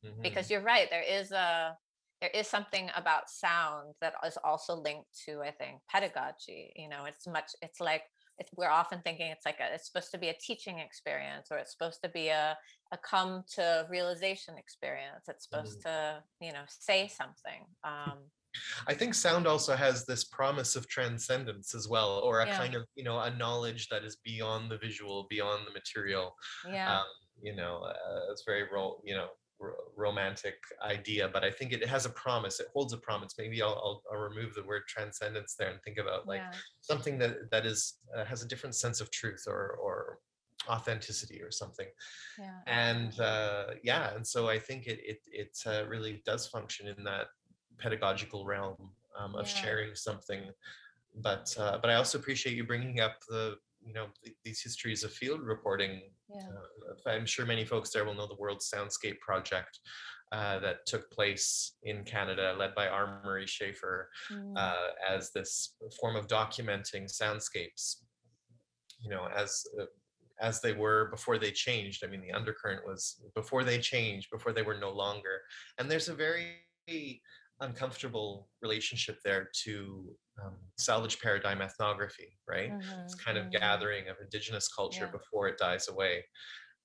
Mhm, 0.05 0.13
mhm. 0.13 0.23
because 0.23 0.51
you're 0.51 0.61
right 0.61 0.89
there 0.91 1.03
is 1.03 1.33
a 1.33 1.75
there 2.21 2.31
is 2.31 2.47
something 2.47 2.91
about 2.97 3.31
sound 3.31 3.95
that 4.01 4.15
is 4.27 4.39
also 4.45 4.75
linked 4.75 5.09
to 5.25 5.41
i 5.43 5.51
think 5.51 5.81
pedagogy 5.91 6.73
you 6.77 6.89
know 6.89 7.05
it's 7.07 7.27
much 7.27 7.53
it's 7.63 7.81
like 7.81 8.03
it's, 8.39 8.51
we're 8.57 8.71
often 8.71 9.01
thinking 9.03 9.31
it's 9.31 9.45
like 9.45 9.59
a, 9.61 9.75
it's 9.75 9.87
supposed 9.87 10.11
to 10.11 10.19
be 10.19 10.29
a 10.29 10.35
teaching 10.41 10.79
experience 10.79 11.49
or 11.51 11.59
it's 11.59 11.73
supposed 11.73 12.01
to 12.03 12.09
be 12.09 12.29
a, 12.29 12.57
a 12.93 12.99
come 12.99 13.43
to 13.55 13.87
realization 13.91 14.55
experience 14.57 15.25
it's 15.29 15.45
supposed 15.49 15.83
to 15.83 16.23
you 16.41 16.53
know 16.53 16.63
say 16.69 17.09
something 17.09 17.65
um 17.85 18.19
I 18.89 18.95
think 18.95 19.15
sound 19.15 19.47
also 19.47 19.77
has 19.77 20.05
this 20.07 20.25
promise 20.25 20.75
of 20.75 20.89
transcendence 20.89 21.73
as 21.73 21.89
well, 21.89 22.21
or 22.25 22.41
a 22.41 22.47
Yeah. 22.47 22.59
kind 22.59 22.75
of, 22.75 22.85
you 22.97 23.05
know, 23.05 23.21
a 23.21 23.31
knowledge 23.37 23.89
that 23.91 24.03
is 24.03 24.17
beyond 24.25 24.71
the 24.71 24.79
visual, 24.79 25.27
beyond 25.31 25.67
the 25.67 25.73
material. 25.73 26.35
yeah 26.69 26.99
Um, 26.99 27.05
you 27.41 27.55
know, 27.55 27.77
uh, 27.83 28.33
it's 28.33 28.43
very, 28.45 28.65
ro- 28.73 29.01
you 29.05 29.15
know, 29.15 29.29
romantic 29.97 30.57
idea, 30.83 31.29
but 31.29 31.45
I 31.45 31.51
think 31.51 31.73
it 31.73 31.87
has 31.87 32.07
a 32.07 32.11
promise. 32.11 32.61
It 32.61 32.69
holds 32.73 32.93
a 32.93 32.99
promise. 32.99 33.35
Maybe 33.39 33.63
I'll, 33.63 33.71
I'll, 33.71 34.03
I'll 34.11 34.19
remove 34.19 34.55
the 34.55 34.65
word 34.65 34.83
transcendence 34.89 35.55
there 35.55 35.71
and 35.71 35.81
think 35.83 35.99
about 35.99 36.27
like 36.27 36.43
yeah 36.43 36.59
something 36.81 37.19
that 37.19 37.51
that 37.51 37.67
is 37.67 37.99
uh, 38.17 38.25
has 38.25 38.43
a 38.43 38.49
different 38.49 38.75
sense 38.75 39.01
of 39.01 39.11
truth 39.11 39.45
or 39.47 39.77
or 39.83 40.19
authenticity 40.69 41.41
or 41.43 41.51
something 41.51 41.87
yeah 42.39 42.61
and 42.67 43.19
uh, 43.21 43.69
yeah 43.83 44.15
and 44.15 44.27
so 44.27 44.49
i 44.49 44.59
think 44.59 44.87
it 44.87 45.01
it, 45.03 45.21
it 45.27 45.59
uh, 45.67 45.87
really 45.89 46.23
does 46.27 46.47
function 46.47 46.87
in 46.87 47.03
that 47.05 47.29
pedagogical 47.79 48.45
realm 48.45 48.77
um, 49.19 49.35
of 49.37 49.47
Yeah. 49.47 49.55
sharing 49.55 49.95
something 49.95 50.51
but 51.23 51.55
uh, 51.59 51.79
but 51.81 51.91
i 51.91 51.95
also 51.95 52.19
appreciate 52.19 52.57
you 52.57 52.65
bringing 52.65 53.01
up 53.01 53.17
the 53.29 53.57
you 53.83 53.93
know 53.93 54.07
th- 54.25 54.37
these 54.45 54.63
histories 54.63 55.05
of 55.05 55.13
field 55.13 55.41
reporting. 55.43 56.03
yeah. 56.35 56.41
uh, 57.07 57.11
i'm 57.11 57.27
sure 57.27 57.47
many 57.47 57.65
folks 57.65 57.91
there 57.91 58.05
will 58.05 58.15
know 58.15 58.27
the 58.27 58.35
world 58.37 58.61
soundscape 58.61 59.19
project 59.21 59.79
uh, 60.33 60.59
that 60.61 60.87
took 60.87 61.11
place 61.11 61.77
in 61.83 62.05
canada 62.05 62.55
led 62.59 62.75
by 62.75 62.87
r. 62.89 63.21
Murray 63.25 63.47
Schafer 63.47 64.05
Mm, 64.33 64.55
uh, 64.57 64.89
as 65.09 65.33
this 65.33 65.75
form 66.01 66.17
of 66.17 66.27
documenting 66.27 67.05
soundscapes 67.11 68.03
you 69.03 69.11
know 69.11 69.29
as 69.35 69.65
uh, 69.81 69.85
as 70.41 70.61
they 70.61 70.73
were 70.73 71.09
before 71.11 71.37
they 71.39 71.51
changed. 71.51 72.03
I 72.05 72.07
mean 72.09 72.23
the 72.23 72.33
undercurrent 72.33 72.87
was 72.87 73.21
before 73.35 73.63
they 73.63 73.79
changed 73.79 74.29
before 74.31 74.53
they 74.53 74.63
were 74.63 74.79
no 74.79 74.91
longer. 74.91 75.41
And 75.79 75.91
there's 75.91 76.09
a 76.09 76.15
very 76.15 77.21
uncomfortable 77.61 78.49
relationship 78.63 79.19
there 79.25 79.51
to 79.65 80.05
um, 80.45 80.57
salvage 80.79 81.21
paradigm 81.21 81.61
ethnography 81.63 82.39
right? 82.49 82.75
It's 83.05 83.15
mhm, 83.15 83.25
kind 83.25 83.39
of 83.39 83.47
mhm. 83.47 83.61
gathering 83.61 84.09
of 84.09 84.17
indigenous 84.21 84.69
culture 84.75 85.07
Yeah. 85.07 85.13
before 85.13 85.49
it 85.49 85.59
dies 85.59 85.89
away. 85.89 86.25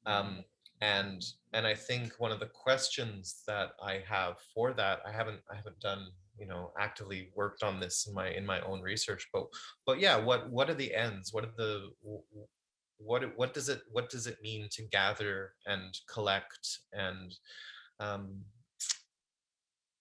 Um, 0.06 0.43
and 0.82 1.24
and 1.53 1.66
i 1.66 1.74
think 1.74 2.14
one 2.20 2.34
of 2.34 2.39
the 2.41 2.47
questions 2.47 3.43
that 3.47 3.72
i 3.82 4.03
have 4.06 4.36
for 4.53 4.74
that 4.74 4.99
i 5.06 5.12
haven't 5.12 5.39
i 5.49 5.56
haven't 5.56 5.80
done 5.80 6.10
you 6.38 6.45
know 6.45 6.74
actively 6.78 7.32
worked 7.34 7.64
on 7.64 7.80
this 7.80 8.08
in 8.08 8.14
my 8.14 8.30
in 8.30 8.45
my 8.45 8.60
own 8.62 8.82
research 8.82 9.26
but 9.32 9.45
but 9.86 9.99
yeah 9.99 10.18
what 10.18 10.49
what 10.51 10.70
are 10.70 10.74
the 10.74 10.93
ends? 10.93 11.34
What 11.34 11.45
are 11.45 11.53
the 11.56 11.91
what 12.97 13.38
what 13.38 13.53
does 13.53 13.70
it 13.70 13.82
what 13.91 14.10
does 14.10 14.28
it 14.28 14.41
mean 14.41 14.68
to 14.72 14.84
gather 14.84 15.53
and 15.66 15.93
collect 16.08 16.80
and 16.93 17.36
um 17.99 18.45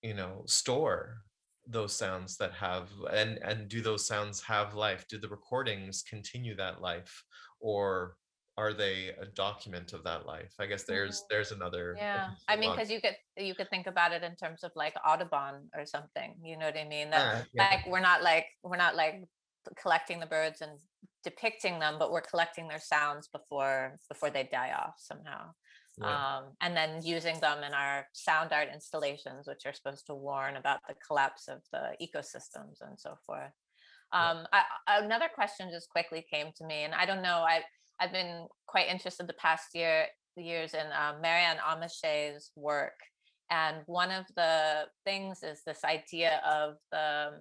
you 0.02 0.14
know 0.14 0.42
store 0.46 1.24
those 1.66 1.94
sounds 1.94 2.36
that 2.36 2.52
have 2.52 2.90
and 3.12 3.38
and 3.42 3.68
do 3.68 3.80
those 3.80 4.06
sounds 4.06 4.42
have 4.42 4.74
life? 4.74 5.06
Do 5.08 5.18
the 5.18 5.28
recordings 5.28 6.02
continue 6.02 6.54
that 6.56 6.80
life 6.80 7.24
or 7.60 8.16
are 8.56 8.72
they 8.72 9.10
a 9.20 9.26
document 9.26 9.92
of 9.92 10.04
that 10.04 10.26
life? 10.26 10.54
I 10.60 10.66
guess 10.66 10.84
there's 10.84 11.24
there's 11.28 11.50
another 11.50 11.96
yeah. 11.98 12.30
i 12.48 12.56
mean 12.56 12.70
because 12.70 12.90
you 12.90 13.00
could 13.00 13.16
you 13.36 13.54
could 13.54 13.68
think 13.68 13.86
about 13.86 14.12
it 14.12 14.22
in 14.22 14.36
terms 14.36 14.62
of 14.62 14.70
like 14.76 14.94
audubon 15.04 15.68
or 15.76 15.84
something 15.84 16.34
you 16.42 16.56
know 16.56 16.66
what 16.66 16.78
i 16.78 16.84
mean? 16.84 17.10
That 17.10 17.36
Ah, 17.36 17.44
yeah. 17.52 17.68
like 17.70 17.86
we're 17.86 18.00
not 18.00 18.22
like 18.22 18.46
we're 18.62 18.76
not 18.76 18.94
like 18.94 19.24
collecting 19.76 20.20
the 20.20 20.26
birds 20.26 20.60
and 20.60 20.72
depicting 21.24 21.78
them 21.78 21.96
but 21.98 22.12
we're 22.12 22.20
collecting 22.20 22.68
their 22.68 22.80
sounds 22.80 23.28
before 23.28 23.96
before 24.08 24.30
they 24.30 24.48
die 24.52 24.72
off 24.72 24.94
somehow 24.98 25.50
Yeah. 26.00 26.38
um, 26.38 26.44
and 26.60 26.76
then 26.76 27.02
using 27.04 27.38
them 27.40 27.62
in 27.62 27.72
our 27.72 28.06
sound 28.12 28.52
art 28.52 28.68
installations 28.72 29.46
which 29.46 29.64
are 29.66 29.72
supposed 29.72 30.06
to 30.06 30.14
warn 30.14 30.56
about 30.56 30.80
the 30.88 30.94
collapse 31.06 31.46
of 31.48 31.60
the 31.72 31.94
ecosystems 32.02 32.80
and 32.80 32.98
so 32.98 33.16
forth 33.24 33.52
Yeah. 34.12 34.30
um, 34.30 34.46
I, 34.52 34.62
another 34.88 35.28
question 35.32 35.70
just 35.70 35.88
quickly 35.90 36.24
came 36.28 36.48
to 36.56 36.64
me 36.64 36.82
and 36.82 36.94
i 36.94 37.06
don't 37.06 37.22
know 37.22 37.44
i 37.46 37.62
i've 38.00 38.12
been 38.12 38.46
quite 38.66 38.88
interested 38.88 39.26
the 39.28 39.34
past 39.34 39.74
year 39.74 40.06
years 40.36 40.74
in 40.74 40.86
uh, 40.86 41.14
Maryanne 41.22 41.58
Amacher's 41.58 42.50
work 42.56 42.98
and 43.50 43.78
one 43.86 44.10
of 44.10 44.24
the 44.36 44.86
things 45.04 45.42
is 45.42 45.62
this 45.64 45.84
idea 45.84 46.40
of 46.44 46.74
the 46.90 47.32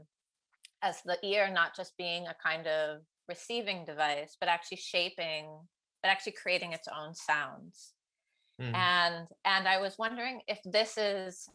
as 0.84 1.02
the 1.06 1.18
ear 1.24 1.50
not 1.52 1.76
just 1.76 1.98
being 1.98 2.28
a 2.28 2.36
kind 2.44 2.68
of 2.68 3.00
receiving 3.28 3.86
device 3.86 4.38
but 4.40 4.50
actually 4.50 4.78
shaping 4.78 5.48
but 6.04 6.10
actually 6.10 6.34
creating 6.34 6.74
its 6.74 6.88
own 6.88 7.16
sounds 7.16 7.93
Mm. 8.62 8.76
and 8.76 9.28
and 9.46 9.68
i 9.68 9.80
was 9.80 9.98
wondering 9.98 10.42
if 10.48 10.60
this 10.64 10.96
is 10.98 11.50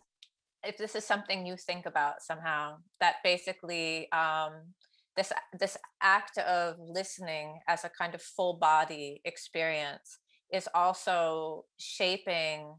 if 0.64 0.76
this 0.76 0.96
is 0.96 1.04
something 1.04 1.46
you 1.46 1.56
think 1.56 1.86
about 1.86 2.20
somehow 2.22 2.76
that 3.00 3.16
basically 3.22 4.10
um 4.10 4.52
this 5.16 5.32
this 5.58 5.76
act 6.02 6.38
of 6.38 6.76
listening 6.80 7.60
as 7.68 7.84
a 7.84 7.88
kind 7.88 8.14
of 8.16 8.22
full 8.22 8.54
body 8.54 9.20
experience 9.24 10.18
is 10.52 10.68
also 10.74 11.64
shaping 11.78 12.74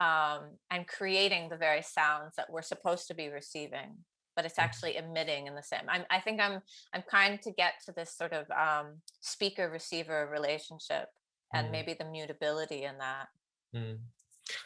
um 0.00 0.56
and 0.70 0.86
creating 0.88 1.48
the 1.50 1.56
very 1.56 1.82
sounds 1.82 2.34
that 2.36 2.48
we're 2.50 2.62
supposed 2.62 3.06
to 3.08 3.14
be 3.14 3.28
receiving 3.28 3.96
but 4.34 4.44
it's 4.46 4.54
Mhm. 4.54 4.62
actually 4.64 4.96
emitting 4.96 5.48
in 5.48 5.56
the 5.56 5.64
same. 5.64 5.82
I'm, 5.88 6.04
I 6.10 6.20
think 6.20 6.40
I'm 6.40 6.62
I'm 6.94 7.02
trying 7.10 7.38
to 7.38 7.50
get 7.50 7.72
to 7.86 7.92
this 7.92 8.14
sort 8.16 8.32
of 8.32 8.48
um, 8.52 9.02
speaker 9.20 9.68
receiver 9.68 10.28
relationship 10.30 11.08
and 11.52 11.66
Mm. 11.66 11.70
maybe 11.72 11.94
the 11.94 12.04
mutability 12.04 12.84
in 12.84 12.98
that. 12.98 13.26
Mm. 13.74 13.98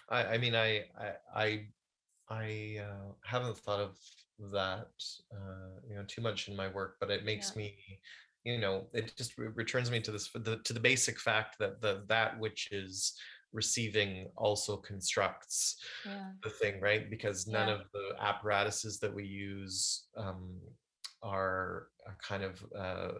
I, 0.09 0.25
I 0.35 0.39
mean, 0.39 0.55
I, 0.55 0.85
I, 0.99 1.15
I, 1.35 1.67
I 2.29 2.79
uh, 2.81 3.13
haven't 3.25 3.59
thought 3.59 3.81
of 3.81 3.99
that, 4.53 4.89
uh, 5.35 5.81
you 5.89 5.97
know, 5.97 6.05
too 6.07 6.23
much 6.23 6.49
in 6.49 6.57
my 6.57 6.69
work, 6.69 6.97
but 7.01 7.11
it 7.11 7.25
makes 7.25 7.57
me, 7.57 8.01
you 8.45 8.59
know, 8.59 8.87
it 8.93 9.15
just 9.17 9.37
re- 9.39 9.49
returns 9.49 9.91
me 9.91 10.01
to 10.01 10.13
this, 10.13 10.31
the, 10.33 10.59
to 10.65 10.73
the 10.73 10.81
basic 10.81 11.19
fact 11.19 11.59
that 11.59 11.81
the 11.81 12.05
that 12.09 12.39
which 12.39 12.73
is 12.73 13.19
receiving 13.53 14.31
also 14.37 14.77
constructs 14.77 15.83
Yeah. 16.05 16.31
the 16.43 16.51
thing, 16.51 16.81
right? 16.81 17.11
Because 17.11 17.47
none 17.47 17.69
Yeah. 17.69 17.75
of 17.75 17.91
the 17.93 18.17
apparatuses 18.21 18.99
that 19.01 19.13
we 19.15 19.25
use 19.25 20.09
um, 20.17 20.61
are, 21.23 21.89
are 22.07 22.17
kind 22.23 22.43
of 22.43 22.65
uh, 22.77 23.13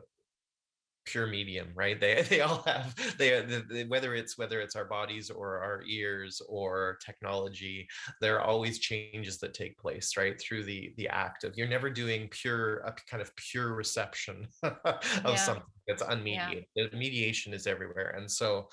pure 1.05 1.27
medium 1.27 1.73
right 1.75 2.01
they 2.01 2.23
they 2.29 2.41
all 2.41 2.63
have 2.63 2.95
they, 3.19 3.41
they, 3.69 3.85
whether 3.85 4.15
it's 4.15 4.39
whether 4.39 4.61
it's 4.61 4.77
our 4.77 4.85
bodies 4.85 5.31
or 5.31 5.59
our 5.63 5.83
ears 5.87 6.41
or 6.49 6.99
technology 7.05 7.89
there 8.21 8.39
are 8.39 8.45
always 8.45 8.79
changes 8.79 9.39
that 9.39 9.55
take 9.55 9.79
place 9.79 10.17
right 10.17 10.41
through 10.41 10.65
the 10.65 10.93
the 10.97 11.09
act 11.09 11.45
of 11.45 11.57
you're 11.57 11.69
never 11.69 11.91
doing 11.91 12.29
pure 12.29 12.79
a 12.79 12.93
kind 13.09 13.21
of 13.23 13.35
pure 13.37 13.75
reception 13.75 14.47
of 14.63 15.05
Yeah. 15.25 15.37
something 15.39 15.65
that's 15.87 16.03
unmediated 16.03 16.65
The 16.77 16.91
mediation 16.97 17.53
is 17.53 17.67
everywhere 17.67 18.11
and 18.17 18.31
so 18.31 18.69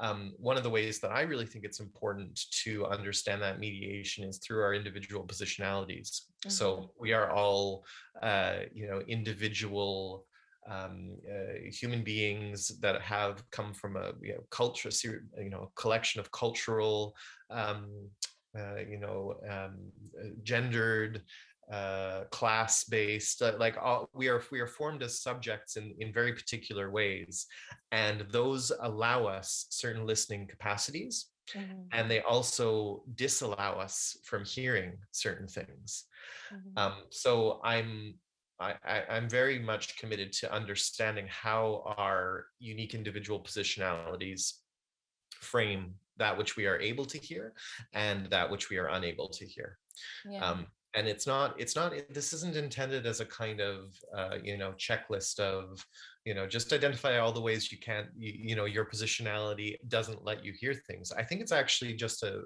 um, 0.00 0.34
one 0.38 0.56
of 0.56 0.64
the 0.64 0.70
ways 0.70 0.98
that 1.00 1.12
I 1.12 1.22
really 1.22 1.46
think 1.46 1.64
it's 1.64 1.78
important 1.80 2.40
to 2.64 2.84
understand 2.86 3.40
that 3.42 3.60
mediation 3.60 4.24
is 4.24 4.38
through 4.38 4.62
our 4.62 4.74
individual 4.74 5.24
positionalities. 5.24 6.22
Mhm. 6.48 6.50
So 6.50 6.92
we 6.98 7.12
are 7.12 7.30
all, 7.30 7.84
uh, 8.20 8.60
you 8.72 8.88
know, 8.88 9.00
individual 9.02 10.26
um, 10.66 11.16
uh, 11.30 11.54
human 11.70 12.02
beings 12.04 12.68
that 12.80 13.00
have 13.02 13.48
come 13.50 13.74
from 13.74 13.96
a 13.96 14.12
you 14.22 14.34
know, 14.34 14.44
culture, 14.50 14.90
you 15.04 15.50
know, 15.50 15.70
collection 15.76 16.20
of 16.20 16.30
cultural, 16.32 17.14
um, 17.50 18.10
uh, 18.58 18.76
you 18.76 18.98
know, 18.98 19.34
um, 19.48 19.92
gendered, 20.42 21.22
uh, 21.72 22.24
class-based, 22.30 23.40
uh, 23.42 23.56
like 23.58 23.76
all, 23.78 24.08
we 24.12 24.28
are 24.28 24.42
we 24.52 24.60
are 24.60 24.66
formed 24.66 25.02
as 25.02 25.22
subjects 25.22 25.76
in 25.76 25.94
in 25.98 26.12
very 26.12 26.32
particular 26.34 26.90
ways, 26.90 27.46
and 27.90 28.20
those 28.30 28.70
allow 28.80 29.26
us 29.26 29.66
certain 29.70 30.04
listening 30.06 30.46
capacities, 30.46 31.30
Mhm, 31.54 31.92
and 31.92 32.10
they 32.10 32.20
also 32.22 33.04
disallow 33.14 33.56
us 33.56 34.16
from 34.24 34.44
hearing 34.44 34.98
certain 35.12 35.48
things. 35.48 36.06
mhm. 36.50 36.76
Um, 36.76 37.04
so 37.10 37.60
I'm 37.64 38.18
I, 38.60 38.74
I, 38.84 39.02
I'm 39.10 39.28
very 39.28 39.58
much 39.58 39.96
committed 39.98 40.32
to 40.34 40.52
understanding 40.52 41.26
how 41.28 41.94
our 41.98 42.46
unique 42.58 42.94
individual 42.94 43.40
positionalities 43.40 44.54
frame 45.40 45.94
that 46.16 46.36
which 46.38 46.56
we 46.56 46.66
are 46.66 46.78
able 46.78 47.04
to 47.04 47.18
hear 47.18 47.52
and 47.92 48.30
that 48.30 48.48
which 48.50 48.70
we 48.70 48.78
are 48.78 48.88
unable 48.88 49.28
to 49.28 49.44
hear. 49.44 49.78
yeah. 50.28 50.44
Um, 50.44 50.66
and 50.94 51.08
it's 51.08 51.26
not 51.26 51.58
it's 51.60 51.74
not 51.76 51.92
this 52.10 52.32
isn't 52.32 52.56
intended 52.56 53.06
as 53.06 53.20
a 53.20 53.26
kind 53.26 53.60
of 53.60 53.94
uh, 54.16 54.38
you 54.42 54.56
know 54.56 54.72
checklist 54.72 55.40
of 55.40 55.84
you 56.24 56.34
know 56.34 56.46
just 56.46 56.72
identify 56.72 57.18
all 57.18 57.32
the 57.32 57.40
ways 57.40 57.72
you 57.72 57.78
can't 57.78 58.08
you, 58.16 58.32
you 58.50 58.56
know 58.56 58.64
your 58.64 58.86
positionality 58.86 59.76
doesn't 59.88 60.24
let 60.24 60.44
you 60.44 60.52
hear 60.52 60.74
things. 60.74 61.12
I 61.12 61.22
think 61.24 61.40
it's 61.40 61.52
actually 61.52 61.94
just 61.94 62.22
a 62.22 62.42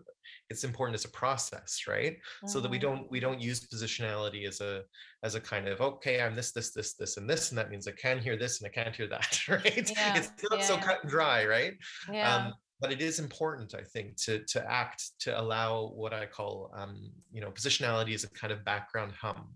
it's 0.51 0.65
important 0.65 0.95
as 0.95 1.05
a 1.05 1.11
process 1.11 1.85
right? 1.87 2.17
So 2.45 2.61
that 2.61 2.71
we 2.71 2.79
Mhm. 2.79 2.79
don't 2.79 3.11
we 3.11 3.21
don't 3.21 3.41
use 3.41 3.67
positionality 3.69 4.47
as 4.47 4.61
a 4.61 4.85
as 5.23 5.35
a 5.35 5.41
kind 5.41 5.69
of 5.69 5.81
okay 5.81 6.21
i'm 6.21 6.35
this 6.35 6.53
this 6.53 6.73
this 6.73 6.95
this 6.95 7.17
and 7.17 7.29
this 7.29 7.51
and 7.51 7.59
that 7.59 7.71
means 7.71 7.87
i 7.89 7.93
can 7.93 8.19
hear 8.19 8.37
this 8.37 8.61
and 8.61 8.69
i 8.69 8.71
can't 8.73 8.95
hear 8.95 9.09
that 9.09 9.49
right? 9.49 9.93
Yeah, 9.97 10.15
it's 10.15 10.33
not 10.51 10.63
so 10.65 10.79
cut 10.79 11.03
and 11.03 11.11
dry 11.11 11.45
right? 11.47 11.75
Yeah. 12.07 12.49
um, 12.49 12.55
but 12.81 12.93
it 12.93 13.01
is 13.03 13.19
important 13.19 13.75
i 13.75 13.83
think 13.83 14.17
to 14.17 14.45
to 14.45 14.65
act 14.71 15.13
to 15.19 15.39
allow 15.41 15.89
what 15.89 16.13
i 16.13 16.27
call 16.27 16.71
um, 16.75 17.13
you 17.33 17.41
know 17.41 17.51
positionality 17.51 18.15
as 18.15 18.25
a 18.25 18.31
kind 18.31 18.53
of 18.53 18.65
background 18.65 19.13
hum 19.13 19.55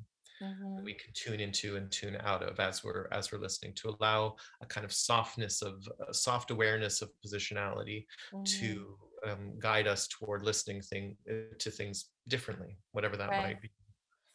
that 0.76 0.84
mhm. 0.84 0.84
we 0.84 0.94
can 0.94 1.12
tune 1.14 1.40
into 1.40 1.76
and 1.76 1.92
tune 1.92 2.16
out 2.20 2.42
of 2.42 2.58
as 2.60 2.82
we're 2.82 3.08
as 3.12 3.30
we're 3.32 3.38
listening 3.38 3.74
to 3.74 3.94
allow 4.00 4.34
a 4.62 4.66
kind 4.66 4.84
of 4.84 4.92
softness 4.92 5.62
of 5.62 5.86
uh, 6.00 6.12
soft 6.12 6.50
awareness 6.50 7.02
of 7.02 7.10
positionality 7.24 8.06
Mhm. 8.32 8.56
to 8.60 8.98
um, 9.26 9.58
guide 9.58 9.86
us 9.86 10.08
toward 10.08 10.42
listening 10.42 10.80
thing 10.82 11.16
uh, 11.30 11.54
to 11.58 11.70
things 11.70 12.10
differently 12.28 12.78
whatever 12.92 13.16
that 13.16 13.30
Right. 13.30 13.36
might 13.36 13.60
be 13.60 13.70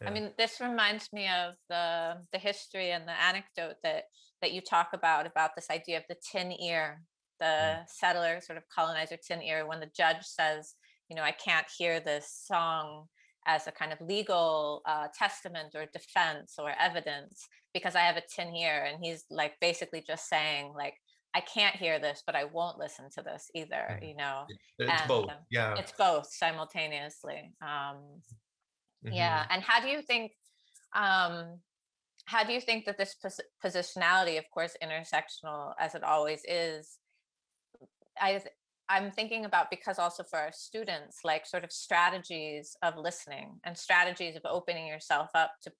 I 0.06 0.12
mean, 0.12 0.34
this 0.38 0.62
reminds 0.62 1.12
me 1.14 1.28
of 1.30 1.56
the 1.70 2.26
the 2.32 2.40
history 2.40 2.92
and 2.92 3.08
the 3.08 3.14
anecdote 3.20 3.78
that 3.84 4.06
that 4.42 4.54
you 4.54 4.62
talk 4.62 4.94
about 4.94 5.26
about 5.28 5.56
this 5.56 5.70
idea 5.70 5.98
of 5.98 6.06
the 6.10 6.16
tin 6.32 6.52
ear, 6.54 7.04
the 7.40 7.80
settler 7.88 8.42
sort 8.42 8.58
of 8.58 8.64
colonizer 8.74 9.18
tin 9.18 9.42
ear. 9.42 9.68
When 9.68 9.80
the 9.80 9.92
judge 9.96 10.24
says, 10.24 10.76
you 11.10 11.16
know, 11.16 11.24
I 11.24 11.32
can't 11.32 11.68
hear 11.78 12.00
this 12.00 12.30
song 12.46 13.06
as 13.46 13.66
a 13.68 13.72
kind 13.72 13.94
of 13.94 14.02
legal 14.02 14.82
uh, 14.86 15.08
testament 15.18 15.74
or 15.74 15.86
defense 15.94 16.56
or 16.60 16.72
evidence 16.80 17.48
because 17.74 17.96
I 17.96 18.02
have 18.02 18.18
a 18.18 18.24
tin 18.36 18.56
ear, 18.56 18.86
and 18.86 19.04
he's 19.04 19.26
like 19.30 19.54
basically 19.62 20.04
just 20.06 20.30
saying 20.30 20.74
like. 20.76 20.96
I 21.36 21.42
can't 21.42 21.76
hear 21.76 22.00
this, 22.00 22.24
but 22.26 22.36
I 22.36 22.46
won't 22.46 22.80
listen 22.80 23.10
to 23.16 23.22
this 23.22 23.52
either. 23.54 24.00
Mm. 24.02 24.08
You 24.08 24.16
know, 24.16 24.46
it's 24.80 24.90
and, 24.90 25.08
both 25.08 25.30
um, 25.30 25.36
yeah 25.52 25.76
it's 25.78 25.92
both 25.92 26.26
simultaneously. 26.32 27.54
Um, 27.62 27.98
mhm. 29.06 29.14
yeah 29.14 29.46
and 29.52 29.62
how 29.62 29.80
do 29.80 29.88
you 29.88 30.02
think 30.02 30.32
um 30.96 31.60
how 32.26 32.44
do 32.44 32.54
you 32.54 32.62
think 32.62 32.86
that 32.86 32.98
this 32.98 33.16
pos- 33.16 33.40
positionality 33.64 34.38
of 34.38 34.46
course 34.54 34.76
intersectional 34.84 35.74
as 35.80 35.96
it 35.96 36.04
always 36.04 36.42
is 36.48 36.98
i 38.22 38.42
i'm 38.90 39.12
thinking 39.12 39.46
about 39.46 39.70
because 39.70 40.00
also 40.00 40.24
for 40.24 40.40
our 40.40 40.52
students 40.52 41.20
like 41.24 41.46
sort 41.46 41.64
of 41.64 41.72
strategies 41.72 42.76
of 42.84 42.96
listening 42.98 43.60
and 43.64 43.78
strategies 43.78 44.36
of 44.36 44.42
opening 44.46 44.88
yourself 44.88 45.30
up 45.36 45.52
to 45.62 45.72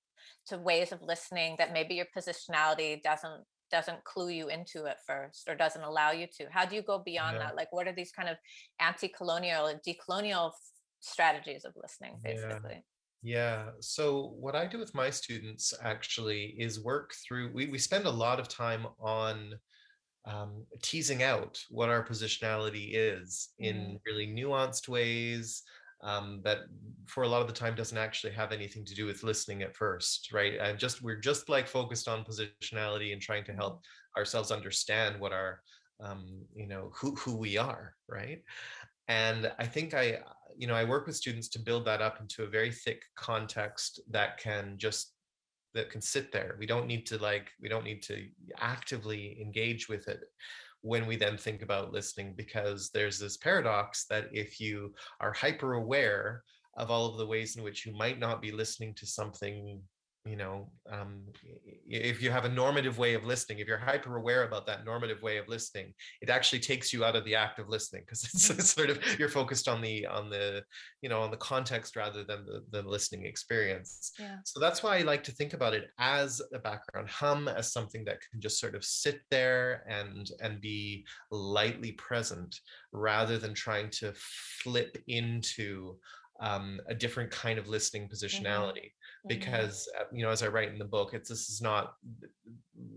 to 0.46 0.58
ways 0.58 0.92
of 0.92 1.02
listening 1.02 1.56
that 1.58 1.74
maybe 1.74 1.96
your 1.96 2.08
positionality 2.18 3.02
doesn't 3.02 3.44
doesn't 3.70 4.02
clue 4.06 4.30
you 4.30 4.48
into 4.48 4.86
at 4.86 4.98
first 5.06 5.48
or 5.50 5.56
doesn't 5.56 5.84
allow 5.84 6.12
you 6.12 6.26
to 6.26 6.46
how 6.52 6.66
do 6.66 6.76
you 6.76 6.82
go 6.82 7.00
beyond 7.00 7.36
Yeah. 7.36 7.44
that 7.48 7.56
like 7.56 7.72
what 7.72 7.88
are 7.88 7.94
these 7.94 8.12
kind 8.12 8.30
of 8.30 8.38
anti-colonial 8.80 9.66
and 9.68 9.80
decolonial 9.86 10.52
strategies 11.00 11.66
of 11.66 11.74
listening 11.76 12.16
Yeah. 12.26 12.32
basically 12.34 12.84
Yeah. 13.24 13.72
So 13.82 14.36
what 14.40 14.56
I 14.56 14.68
do 14.68 14.78
with 14.78 14.94
my 14.94 15.10
students 15.10 15.74
actually 15.82 16.56
is 16.60 16.84
work 16.84 17.14
through. 17.28 17.52
We 17.52 17.66
we 17.66 17.80
spend 17.80 18.06
a 18.06 18.12
lot 18.26 18.40
of 18.40 18.48
time 18.48 18.86
on 19.00 19.56
um, 20.28 20.66
teasing 20.82 21.24
out 21.24 21.60
what 21.70 21.90
our 21.90 22.06
positionality 22.06 22.90
is 22.94 23.50
in 23.60 24.00
really 24.06 24.28
nuanced 24.28 24.88
ways 24.88 25.64
um, 26.04 26.42
that, 26.44 26.60
for 27.08 27.24
a 27.24 27.28
lot 27.28 27.42
of 27.42 27.48
the 27.48 27.54
time, 27.54 27.74
doesn't 27.74 27.98
actually 27.98 28.34
have 28.34 28.52
anything 28.52 28.86
to 28.86 28.94
do 28.94 29.06
with 29.06 29.24
listening 29.24 29.64
at 29.64 29.76
first, 29.76 30.32
right? 30.32 30.54
And 30.60 30.78
just 30.78 31.02
we're 31.02 31.16
just 31.16 31.50
like 31.50 31.68
focused 31.68 32.08
on 32.08 32.26
positionality 32.26 33.14
and 33.14 33.22
trying 33.22 33.46
to 33.46 33.54
help 33.54 33.82
ourselves 34.16 34.52
understand 34.52 35.20
what 35.20 35.34
our 35.34 35.62
um, 36.04 36.44
you 36.56 36.68
know 36.68 36.92
who 36.94 37.16
who 37.16 37.36
we 37.36 37.58
are, 37.58 37.96
right? 38.08 38.44
and 39.08 39.52
i 39.60 39.66
think 39.66 39.94
i 39.94 40.20
you 40.58 40.68
know 40.68 40.76
i 40.76 40.84
work 40.84 41.08
with 41.08 41.16
students 41.16 41.48
to 41.48 41.60
build 41.60 41.86
that 41.86 42.02
up 42.02 42.20
into 42.20 42.44
a 42.44 42.48
very 42.48 42.72
thick 42.72 43.02
context 43.16 44.02
that 44.10 44.38
can 44.38 44.76
just 44.78 45.14
that 45.74 45.90
can 45.90 46.02
sit 46.02 46.32
there. 46.32 46.56
We 46.60 46.66
don't 46.66 46.88
need 46.88 47.06
to 47.08 47.18
like 47.18 47.50
we 47.62 47.70
don't 47.70 47.84
need 47.84 48.02
to 48.04 48.28
actively 48.60 49.38
engage 49.42 49.90
with 49.90 50.08
it 50.08 50.22
when 50.82 51.06
we 51.06 51.16
then 51.16 51.38
think 51.38 51.62
about 51.62 51.92
listening 51.92 52.34
because 52.38 52.90
there's 52.90 53.20
this 53.20 53.38
paradox 53.38 54.06
that 54.10 54.28
if 54.32 54.60
you 54.60 54.94
are 55.20 55.34
hyper 55.34 55.74
aware 55.74 56.44
of 56.78 56.92
all 56.92 57.08
of 57.08 57.18
the 57.18 57.26
ways 57.26 57.56
in 57.56 57.64
which 57.64 57.86
you 57.86 57.94
might 57.94 58.20
not 58.20 58.42
be 58.42 58.52
listening 58.52 58.94
to 58.94 59.06
something 59.06 59.82
you 60.28 60.36
know 60.36 60.72
um, 60.90 61.26
if 61.86 62.22
you 62.22 62.32
have 62.32 62.46
a 62.46 62.50
normative 62.50 62.98
way 62.98 63.14
of 63.14 63.24
listening 63.24 63.60
if 63.60 63.68
you're 63.68 63.78
hyper 63.78 64.18
aware 64.18 64.44
about 64.44 64.66
that 64.66 64.86
normative 64.86 65.22
way 65.22 65.38
of 65.38 65.48
listening 65.48 65.94
it 66.22 66.30
actually 66.30 66.60
takes 66.60 66.92
you 66.94 67.04
out 67.06 67.16
of 67.16 67.24
the 67.26 67.36
act 67.36 67.60
of 67.60 67.70
listening 67.70 68.04
because 68.06 68.24
it's, 68.24 68.50
it's 68.52 68.70
sort 68.72 68.90
of 68.90 69.02
you're 69.20 69.30
focused 69.30 69.68
on 69.68 69.82
the 69.82 70.06
on 70.06 70.30
the 70.30 70.64
you 71.02 71.10
know 71.10 71.22
on 71.22 71.32
the 71.32 71.38
context 71.38 71.96
rather 71.96 72.24
than 72.24 72.46
the, 72.46 72.64
the 72.72 72.82
listening 72.82 73.26
experience 73.26 74.12
yeah 74.18 74.38
so 74.44 74.60
that's 74.60 74.84
why 74.84 74.98
i 74.98 75.02
like 75.02 75.24
to 75.24 75.32
think 75.32 75.54
about 75.54 75.74
it 75.74 75.90
as 76.00 76.42
a 76.54 76.60
background 76.60 77.10
hum 77.10 77.48
as 77.48 77.72
something 77.72 78.04
that 78.06 78.20
can 78.32 78.40
just 78.42 78.60
sort 78.60 78.76
of 78.76 78.84
sit 78.84 79.22
there 79.30 79.84
and 79.90 80.30
and 80.42 80.62
be 80.62 81.06
lightly 81.32 81.94
present 81.94 82.60
rather 82.92 83.38
than 83.38 83.54
trying 83.54 83.90
to 83.90 84.14
flip 84.16 84.98
into 85.08 85.98
um, 86.40 86.80
a 86.88 86.94
different 86.94 87.32
kind 87.32 87.58
of 87.58 87.68
listening 87.68 88.08
Mhm. 88.08 88.10
positionality. 88.14 88.92
Because 89.28 89.88
uh, 90.00 90.04
you 90.12 90.24
know 90.24 90.30
as 90.32 90.44
i 90.44 90.48
write 90.48 90.70
in 90.72 90.78
the 90.80 90.86
book 90.86 91.14
it's 91.14 91.30
this 91.30 91.50
is 91.50 91.62
not 91.62 91.94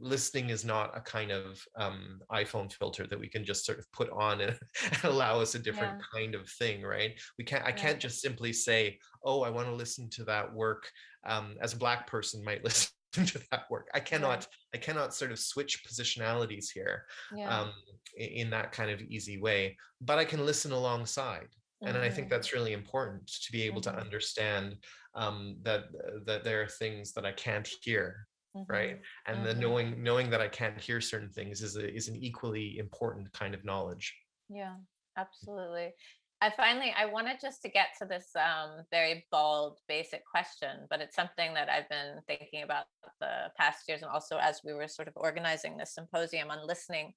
listening 0.01 0.51
is 0.51 0.65
not 0.65 0.97
a 0.97 1.01
kind 1.01 1.31
of 1.31 1.63
um, 1.77 2.21
iphone 2.33 2.73
filter 2.73 3.07
that 3.07 3.19
we 3.19 3.29
can 3.29 3.45
just 3.45 3.65
sort 3.65 3.79
of 3.79 3.91
put 3.93 4.11
on 4.11 4.41
and, 4.41 4.59
and 4.93 5.05
allow 5.13 5.41
us 5.41 5.55
a 5.55 5.59
different 5.59 5.99
Yeah. 5.99 6.21
kind 6.21 6.35
of 6.35 6.49
thing 6.49 6.83
right? 6.83 7.13
We 7.39 7.45
can't 7.45 7.65
i 7.65 7.73
can't 7.73 7.99
just 8.01 8.21
simply 8.21 8.53
say 8.53 8.99
oh 9.25 9.43
i 9.43 9.51
want 9.51 9.69
to 9.69 9.75
listen 9.75 10.09
to 10.11 10.25
that 10.25 10.53
work 10.53 10.91
um, 11.27 11.57
as 11.61 11.73
a 11.75 11.77
black 11.79 12.07
person 12.07 12.45
might 12.45 12.65
listen 12.71 12.91
to 13.27 13.41
that 13.51 13.65
work. 13.71 13.89
I 13.95 14.01
cannot 14.01 14.47
i 14.75 14.79
cannot 14.79 15.15
sort 15.15 15.33
of 15.33 15.39
switch 15.39 15.85
positionalities 15.85 16.67
here 16.73 17.07
Yeah. 17.37 17.61
um, 17.61 17.73
in 18.17 18.51
that 18.51 18.73
kind 18.73 18.91
of 18.91 19.01
easy 19.03 19.41
way 19.41 19.77
but 20.01 20.19
i 20.19 20.25
can 20.25 20.45
listen 20.47 20.73
alongside 20.73 21.49
and 21.85 21.97
i 21.97 22.11
think 22.11 22.29
Mhm. 22.29 22.31
that's 22.31 22.53
really 22.53 22.73
important 22.73 23.27
to 23.27 23.53
be 23.53 23.63
able 23.63 23.81
to 23.81 23.95
understand 23.95 24.79
um, 25.15 25.59
that 25.63 25.85
that 26.25 26.45
there 26.45 26.63
are 26.63 26.69
things 26.69 27.13
that 27.13 27.27
i 27.27 27.33
can't 27.33 27.69
hear 27.83 28.29
right 28.69 28.99
Mhm. 28.99 29.05
and 29.27 29.45
then 29.45 29.59
Mhm. 29.59 29.61
knowing 29.61 30.03
knowing 30.03 30.31
that 30.31 30.41
i 30.41 30.49
can't 30.49 30.81
hear 30.81 31.01
certain 31.01 31.31
things 31.31 31.63
is 31.63 31.77
a, 31.77 31.93
is 31.95 32.09
an 32.09 32.17
equally 32.17 32.79
important 32.79 33.33
kind 33.33 33.55
of 33.55 33.65
knowledge 33.65 34.15
Yeah, 34.49 34.77
absolutely. 35.17 35.95
I 36.43 36.51
finally 36.51 36.91
I 36.97 37.05
wanted 37.07 37.39
just 37.41 37.61
to 37.63 37.69
get 37.69 37.89
to 37.99 38.07
this 38.07 38.35
um, 38.35 38.85
very 38.91 39.27
bald, 39.31 39.81
basic 39.89 40.25
question, 40.25 40.87
but 40.89 41.01
it's 41.01 41.15
something 41.15 41.53
that 41.55 41.69
I've 41.69 41.89
been 41.91 42.21
thinking 42.27 42.63
about 42.63 42.87
the 43.21 43.53
past 43.59 43.87
years, 43.89 44.01
and 44.03 44.11
also 44.11 44.39
as 44.39 44.63
we 44.65 44.73
were 44.73 44.89
sort 44.89 45.09
of 45.09 45.15
organizing 45.17 45.77
this 45.77 45.95
symposium 45.95 46.51
on 46.51 46.67
listening. 46.67 47.13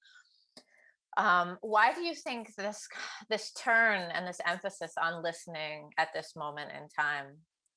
Um, 1.17 1.57
why 1.61 1.93
do 1.93 2.01
you 2.01 2.15
think 2.15 2.55
this 2.55 2.87
this 3.29 3.51
turn 3.51 4.09
and 4.13 4.27
this 4.27 4.41
emphasis 4.45 4.93
on 5.01 5.23
listening 5.23 5.89
at 5.97 6.09
this 6.13 6.33
moment 6.35 6.71
in 6.71 6.87
time, 6.89 7.27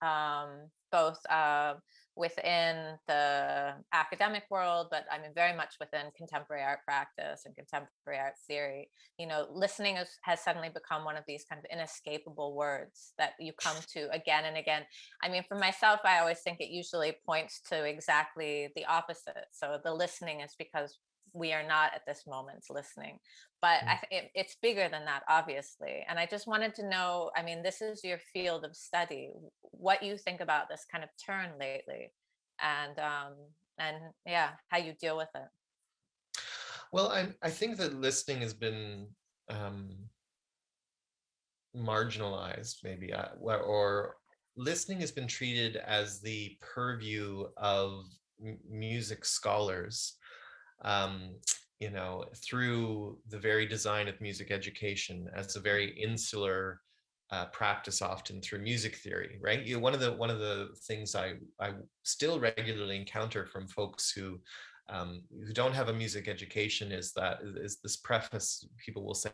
um, 0.02 0.68
both 0.92 1.18
uh, 1.30 1.74
within 2.16 2.96
the 3.08 3.74
academic 3.92 4.44
world, 4.50 4.88
but 4.90 5.04
I 5.10 5.18
mean 5.18 5.32
very 5.34 5.56
much 5.56 5.74
within 5.80 6.06
contemporary 6.16 6.62
art 6.62 6.80
practice 6.86 7.42
and 7.44 7.54
contemporary 7.54 8.18
art 8.18 8.34
theory? 8.46 8.88
you 9.18 9.26
know, 9.26 9.46
listening 9.50 9.96
is, 9.96 10.08
has 10.22 10.40
suddenly 10.40 10.68
become 10.68 11.04
one 11.04 11.16
of 11.16 11.24
these 11.26 11.44
kind 11.48 11.58
of 11.58 11.64
inescapable 11.72 12.54
words 12.54 13.12
that 13.18 13.32
you 13.40 13.52
come 13.52 13.76
to 13.94 14.10
again 14.12 14.44
and 14.44 14.56
again. 14.56 14.82
I 15.22 15.28
mean, 15.28 15.42
for 15.48 15.56
myself, 15.56 16.00
I 16.04 16.18
always 16.18 16.40
think 16.40 16.60
it 16.60 16.70
usually 16.70 17.14
points 17.24 17.60
to 17.70 17.84
exactly 17.84 18.68
the 18.76 18.84
opposite. 18.84 19.46
So 19.52 19.78
the 19.82 19.94
listening 19.94 20.40
is 20.40 20.54
because 20.58 20.98
we 21.36 21.52
are 21.52 21.66
not 21.66 21.92
at 21.94 22.06
this 22.06 22.26
moment 22.26 22.64
listening, 22.70 23.18
but 23.60 23.82
I 23.86 23.94
Mm. 23.96 24.00
th- 24.08 24.22
it, 24.24 24.30
it's 24.34 24.56
bigger 24.62 24.88
than 24.88 25.04
that, 25.04 25.22
obviously. 25.28 26.04
And 26.08 26.18
I 26.18 26.26
just 26.26 26.46
wanted 26.46 26.74
to 26.76 26.88
know. 26.88 27.30
I 27.36 27.42
mean, 27.42 27.62
this 27.62 27.82
is 27.82 28.02
your 28.02 28.18
field 28.32 28.64
of 28.64 28.74
study. 28.74 29.30
What 29.60 30.02
you 30.02 30.16
think 30.16 30.40
about 30.40 30.68
this 30.68 30.84
kind 30.90 31.04
of 31.04 31.10
turn 31.24 31.58
lately, 31.60 32.12
and 32.60 32.98
um, 32.98 33.34
and 33.78 33.96
yeah, 34.24 34.50
how 34.70 34.78
you 34.78 34.94
deal 34.94 35.16
with 35.16 35.28
it. 35.34 35.48
well 36.92 37.08
i 37.08 37.26
i 37.42 37.50
think 37.50 37.76
that 37.76 38.00
listening 38.00 38.40
has 38.40 38.54
been 38.54 39.08
um 39.50 39.90
marginalized 41.76 42.76
maybe 42.84 43.12
uh, 43.12 43.28
or, 43.40 43.58
or 43.58 44.16
listening 44.56 45.00
has 45.00 45.10
been 45.12 45.26
treated 45.26 45.76
as 45.76 46.20
the 46.20 46.56
purview 46.60 47.44
of 47.56 48.04
music 48.68 49.24
scholars 49.24 50.16
um, 50.82 51.34
you 51.80 51.90
know 51.90 52.24
through 52.34 53.18
the 53.28 53.38
very 53.38 53.66
design 53.66 54.08
of 54.08 54.20
music 54.20 54.50
education 54.50 55.28
as 55.34 55.56
a 55.56 55.60
very 55.60 55.90
insular 56.00 56.80
uh, 57.30 57.46
practice 57.46 58.02
often 58.02 58.40
through 58.40 58.60
music 58.60 58.96
theory 58.96 59.38
right? 59.42 59.62
You 59.62 59.74
know, 59.74 59.80
one 59.80 59.94
of 59.94 60.00
the 60.00 60.12
one 60.12 60.30
of 60.30 60.38
the 60.38 60.68
things 60.86 61.14
i 61.14 61.34
i 61.60 61.72
still 62.02 62.38
regularly 62.38 62.96
encounter 62.96 63.46
from 63.46 63.66
folks 63.68 64.10
who 64.10 64.38
um, 64.88 65.22
who 65.44 65.52
don't 65.52 65.74
have 65.74 65.88
a 65.88 65.92
music 65.92 66.28
education 66.28 66.92
is 66.92 67.12
that 67.14 67.40
is 67.56 67.78
this 67.82 67.96
preface 67.96 68.68
people 68.78 69.04
will 69.04 69.14
say 69.14 69.30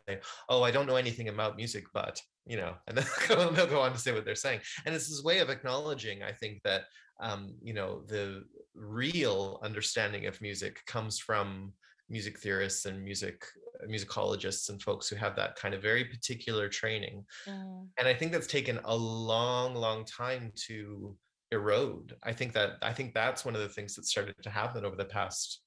oh 0.49 0.63
i 0.63 0.71
don't 0.71 0.87
know 0.87 0.95
anything 0.95 1.29
about 1.29 1.55
music 1.55 1.83
but 1.93 2.19
you 2.47 2.57
know 2.57 2.73
and 2.87 2.97
then 2.97 3.05
they'll 3.27 3.37
go, 3.37 3.51
they'll 3.51 3.67
go 3.67 3.81
on 3.81 3.93
to 3.93 3.99
say 3.99 4.11
what 4.11 4.25
they're 4.25 4.35
saying. 4.35 4.59
And 4.85 4.95
it's 4.95 5.07
this 5.07 5.23
way 5.23 5.39
of 5.39 5.49
acknowledging 5.49 6.23
i 6.23 6.31
think 6.31 6.61
that 6.63 6.85
um, 7.19 7.55
you 7.61 7.73
know 7.73 8.03
the 8.07 8.43
real 8.75 9.59
understanding 9.63 10.25
of 10.25 10.41
music 10.41 10.81
comes 10.87 11.19
from 11.19 11.73
music 12.09 12.39
theorists 12.39 12.85
and 12.85 13.03
music 13.03 13.45
musicologists 13.89 14.69
and 14.69 14.81
folks 14.81 15.07
who 15.07 15.15
have 15.15 15.35
that 15.35 15.55
kind 15.55 15.73
of 15.73 15.81
very 15.81 16.05
particular 16.05 16.69
training. 16.69 17.25
Mm, 17.47 17.87
and 17.97 18.07
i 18.07 18.13
think 18.13 18.31
that's 18.31 18.47
taken 18.47 18.79
a 18.85 18.95
long 18.95 19.75
long 19.75 20.05
time 20.05 20.51
to 20.67 21.15
erode. 21.51 22.15
I 22.23 22.33
think 22.33 22.53
that 22.53 22.77
i 22.81 22.93
think 22.93 23.13
that's 23.13 23.45
one 23.45 23.55
of 23.55 23.61
the 23.61 23.69
things 23.69 23.95
that 23.95 24.05
started 24.05 24.35
to 24.41 24.49
happen 24.49 24.85
over 24.85 24.95
the 24.95 25.05
past 25.05 25.61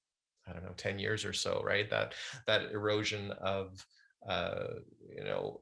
i 0.48 0.52
don't 0.52 0.64
know 0.64 0.74
10 0.76 0.98
years 0.98 1.24
or 1.24 1.32
so 1.32 1.62
right? 1.64 1.88
That 1.90 2.14
that 2.46 2.72
erosion 2.72 3.32
of 3.32 3.84
uh 4.28 4.66
you 5.16 5.24
know 5.24 5.60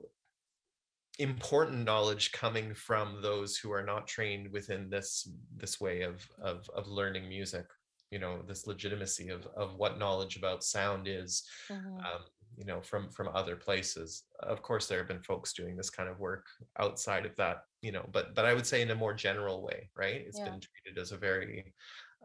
important 1.18 1.84
knowledge 1.84 2.32
coming 2.32 2.74
from 2.74 3.22
those 3.22 3.56
who 3.56 3.70
are 3.72 3.84
not 3.84 4.06
trained 4.08 4.50
within 4.52 4.90
this 4.90 5.28
this 5.56 5.80
way 5.80 6.02
of 6.02 6.26
of 6.38 6.68
of 6.70 6.88
learning 6.88 7.28
music 7.28 7.66
you 8.10 8.18
know 8.18 8.42
this 8.42 8.66
legitimacy 8.66 9.28
of 9.28 9.46
of 9.56 9.76
what 9.76 9.98
knowledge 9.98 10.36
about 10.36 10.64
sound 10.64 11.06
is 11.08 11.46
mhm, 11.68 12.08
um, 12.12 12.24
you 12.56 12.64
know 12.64 12.80
from 12.82 13.10
from 13.10 13.28
other 13.28 13.56
places. 13.56 14.28
Of 14.40 14.62
course 14.62 14.86
there 14.88 14.98
have 14.98 15.08
been 15.08 15.22
folks 15.22 15.52
doing 15.52 15.76
this 15.76 15.90
kind 15.90 16.08
of 16.08 16.18
work 16.18 16.46
outside 16.78 17.26
of 17.26 17.36
that 17.36 17.58
you 17.82 17.92
know 17.92 18.08
but 18.12 18.34
but 18.34 18.44
i 18.44 18.54
would 18.54 18.66
say 18.66 18.82
in 18.82 18.90
a 18.90 18.94
more 18.94 19.14
general 19.14 19.62
way 19.62 19.90
right? 19.96 20.22
It's 20.26 20.38
Yeah. 20.38 20.40
been 20.40 20.60
treated 20.60 21.00
as 21.00 21.12
a 21.12 21.18
very 21.18 21.74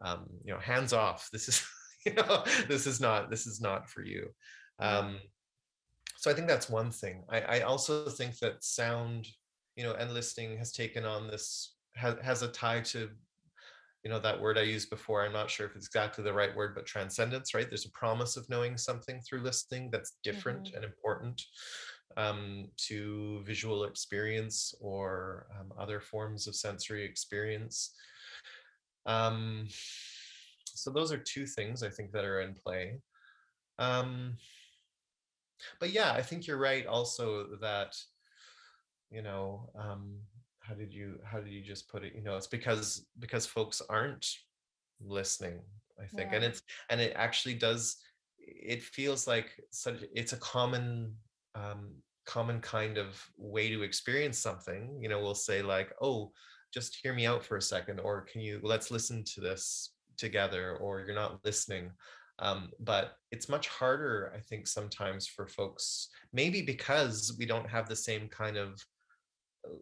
um 0.02 0.28
you 0.44 0.54
know 0.54 0.60
hands 0.60 0.94
off. 0.94 1.30
This 1.32 1.48
is 1.50 1.68
you 2.06 2.14
know 2.14 2.44
this 2.68 2.88
is 2.88 3.00
not 3.02 3.30
this 3.30 3.46
is 3.48 3.62
not 3.62 3.90
for 3.90 4.04
you. 4.04 4.34
Um 4.80 5.20
so 6.20 6.30
i 6.30 6.34
think 6.34 6.48
that's 6.48 6.70
one 6.70 6.92
thing. 6.92 7.24
I 7.30 7.40
i 7.42 7.60
also 7.62 8.10
think 8.10 8.38
that 8.40 8.62
sound 8.62 9.26
you 9.78 9.84
know 9.86 9.94
and 9.94 10.14
listening 10.14 10.58
has 10.58 10.74
taken 10.74 11.06
on 11.06 11.28
this 11.28 11.76
has, 11.96 12.16
has 12.22 12.42
a 12.42 12.50
tie 12.50 12.82
to 12.82 13.10
you 14.04 14.10
know 14.10 14.20
that 14.20 14.40
word 14.40 14.58
i 14.58 14.62
used 14.64 14.90
before. 14.90 15.26
I'm 15.26 15.32
not 15.32 15.50
sure 15.50 15.66
if 15.66 15.78
it's 15.78 15.88
exactly 15.88 16.26
the 16.26 16.34
right 16.34 16.54
word 16.54 16.76
but 16.76 16.86
transcendence 16.86 17.54
right? 17.54 17.70
There's 17.70 17.86
a 17.86 17.92
promise 17.92 18.36
of 18.36 18.50
knowing 18.50 18.78
something 18.78 19.22
through 19.22 19.44
listening 19.44 19.90
that's 19.92 20.18
different 20.22 20.72
and 20.76 20.84
important 20.84 21.42
um, 22.18 22.68
to 22.88 23.42
visual 23.46 23.86
experience 23.86 24.76
or 24.82 25.48
um, 25.58 25.72
other 25.80 26.02
forms 26.02 26.48
of 26.48 26.56
sensory 26.56 27.06
experience. 27.06 27.94
Um, 29.06 29.68
so 30.66 30.92
those 30.92 31.14
are 31.14 31.18
two 31.18 31.46
things 31.46 31.82
i 31.82 31.90
think 31.90 32.12
that 32.12 32.26
are 32.26 32.42
in 32.42 32.56
play. 32.56 33.00
Um, 33.78 34.36
but 35.80 35.92
yeah 35.92 36.12
i 36.14 36.22
think 36.22 36.48
you're 36.48 36.58
right 36.58 36.86
also 36.86 37.48
that 37.62 37.96
you 39.12 39.22
know 39.22 39.70
um, 39.78 40.16
how 40.60 40.74
did 40.74 40.94
you 40.94 41.16
how 41.24 41.40
did 41.40 41.52
you 41.52 41.62
just 41.62 41.90
put 41.90 42.04
it 42.04 42.14
you 42.16 42.22
know 42.22 42.38
it's 42.38 42.48
because 42.48 43.06
because 43.20 43.46
folks 43.46 43.82
aren't 43.90 44.28
listening 45.06 45.60
i 46.02 46.06
think 46.06 46.30
and 46.34 46.44
it's 46.44 46.62
and 46.90 47.02
it 47.02 47.14
actually 47.16 47.54
does 47.56 47.98
it 48.38 48.84
feels 48.84 49.28
like 49.28 49.60
such 49.72 50.04
it's 50.14 50.34
a 50.34 50.38
common 50.38 51.14
um 51.56 51.90
common 52.26 52.60
kind 52.62 52.98
of 52.98 53.20
way 53.38 53.70
to 53.70 53.82
experience 53.82 54.38
something 54.38 54.98
you 55.02 55.10
know 55.10 55.20
we'll 55.20 55.34
say 55.34 55.62
like 55.62 55.92
oh 56.02 56.32
just 56.72 56.98
hear 57.02 57.14
me 57.14 57.26
out 57.26 57.44
for 57.44 57.58
a 57.58 57.62
second 57.62 58.00
or 58.00 58.22
can 58.22 58.42
you 58.42 58.60
let's 58.62 58.92
listen 58.92 59.24
to 59.24 59.42
this 59.42 59.94
together 60.18 60.78
or 60.78 61.00
you're 61.00 61.16
not 61.16 61.44
listening 61.44 61.90
um, 62.40 62.70
but 62.80 63.14
it's 63.32 63.50
much 63.50 63.68
harder 63.68 64.32
i 64.36 64.40
think 64.40 64.68
sometimes 64.68 65.28
for 65.28 65.48
folks 65.48 66.10
maybe 66.34 66.62
because 66.62 67.36
we 67.38 67.46
don't 67.46 67.70
have 67.70 67.88
the 67.88 67.96
same 67.96 68.28
kind 68.28 68.58
of 68.58 68.82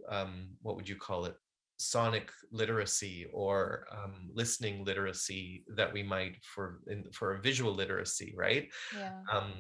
um, 0.09 0.49
what 0.61 0.75
would 0.75 0.89
you 0.89 0.95
call 0.95 1.25
it 1.25 1.35
sonic 1.77 2.31
literacy 2.51 3.27
or 3.31 3.85
um, 3.91 4.29
listening 4.33 4.83
literacy 4.83 5.63
that 5.75 5.91
we 5.93 6.01
might 6.01 6.35
for 6.43 6.79
in, 6.87 7.05
for 7.13 7.35
a 7.35 7.41
visual 7.41 7.73
literacy 7.73 8.33
right? 8.35 8.67
Yeah. 8.95 9.11
um, 9.31 9.53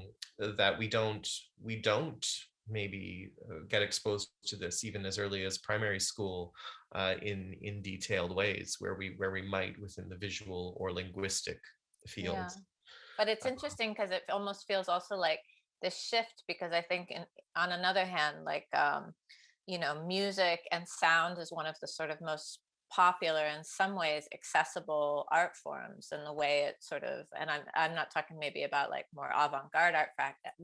that 0.57 0.77
we 0.77 0.87
don't 0.87 1.27
we 1.61 1.75
don't 1.77 2.25
maybe 2.69 3.29
uh, 3.49 3.59
get 3.69 3.81
exposed 3.81 4.29
to 4.45 4.55
this 4.55 4.83
even 4.83 5.05
as 5.05 5.19
early 5.19 5.45
as 5.45 5.57
primary 5.59 5.99
school 5.99 6.53
uh, 6.95 7.13
in 7.21 7.55
in 7.61 7.81
detailed 7.81 8.35
ways 8.35 8.77
where 8.79 8.95
we 8.95 9.13
where 9.17 9.31
we 9.31 9.43
might 9.43 9.79
within 9.79 10.09
the 10.09 10.17
visual 10.17 10.75
or 10.77 10.91
linguistic 10.91 11.59
fields 12.07 12.55
But 13.17 13.27
it's 13.29 13.45
Uh, 13.45 13.49
interesting 13.49 13.93
because 13.93 14.11
it 14.11 14.23
almost 14.29 14.67
feels 14.67 14.87
also 14.89 15.15
like 15.15 15.39
the 15.81 15.89
shift 15.89 16.43
because 16.47 16.71
I 16.71 16.81
think 16.81 17.11
in, 17.11 17.25
on 17.55 17.71
another 17.71 18.05
hand, 18.05 18.43
like 18.45 18.67
um, 18.73 19.13
you 19.67 19.79
know, 19.79 20.03
music 20.05 20.61
and 20.71 20.87
sound 20.87 21.37
is 21.39 21.51
one 21.51 21.65
of 21.65 21.75
the 21.81 21.87
sort 21.87 22.09
of 22.09 22.21
most 22.21 22.59
popular 22.89 23.45
in 23.45 23.63
some 23.63 23.95
ways 23.95 24.27
accessible 24.33 25.27
art 25.31 25.55
forms 25.57 26.09
and 26.11 26.25
the 26.25 26.33
way 26.33 26.63
it 26.69 26.75
sort 26.79 27.03
of 27.03 27.25
and 27.37 27.49
i'm 27.49 27.61
i'm 27.75 27.93
not 27.93 28.09
talking 28.09 28.37
maybe 28.39 28.63
about 28.63 28.89
like 28.89 29.05
more 29.13 29.29
avant-garde 29.37 29.93
art 29.93 30.09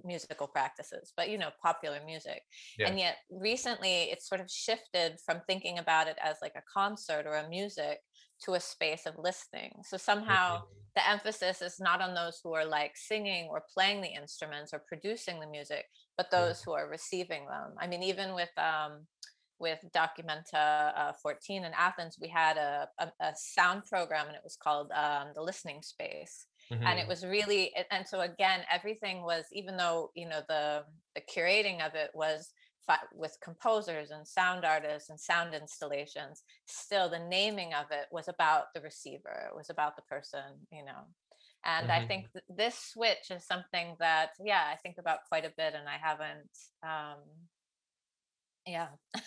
musical 0.06 0.48
practices 0.48 1.12
but 1.18 1.30
you 1.30 1.38
know 1.38 1.50
popular 1.62 2.00
music 2.06 2.42
yeah. 2.80 2.88
and 2.88 2.98
yet 2.98 3.18
recently 3.30 4.04
it's 4.04 4.28
sort 4.28 4.40
of 4.40 4.50
shifted 4.50 5.18
from 5.26 5.42
thinking 5.48 5.80
about 5.80 6.08
it 6.08 6.16
as 6.24 6.38
like 6.42 6.54
a 6.56 6.64
concert 6.74 7.26
or 7.26 7.36
a 7.36 7.50
music 7.50 8.00
to 8.44 8.54
a 8.54 8.60
space 8.60 9.06
of 9.06 9.14
listening 9.18 9.72
so 9.84 9.98
somehow 9.98 10.62
the 10.96 11.10
emphasis 11.10 11.62
is 11.62 11.80
not 11.80 12.02
on 12.02 12.14
those 12.14 12.40
who 12.44 12.54
are 12.54 12.66
like 12.66 12.92
singing 12.96 13.48
or 13.50 13.64
playing 13.74 14.02
the 14.02 14.14
instruments 14.14 14.74
or 14.74 14.84
producing 14.88 15.40
the 15.40 15.48
music 15.48 15.86
but 16.18 16.30
those 16.30 16.62
who 16.62 16.72
are 16.72 16.90
receiving 16.90 17.46
them 17.46 17.74
i 17.80 17.88
mean 17.88 18.04
even 18.04 18.34
with 18.34 18.52
um 18.58 19.00
with 19.64 19.80
Documenta 19.96 20.92
uh, 20.96 21.14
14 21.22 21.64
in 21.64 21.72
Athens, 21.78 22.18
we 22.22 22.28
had 22.28 22.58
a, 22.58 22.88
a, 23.00 23.08
a, 23.22 23.32
sound 23.36 23.86
program 23.86 24.28
and 24.28 24.36
it 24.36 24.42
was 24.44 24.58
called 24.62 24.92
um, 24.92 25.30
The 25.34 25.42
Listening 25.42 25.82
Space. 25.82 26.48
Mm-hmm. 26.72 26.86
And 26.86 27.00
it 27.00 27.04
mm-hmm. 27.04 27.10
was 27.10 27.26
really, 27.26 27.72
and 27.90 28.06
so 28.06 28.22
again, 28.22 28.62
everything 28.72 29.24
was, 29.24 29.46
even 29.54 29.78
though, 29.78 30.12
you 30.16 30.28
know, 30.28 30.42
the, 30.50 30.84
the 31.16 31.22
curating 31.22 31.86
of 31.86 31.96
it 31.96 32.12
was 32.14 32.52
with 33.14 33.38
composers 33.42 34.12
and 34.12 34.28
sound 34.28 34.66
artists 34.66 35.10
and 35.10 35.20
sound 35.20 35.54
installations, 35.54 36.44
still 36.66 37.10
the 37.10 37.20
naming 37.20 37.74
of 37.74 37.86
it 37.92 38.08
was 38.12 38.28
about 38.28 38.66
the 38.74 38.82
receiver, 38.82 39.50
it 39.50 39.56
was 39.56 39.70
about 39.70 39.96
the 39.96 40.02
person, 40.04 40.68
you 40.72 40.84
know. 40.84 41.08
And 41.66 41.90
mm-hmm. 41.90 42.04
I 42.04 42.08
think 42.08 42.32
th- 42.34 42.44
this 42.50 42.78
switch 42.78 43.32
is 43.32 43.46
something 43.46 43.96
that, 44.00 44.32
yeah, 44.44 44.64
I 44.72 44.76
think 44.76 44.98
about 44.98 45.20
quite 45.30 45.46
a 45.46 45.54
bit, 45.56 45.74
and 45.74 45.88
I 45.88 45.98
haven't 46.02 46.50
um, 46.84 47.24
yeah. 48.66 48.88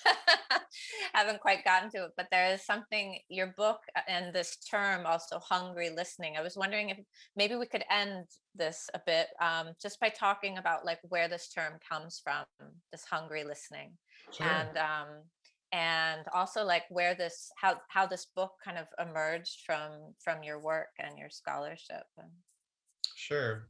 Haven't 1.14 1.40
quite 1.40 1.64
gotten 1.64 1.90
to 1.90 2.04
it 2.04 2.10
but 2.16 2.28
there 2.30 2.52
is 2.52 2.64
something 2.64 3.18
your 3.28 3.48
book 3.56 3.78
and 4.08 4.34
this 4.34 4.56
term 4.56 5.06
also 5.06 5.38
hungry 5.38 5.90
listening. 5.90 6.36
I 6.36 6.42
was 6.42 6.56
wondering 6.56 6.90
if 6.90 6.98
maybe 7.36 7.56
we 7.56 7.66
could 7.66 7.84
end 7.90 8.26
this 8.54 8.88
a 8.94 9.00
bit 9.06 9.28
um, 9.40 9.68
just 9.80 10.00
by 10.00 10.08
talking 10.08 10.58
about 10.58 10.84
like 10.84 10.98
where 11.08 11.28
this 11.28 11.48
term 11.48 11.74
comes 11.88 12.20
from 12.22 12.44
this 12.92 13.04
hungry 13.04 13.44
listening 13.44 13.92
sure. 14.32 14.46
and 14.46 14.76
um, 14.78 15.08
and 15.72 16.26
also 16.34 16.64
like 16.64 16.84
where 16.90 17.14
this 17.14 17.50
how 17.56 17.76
how 17.88 18.06
this 18.06 18.26
book 18.36 18.52
kind 18.64 18.78
of 18.78 18.86
emerged 18.98 19.62
from 19.66 19.90
from 20.22 20.42
your 20.42 20.60
work 20.60 20.88
and 20.98 21.18
your 21.18 21.30
scholarship 21.30 22.04
sure. 23.16 23.68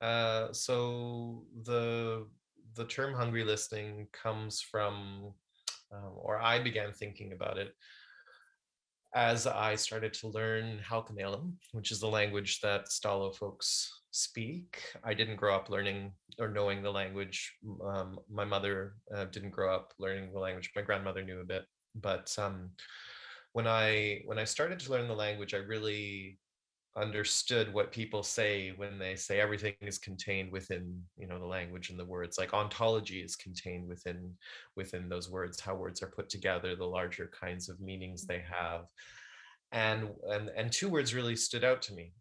Uh, 0.00 0.52
so 0.52 1.44
the 1.62 2.26
the 2.74 2.84
term 2.84 3.14
hungry 3.14 3.44
listening 3.44 4.08
comes 4.12 4.60
from, 4.60 5.32
um, 5.92 6.12
or 6.16 6.40
I 6.40 6.58
began 6.58 6.92
thinking 6.92 7.32
about 7.32 7.58
it 7.58 7.74
as 9.14 9.46
I 9.46 9.74
started 9.74 10.14
to 10.14 10.28
learn 10.28 10.80
Halkomelem, 10.88 11.52
which 11.72 11.90
is 11.90 12.00
the 12.00 12.08
language 12.08 12.60
that 12.60 12.86
Stó:lō 12.86 13.36
folks 13.36 14.00
speak. 14.10 14.82
I 15.04 15.12
didn't 15.14 15.36
grow 15.36 15.54
up 15.54 15.68
learning 15.68 16.12
or 16.38 16.48
knowing 16.48 16.82
the 16.82 16.90
language. 16.90 17.52
Um, 17.84 18.18
my 18.30 18.44
mother 18.44 18.94
uh, 19.14 19.26
didn't 19.26 19.50
grow 19.50 19.74
up 19.74 19.92
learning 19.98 20.32
the 20.32 20.38
language. 20.38 20.70
My 20.74 20.82
grandmother 20.82 21.22
knew 21.22 21.40
a 21.40 21.44
bit, 21.44 21.64
but 21.94 22.34
um, 22.38 22.70
when 23.52 23.66
I 23.66 24.22
when 24.24 24.38
I 24.38 24.44
started 24.44 24.78
to 24.80 24.90
learn 24.90 25.08
the 25.08 25.14
language, 25.14 25.52
I 25.52 25.58
really 25.58 26.38
understood 26.96 27.72
what 27.72 27.90
people 27.90 28.22
say 28.22 28.74
when 28.76 28.98
they 28.98 29.16
say 29.16 29.40
everything 29.40 29.72
is 29.80 29.96
contained 29.96 30.52
within 30.52 31.02
you 31.16 31.26
know 31.26 31.38
the 31.38 31.46
language 31.46 31.88
and 31.88 31.98
the 31.98 32.04
words 32.04 32.36
like 32.36 32.52
ontology 32.52 33.20
is 33.20 33.34
contained 33.34 33.88
within 33.88 34.30
within 34.76 35.08
those 35.08 35.30
words 35.30 35.58
how 35.58 35.74
words 35.74 36.02
are 36.02 36.08
put 36.08 36.28
together 36.28 36.76
the 36.76 36.84
larger 36.84 37.30
kinds 37.38 37.70
of 37.70 37.80
meanings 37.80 38.26
they 38.26 38.42
have. 38.46 38.82
And 39.72 40.10
and 40.28 40.50
and 40.50 40.70
two 40.70 40.90
words 40.90 41.14
really 41.14 41.36
stood 41.36 41.64
out 41.64 41.80
to 41.82 41.94
me 41.94 42.12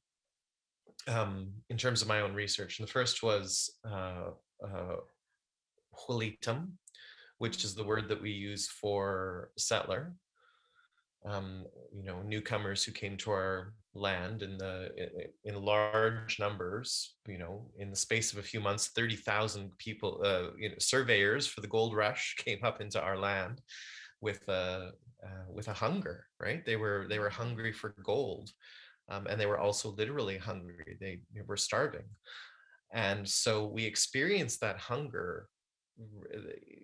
um, 1.07 1.51
in 1.69 1.77
terms 1.77 2.01
of 2.01 2.07
my 2.07 2.21
own 2.21 2.33
research. 2.33 2.79
And 2.79 2.87
the 2.87 2.91
first 2.91 3.23
was 3.23 3.77
uh, 3.85 4.31
uh, 4.65 4.95
which 7.39 7.65
is 7.65 7.75
the 7.75 7.83
word 7.83 8.07
that 8.07 8.21
we 8.21 8.31
use 8.31 8.67
for 8.67 9.49
settler 9.57 10.13
um, 11.25 11.65
you 11.93 12.03
know 12.03 12.21
newcomers 12.21 12.83
who 12.83 12.91
came 12.91 13.17
to 13.17 13.31
our 13.31 13.73
land 13.93 14.41
in 14.41 14.57
the 14.57 14.89
in 15.43 15.61
large 15.61 16.39
numbers 16.39 17.15
you 17.27 17.37
know 17.37 17.65
in 17.77 17.89
the 17.89 17.95
space 17.95 18.31
of 18.31 18.39
a 18.39 18.43
few 18.43 18.61
months 18.61 18.87
30,000 18.95 19.77
people 19.77 20.21
uh, 20.23 20.55
you 20.57 20.69
know 20.69 20.75
surveyors 20.79 21.45
for 21.45 21.59
the 21.59 21.67
gold 21.67 21.93
rush 21.93 22.35
came 22.45 22.59
up 22.63 22.79
into 22.79 23.01
our 23.01 23.17
land 23.17 23.59
with 24.21 24.47
a 24.47 24.91
uh, 25.23 25.45
with 25.53 25.67
a 25.67 25.73
hunger 25.73 26.25
right? 26.39 26.65
They 26.65 26.75
were 26.75 27.05
they 27.09 27.19
were 27.19 27.29
hungry 27.29 27.71
for 27.71 27.93
gold 28.03 28.51
um, 29.11 29.27
and 29.27 29.39
they 29.39 29.45
were 29.45 29.59
also 29.59 29.91
literally 29.91 30.37
hungry. 30.37 30.97
They, 30.99 31.19
they 31.35 31.41
were 31.45 31.57
starving. 31.57 32.05
And 32.93 33.27
so 33.27 33.65
we 33.67 33.85
experienced 33.85 34.61
that 34.61 34.77
hunger 34.77 35.47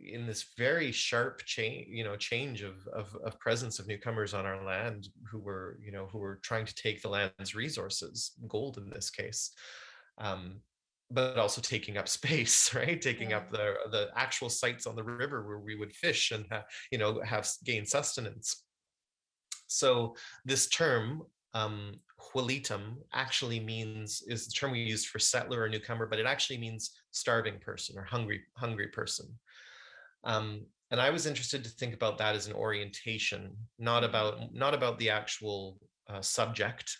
in 0.05 0.25
this 0.25 0.47
very 0.57 0.91
sharp 0.91 1.41
change 1.45 1.87
you 1.89 2.03
know 2.03 2.15
change 2.15 2.61
of, 2.61 2.87
of, 2.93 3.15
of 3.23 3.39
presence 3.39 3.79
of 3.79 3.87
newcomers 3.87 4.33
on 4.33 4.45
our 4.45 4.63
land 4.63 5.07
who 5.29 5.39
were 5.39 5.79
you 5.83 5.91
know 5.91 6.07
who 6.11 6.19
were 6.19 6.39
trying 6.43 6.65
to 6.65 6.75
take 6.75 7.01
the 7.01 7.09
land's 7.09 7.55
resources 7.55 8.33
gold 8.47 8.77
in 8.77 8.89
this 8.89 9.09
case 9.09 9.51
um, 10.19 10.59
but 11.09 11.37
also 11.37 11.61
taking 11.61 11.97
up 11.97 12.07
space 12.07 12.73
right 12.75 13.01
taking 13.01 13.31
yeah. 13.31 13.37
up 13.37 13.51
the 13.51 13.75
the 13.91 14.09
actual 14.15 14.49
sites 14.49 14.85
on 14.85 14.95
the 14.95 15.03
river 15.03 15.45
where 15.47 15.59
we 15.59 15.75
would 15.75 15.93
fish 15.93 16.31
and 16.31 16.45
ha- 16.51 16.65
you 16.91 16.97
know 16.97 17.21
have 17.21 17.47
gain 17.65 17.85
sustenance 17.85 18.63
so 19.67 20.15
this 20.45 20.67
term 20.67 21.23
um, 21.53 21.93
xwelítem 22.27 22.95
actually 23.13 23.59
means 23.59 24.23
is 24.27 24.47
the 24.47 24.51
term 24.51 24.71
we 24.71 24.79
use 24.79 25.05
for 25.05 25.19
settler 25.19 25.61
or 25.61 25.69
newcomer, 25.69 26.05
but 26.05 26.19
it 26.19 26.25
actually 26.25 26.57
means 26.57 26.91
starving 27.11 27.59
person 27.59 27.97
or 27.97 28.03
hungry 28.03 28.41
hungry 28.55 28.87
person. 28.87 29.27
Um, 30.23 30.65
and 30.91 31.01
I 31.01 31.09
was 31.09 31.25
interested 31.25 31.63
to 31.63 31.69
think 31.69 31.93
about 31.93 32.17
that 32.17 32.35
as 32.35 32.47
an 32.47 32.53
orientation, 32.53 33.55
not 33.77 34.03
about 34.03 34.53
not 34.53 34.73
about 34.73 34.97
the 34.99 35.09
actual 35.09 35.79
uh, 36.09 36.21
subject, 36.21 36.97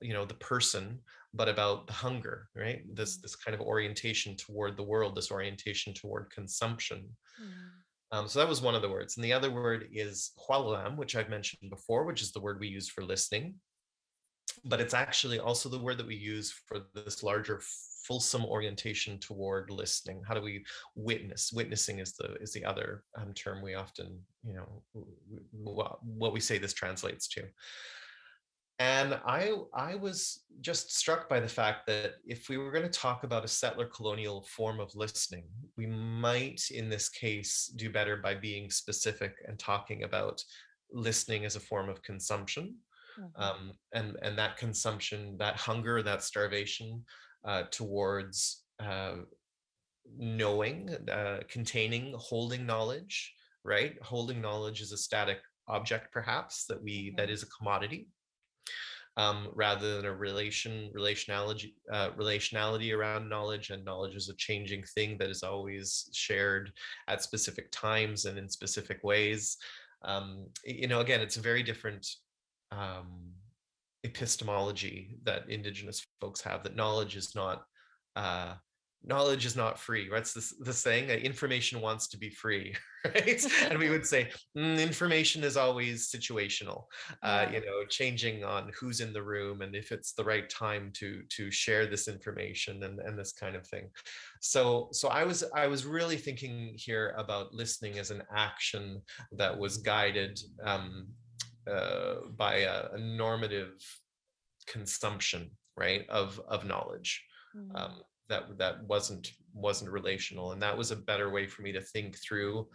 you 0.00 0.12
know, 0.12 0.24
the 0.24 0.34
person, 0.34 1.00
but 1.34 1.48
about 1.48 1.86
the 1.86 1.92
hunger, 1.92 2.48
right? 2.54 2.82
This 2.94 3.16
mm-hmm. 3.16 3.22
this 3.22 3.36
kind 3.36 3.54
of 3.54 3.60
orientation 3.60 4.36
toward 4.36 4.76
the 4.76 4.82
world, 4.82 5.14
this 5.14 5.30
orientation 5.30 5.94
toward 5.94 6.30
consumption. 6.30 7.08
Mm. 7.42 7.52
Um, 8.12 8.28
so 8.28 8.38
that 8.38 8.48
was 8.48 8.62
one 8.62 8.76
of 8.76 8.82
the 8.82 8.88
words. 8.88 9.16
And 9.16 9.24
the 9.24 9.32
other 9.32 9.50
word 9.50 9.88
is 9.92 10.30
xwélalà:m, 10.38 10.96
which 10.96 11.16
I've 11.16 11.28
mentioned 11.28 11.70
before, 11.70 12.04
which 12.04 12.22
is 12.22 12.30
the 12.30 12.40
word 12.40 12.60
we 12.60 12.68
use 12.68 12.88
for 12.88 13.02
listening 13.02 13.56
but 14.64 14.80
it's 14.80 14.94
actually 14.94 15.38
also 15.38 15.68
the 15.68 15.78
word 15.78 15.98
that 15.98 16.06
we 16.06 16.16
use 16.16 16.52
for 16.66 16.80
this 16.94 17.22
larger 17.22 17.60
fulsome 18.04 18.44
orientation 18.44 19.18
toward 19.18 19.70
listening 19.70 20.22
how 20.26 20.34
do 20.34 20.40
we 20.40 20.64
witness 20.94 21.52
witnessing 21.52 21.98
is 21.98 22.12
the 22.12 22.34
is 22.40 22.52
the 22.52 22.64
other 22.64 23.02
um, 23.18 23.32
term 23.34 23.62
we 23.62 23.74
often 23.74 24.18
you 24.44 24.54
know 24.54 25.02
what 25.52 26.32
we 26.32 26.40
say 26.40 26.56
this 26.56 26.72
translates 26.72 27.26
to 27.26 27.42
and 28.78 29.18
i 29.26 29.52
i 29.74 29.94
was 29.96 30.44
just 30.60 30.96
struck 30.96 31.28
by 31.28 31.40
the 31.40 31.48
fact 31.48 31.86
that 31.86 32.14
if 32.24 32.48
we 32.48 32.58
were 32.58 32.70
going 32.70 32.84
to 32.84 33.00
talk 33.00 33.24
about 33.24 33.44
a 33.44 33.48
settler 33.48 33.86
colonial 33.86 34.42
form 34.42 34.78
of 34.78 34.94
listening 34.94 35.44
we 35.76 35.86
might 35.86 36.62
in 36.70 36.88
this 36.88 37.08
case 37.08 37.72
do 37.74 37.90
better 37.90 38.16
by 38.16 38.34
being 38.34 38.70
specific 38.70 39.34
and 39.48 39.58
talking 39.58 40.04
about 40.04 40.44
listening 40.92 41.44
as 41.44 41.56
a 41.56 41.60
form 41.60 41.88
of 41.88 42.02
consumption. 42.02 42.76
Um, 43.36 43.72
and 43.92 44.16
and 44.22 44.38
that 44.38 44.56
consumption, 44.56 45.36
that 45.38 45.56
hunger, 45.56 46.02
that 46.02 46.22
starvation 46.22 47.04
uh, 47.44 47.64
towards 47.70 48.64
uh, 48.80 49.16
knowing, 50.16 50.90
uh, 51.10 51.40
containing, 51.48 52.14
holding 52.18 52.66
knowledge. 52.66 53.34
Right, 53.64 54.00
holding 54.00 54.40
knowledge 54.40 54.80
is 54.80 54.92
a 54.92 54.96
static 54.96 55.38
object, 55.66 56.12
perhaps 56.12 56.66
that 56.66 56.80
we 56.82 57.08
mm-hmm. 57.08 57.16
that 57.16 57.30
is 57.30 57.42
a 57.42 57.46
commodity. 57.46 58.08
Um, 59.18 59.48
rather 59.54 59.96
than 59.96 60.04
a 60.04 60.14
relation 60.14 60.92
relationality 60.94 61.72
uh, 61.90 62.10
relationality 62.10 62.94
around 62.94 63.30
knowledge 63.30 63.70
and 63.70 63.82
knowledge 63.82 64.14
is 64.14 64.28
a 64.28 64.36
changing 64.36 64.84
thing 64.94 65.16
that 65.18 65.30
is 65.30 65.42
always 65.42 66.10
shared 66.12 66.70
at 67.08 67.22
specific 67.22 67.70
times 67.72 68.26
and 68.26 68.36
in 68.36 68.46
specific 68.46 69.02
ways 69.02 69.56
um, 70.04 70.46
you 70.66 70.86
know 70.86 71.00
again 71.00 71.22
it's 71.22 71.38
a 71.38 71.40
very 71.40 71.62
different 71.62 72.06
um, 72.72 73.32
epistemology 74.04 75.18
that 75.24 75.48
indigenous 75.48 76.06
folks 76.20 76.40
have 76.40 76.62
that 76.62 76.76
knowledge 76.76 77.16
is 77.16 77.34
not 77.34 77.64
uh, 78.14 78.54
knowledge 79.04 79.46
is 79.46 79.56
not 79.56 79.78
free 79.78 80.08
right? 80.08 80.22
It's 80.22 80.54
the 80.58 80.72
saying 80.72 81.06
that 81.08 81.24
information 81.24 81.80
wants 81.80 82.08
to 82.08 82.18
be 82.18 82.30
free 82.30 82.74
right? 83.04 83.46
And 83.70 83.78
we 83.78 83.90
would 83.90 84.06
say 84.06 84.30
mm, 84.56 84.80
information 84.80 85.44
is 85.44 85.56
always 85.56 86.10
situational 86.10 86.84
uh, 87.22 87.46
you 87.52 87.60
know 87.60 87.84
changing 87.88 88.44
on 88.44 88.70
who's 88.78 89.00
in 89.00 89.12
the 89.12 89.22
room 89.22 89.60
and 89.62 89.76
if 89.76 89.92
it's 89.92 90.12
the 90.12 90.24
right 90.24 90.48
time 90.48 90.90
to 90.94 91.22
to 91.30 91.50
share 91.50 91.86
this 91.86 92.08
information 92.08 92.82
and, 92.82 92.98
and 93.00 93.18
this 93.18 93.32
kind 93.32 93.54
of 93.54 93.66
thing. 93.66 93.88
So 94.40 94.88
so 94.92 95.08
i 95.08 95.24
was 95.24 95.44
i 95.54 95.66
was 95.66 95.84
really 95.84 96.16
thinking 96.16 96.74
here 96.76 97.14
about 97.16 97.54
listening 97.54 97.98
as 97.98 98.10
an 98.10 98.22
action 98.34 99.00
that 99.32 99.56
was 99.56 99.78
guided 99.78 100.38
um, 100.64 101.06
uh, 101.70 102.26
by 102.36 102.54
a, 102.58 102.90
a 102.92 102.98
normative 102.98 103.74
consumption 104.66 105.50
right 105.76 106.08
of 106.08 106.40
of 106.48 106.64
knowledge 106.64 107.24
Mhm. 107.54 107.76
um, 107.76 108.02
that 108.28 108.58
that 108.58 108.82
wasn't 108.84 109.32
wasn't 109.54 109.90
relational. 109.90 110.52
And 110.52 110.60
that 110.62 110.76
was 110.76 110.90
a 110.90 110.96
better 110.96 111.30
way 111.30 111.46
for 111.46 111.62
me 111.62 111.72
to 111.72 111.80
think 111.80 112.18
through 112.18 112.68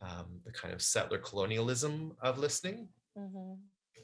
um, 0.00 0.40
the 0.44 0.52
kind 0.52 0.72
of 0.72 0.80
settler 0.82 1.18
colonialism 1.18 2.16
of 2.22 2.38
listening. 2.38 2.88
Mhm. 3.16 3.60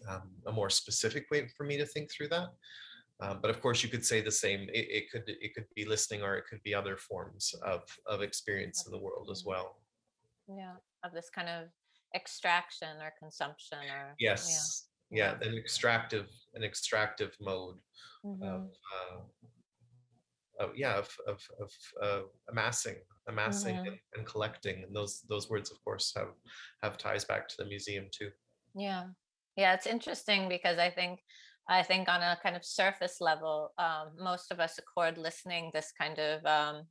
um, 0.08 0.30
a 0.46 0.52
more 0.52 0.70
specific 0.70 1.30
way 1.30 1.46
for 1.48 1.64
me 1.64 1.76
to 1.76 1.84
think 1.84 2.10
through 2.10 2.28
that. 2.28 2.48
Um, 3.20 3.40
but 3.42 3.50
of 3.50 3.60
course 3.60 3.82
you 3.82 3.90
could 3.90 4.04
say 4.04 4.22
the 4.22 4.30
same. 4.30 4.62
It, 4.72 4.86
it 4.98 5.10
could 5.10 5.24
it 5.26 5.54
could 5.54 5.66
be 5.74 5.84
listening 5.84 6.22
or 6.22 6.36
it 6.36 6.46
could 6.48 6.62
be 6.62 6.74
other 6.74 6.96
forms 6.96 7.54
of 7.62 7.82
of 8.06 8.22
experience 8.22 8.86
in 8.86 8.92
the 8.92 8.98
world 9.06 9.28
as 9.30 9.44
well. 9.44 9.82
Yeah 10.48 10.76
of 11.04 11.12
this 11.12 11.30
kind 11.30 11.48
of 11.48 11.68
extraction 12.14 12.96
or 13.00 13.12
consumption 13.18 13.78
or 13.90 14.14
yes 14.18 14.86
yeah, 15.10 15.34
an 15.42 15.54
extractive 15.54 16.28
an 16.54 16.62
extractive 16.62 17.34
mode 17.40 17.78
yeah. 18.24 18.30
Mhm. 18.30 18.42
of 18.54 18.70
uh, 18.96 20.64
of 20.64 20.76
yeah 20.76 20.98
of 20.98 21.08
of, 21.26 21.40
of 21.60 21.72
uh, 22.02 22.22
amassing 22.50 22.96
amassing 23.28 23.76
Mhm. 23.76 23.86
and, 23.86 23.98
and 24.16 24.26
collecting 24.26 24.84
and 24.84 24.94
those 24.94 25.22
those 25.28 25.48
words 25.50 25.70
of 25.70 25.82
course 25.84 26.12
have 26.16 26.34
have 26.82 26.96
ties 26.98 27.24
back 27.24 27.48
to 27.48 27.56
the 27.58 27.64
museum 27.64 28.06
too 28.12 28.30
yeah 28.74 29.06
yeah 29.56 29.74
it's 29.74 29.86
interesting 29.86 30.48
because 30.48 30.78
i 30.78 30.90
think 30.90 31.20
i 31.68 31.82
think 31.82 32.08
on 32.08 32.22
a 32.22 32.38
kind 32.42 32.56
of 32.56 32.64
surface 32.64 33.20
level 33.20 33.72
um, 33.78 34.10
most 34.18 34.52
of 34.52 34.60
us 34.60 34.78
accord 34.78 35.18
listening 35.18 35.70
this 35.72 35.92
kind 35.98 36.18
of 36.18 36.44
um, 36.46 36.86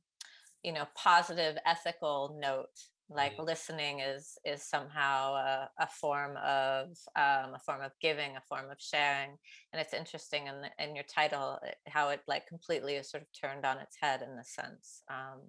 you 0.62 0.72
know 0.72 0.86
positive 0.94 1.56
ethical 1.64 2.38
note 2.40 2.76
like 3.10 3.38
listening 3.38 4.00
is 4.00 4.38
is 4.44 4.62
somehow 4.62 5.34
a, 5.34 5.70
a 5.80 5.86
form 5.88 6.36
of 6.36 6.86
um, 7.16 7.54
a 7.54 7.60
form 7.64 7.82
of 7.82 7.90
giving 8.00 8.36
a 8.36 8.40
form 8.48 8.70
of 8.70 8.76
sharing 8.78 9.30
and 9.72 9.80
it's 9.80 9.92
interesting 9.92 10.46
in, 10.46 10.54
the, 10.62 10.84
in 10.84 10.94
your 10.94 11.04
title 11.12 11.58
uh, 11.66 11.70
how 11.88 12.10
it 12.10 12.20
like 12.28 12.46
completely 12.46 12.94
is 12.94 13.10
sort 13.10 13.22
of 13.22 13.28
turned 13.32 13.64
on 13.64 13.78
its 13.78 13.96
head 14.00 14.22
in 14.22 14.36
the 14.36 14.44
sense 14.44 15.02
um, 15.10 15.40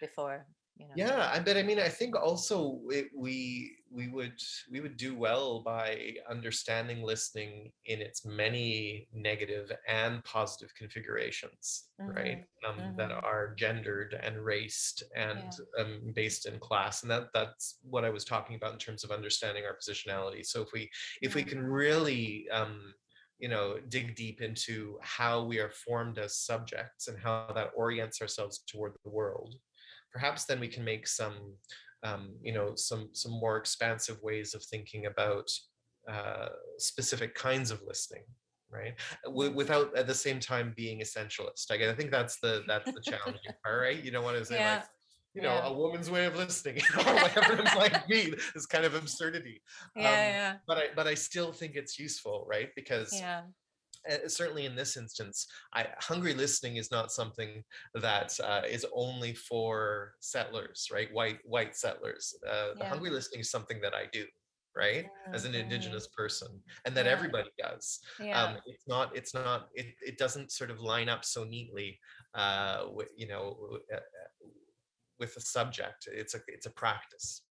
before 0.00 0.46
you 0.76 0.86
know? 0.86 0.92
Yeah 0.96 1.30
i 1.32 1.38
but 1.38 1.56
i 1.56 1.62
mean 1.62 1.78
i 1.78 1.88
think 1.88 2.16
also 2.16 2.80
it, 2.88 3.06
we 3.14 3.76
we 3.90 4.08
would 4.08 4.38
we 4.70 4.80
would 4.80 4.96
do 4.96 5.14
well 5.14 5.60
by 5.62 6.14
understanding 6.28 7.02
listening 7.02 7.70
in 7.86 8.00
its 8.00 8.24
many 8.24 9.06
negative 9.12 9.70
and 9.86 10.24
positive 10.24 10.74
configurations 10.74 11.84
right? 11.98 12.44
Um, 12.66 12.94
that 12.96 13.10
mhm. 13.10 13.22
are 13.22 13.54
gendered 13.56 14.18
and 14.20 14.44
raced 14.44 15.04
and 15.14 15.52
um, 15.78 16.12
based 16.14 16.46
in 16.46 16.58
class 16.58 17.02
and 17.02 17.10
that 17.10 17.28
that's 17.32 17.78
what 17.82 18.04
i 18.04 18.10
was 18.10 18.24
talking 18.24 18.56
about 18.56 18.72
in 18.72 18.78
terms 18.78 19.04
of 19.04 19.10
understanding 19.10 19.64
our 19.64 19.76
positionality. 19.76 20.44
So 20.44 20.62
if 20.62 20.72
we 20.72 20.90
if 21.20 21.34
we 21.34 21.42
can 21.44 21.62
really 21.62 22.48
um, 22.50 22.94
you 23.38 23.48
know 23.48 23.78
dig 23.88 24.14
deep 24.14 24.40
into 24.40 24.98
how 25.02 25.44
we 25.44 25.58
are 25.58 25.70
formed 25.70 26.18
as 26.18 26.36
subjects 26.36 27.08
and 27.08 27.18
how 27.18 27.50
that 27.54 27.70
orients 27.76 28.20
ourselves 28.20 28.62
toward 28.66 28.92
the 29.04 29.10
world 29.10 29.56
perhaps 30.12 30.44
then 30.44 30.60
we 30.60 30.68
can 30.68 30.84
make 30.84 31.06
some 31.06 31.54
um, 32.04 32.34
you 32.42 32.52
know 32.52 32.74
some 32.76 33.10
some 33.12 33.32
more 33.32 33.56
expansive 33.56 34.20
ways 34.22 34.54
of 34.54 34.62
thinking 34.64 35.06
about 35.06 35.48
uh, 36.10 36.48
specific 36.78 37.34
kinds 37.34 37.70
of 37.70 37.82
listening 37.86 38.24
right? 38.70 38.94
W- 39.26 39.52
without 39.52 39.94
at 39.96 40.06
the 40.06 40.14
same 40.14 40.40
time 40.40 40.72
being 40.74 41.00
essentialist. 41.00 41.70
I, 41.70 41.90
I 41.90 41.94
think 41.94 42.10
that's 42.10 42.40
the 42.40 42.64
that's 42.66 42.90
the 42.90 43.02
challenging 43.10 43.52
part 43.62 43.80
right? 43.82 44.02
You 44.02 44.10
don't 44.10 44.24
want 44.24 44.38
to 44.38 44.44
say 44.46 44.56
Yeah. 44.58 44.76
like 44.76 44.84
you 45.34 45.42
know 45.42 45.54
Yeah. 45.54 45.66
a 45.66 45.72
woman's 45.72 46.10
way 46.10 46.24
of 46.26 46.36
listening 46.36 46.76
you 46.98 47.04
know, 47.04 47.14
like 47.16 47.36
everyone's 47.36 47.74
like 47.84 48.08
me 48.08 48.32
is 48.54 48.66
kind 48.66 48.84
of 48.84 48.94
absurdity. 48.94 49.60
Yeah 49.96 50.52
um, 50.54 50.60
but 50.66 50.78
i 50.78 50.84
but 50.96 51.06
i 51.06 51.14
still 51.14 51.52
think 51.52 51.76
it's 51.76 51.98
useful 51.98 52.46
right? 52.48 52.70
Because 52.74 53.12
yeah 53.12 53.20
yeah 53.20 53.42
uh, 54.10 54.28
certainly 54.28 54.66
in 54.66 54.74
this 54.76 54.96
instance, 54.96 55.46
I, 55.74 55.86
hungry 55.98 56.34
listening 56.34 56.76
is 56.76 56.90
not 56.90 57.12
something 57.12 57.62
that 57.94 58.38
uh, 58.42 58.62
is 58.68 58.86
only 58.94 59.34
for 59.34 60.14
settlers, 60.20 60.88
right? 60.92 61.12
White 61.12 61.38
white 61.44 61.76
settlers. 61.76 62.34
Uh, 62.48 62.74
the 62.78 62.84
hungry 62.84 63.10
listening 63.10 63.40
is 63.40 63.50
something 63.50 63.80
that 63.82 63.94
I 63.94 64.06
do, 64.12 64.24
right, 64.76 65.06
as 65.32 65.44
an 65.44 65.54
indigenous 65.54 66.08
person, 66.16 66.48
and 66.84 66.94
that 66.96 67.06
Yeah. 67.06 67.12
everybody 67.12 67.50
does. 67.58 68.00
yeah 68.18 68.42
Um, 68.42 68.56
it's 68.66 68.86
not. 68.88 69.16
It's 69.16 69.34
not. 69.34 69.68
It, 69.74 69.94
it 70.00 70.18
doesn't 70.18 70.50
sort 70.52 70.70
of 70.70 70.80
line 70.80 71.08
up 71.08 71.24
so 71.24 71.44
neatly, 71.44 71.98
uh, 72.34 72.84
with, 72.92 73.10
you 73.16 73.28
know, 73.28 73.78
uh, 73.92 73.96
uh, 73.96 74.48
with 75.18 75.34
the 75.34 75.40
subject. 75.40 76.08
It's 76.10 76.34
a 76.34 76.40
it's 76.48 76.66
a 76.66 76.70
practice. 76.70 77.42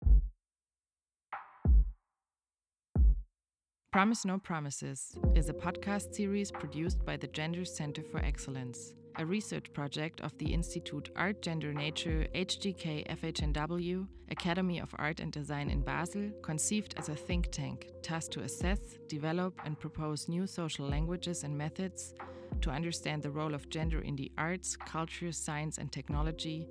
Promise 3.92 4.24
No 4.24 4.38
Promises 4.38 5.18
is 5.34 5.50
a 5.50 5.52
podcast 5.52 6.14
series 6.14 6.50
produced 6.50 7.04
by 7.04 7.18
the 7.18 7.26
Gender 7.26 7.62
Center 7.66 8.02
for 8.02 8.24
Excellence, 8.24 8.94
a 9.18 9.26
research 9.26 9.70
project 9.74 10.22
of 10.22 10.32
the 10.38 10.50
Institute 10.50 11.10
Art, 11.14 11.42
Gender, 11.42 11.74
Nature, 11.74 12.26
HGK 12.34 13.06
FHNW, 13.18 14.08
Academy 14.30 14.80
of 14.80 14.94
Art 14.98 15.20
and 15.20 15.30
Design 15.30 15.68
in 15.68 15.82
Basel, 15.82 16.30
conceived 16.40 16.94
as 16.96 17.10
a 17.10 17.14
think 17.14 17.50
tank 17.52 17.88
tasked 18.00 18.32
to 18.32 18.40
assess, 18.40 18.78
develop, 19.08 19.60
and 19.66 19.78
propose 19.78 20.26
new 20.26 20.46
social 20.46 20.88
languages 20.88 21.44
and 21.44 21.54
methods 21.54 22.14
to 22.62 22.70
understand 22.70 23.22
the 23.22 23.30
role 23.30 23.52
of 23.54 23.68
gender 23.68 24.00
in 24.00 24.16
the 24.16 24.32
arts, 24.38 24.74
culture, 24.74 25.32
science, 25.32 25.76
and 25.76 25.92
technology, 25.92 26.66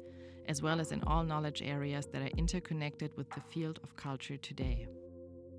as 0.47 0.63
well 0.63 0.80
as 0.80 0.91
in 0.91 1.03
all 1.03 1.24
knowledge 1.24 1.61
areas 1.61 2.07
that 2.07 2.24
are 2.24 2.38
interconnected 2.39 3.15
with 3.15 3.30
the 3.30 3.41
field 3.41 3.80
of 3.84 3.95
culture 3.95 4.38
today. 4.38 4.88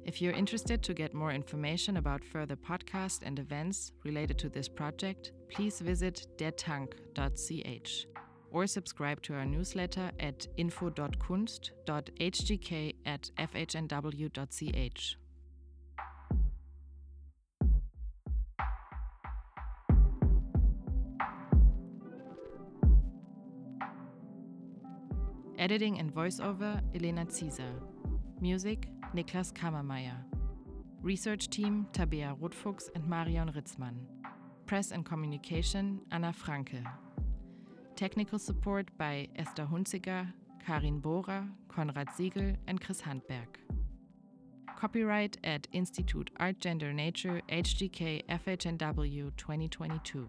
If 0.04 0.20
you're 0.20 0.32
interested 0.32 0.82
to 0.82 0.94
get 0.94 1.14
more 1.14 1.30
information 1.30 1.96
about 1.96 2.24
further 2.24 2.56
podcasts 2.56 3.20
and 3.22 3.38
events 3.38 3.92
related 4.04 4.36
to 4.38 4.48
this 4.48 4.68
project, 4.68 5.30
please 5.48 5.78
visit 5.80 6.26
dertank.ch 6.36 8.06
or 8.50 8.66
subscribe 8.66 9.22
to 9.22 9.34
our 9.34 9.46
newsletter 9.46 10.10
at 10.18 10.48
info.kunst.hgk 10.56 12.94
at 13.06 13.30
fhnw.ch. 13.38 15.16
Editing 25.58 25.98
and 26.00 26.12
voiceover 26.12 26.80
Elena 26.92 27.24
Zieser. 27.26 27.72
Music 28.40 28.88
Niklas 29.14 29.52
Kammermeier. 29.52 30.16
Research 31.02 31.50
team 31.50 31.86
Tabea 31.92 32.34
Rotfuchs 32.40 32.88
and 32.94 33.06
Marion 33.06 33.52
Ritzmann. 33.52 33.96
Press 34.64 34.90
and 34.90 35.04
communication 35.04 36.00
Anna 36.10 36.32
Franke. 36.32 36.82
Technical 37.94 38.38
support 38.38 38.88
by 38.96 39.28
Esther 39.36 39.66
Hunziger, 39.70 40.32
Karin 40.64 40.98
Bohrer, 40.98 41.46
Konrad 41.68 42.08
Siegel, 42.16 42.56
and 42.66 42.80
Chris 42.80 43.02
Handberg. 43.02 43.58
Copyright 44.78 45.36
at 45.44 45.68
Institute 45.72 46.30
Art 46.38 46.58
Gender 46.58 46.94
Nature 46.94 47.42
HGK 47.50 48.24
FHNW 48.28 49.30
2022. 49.36 50.26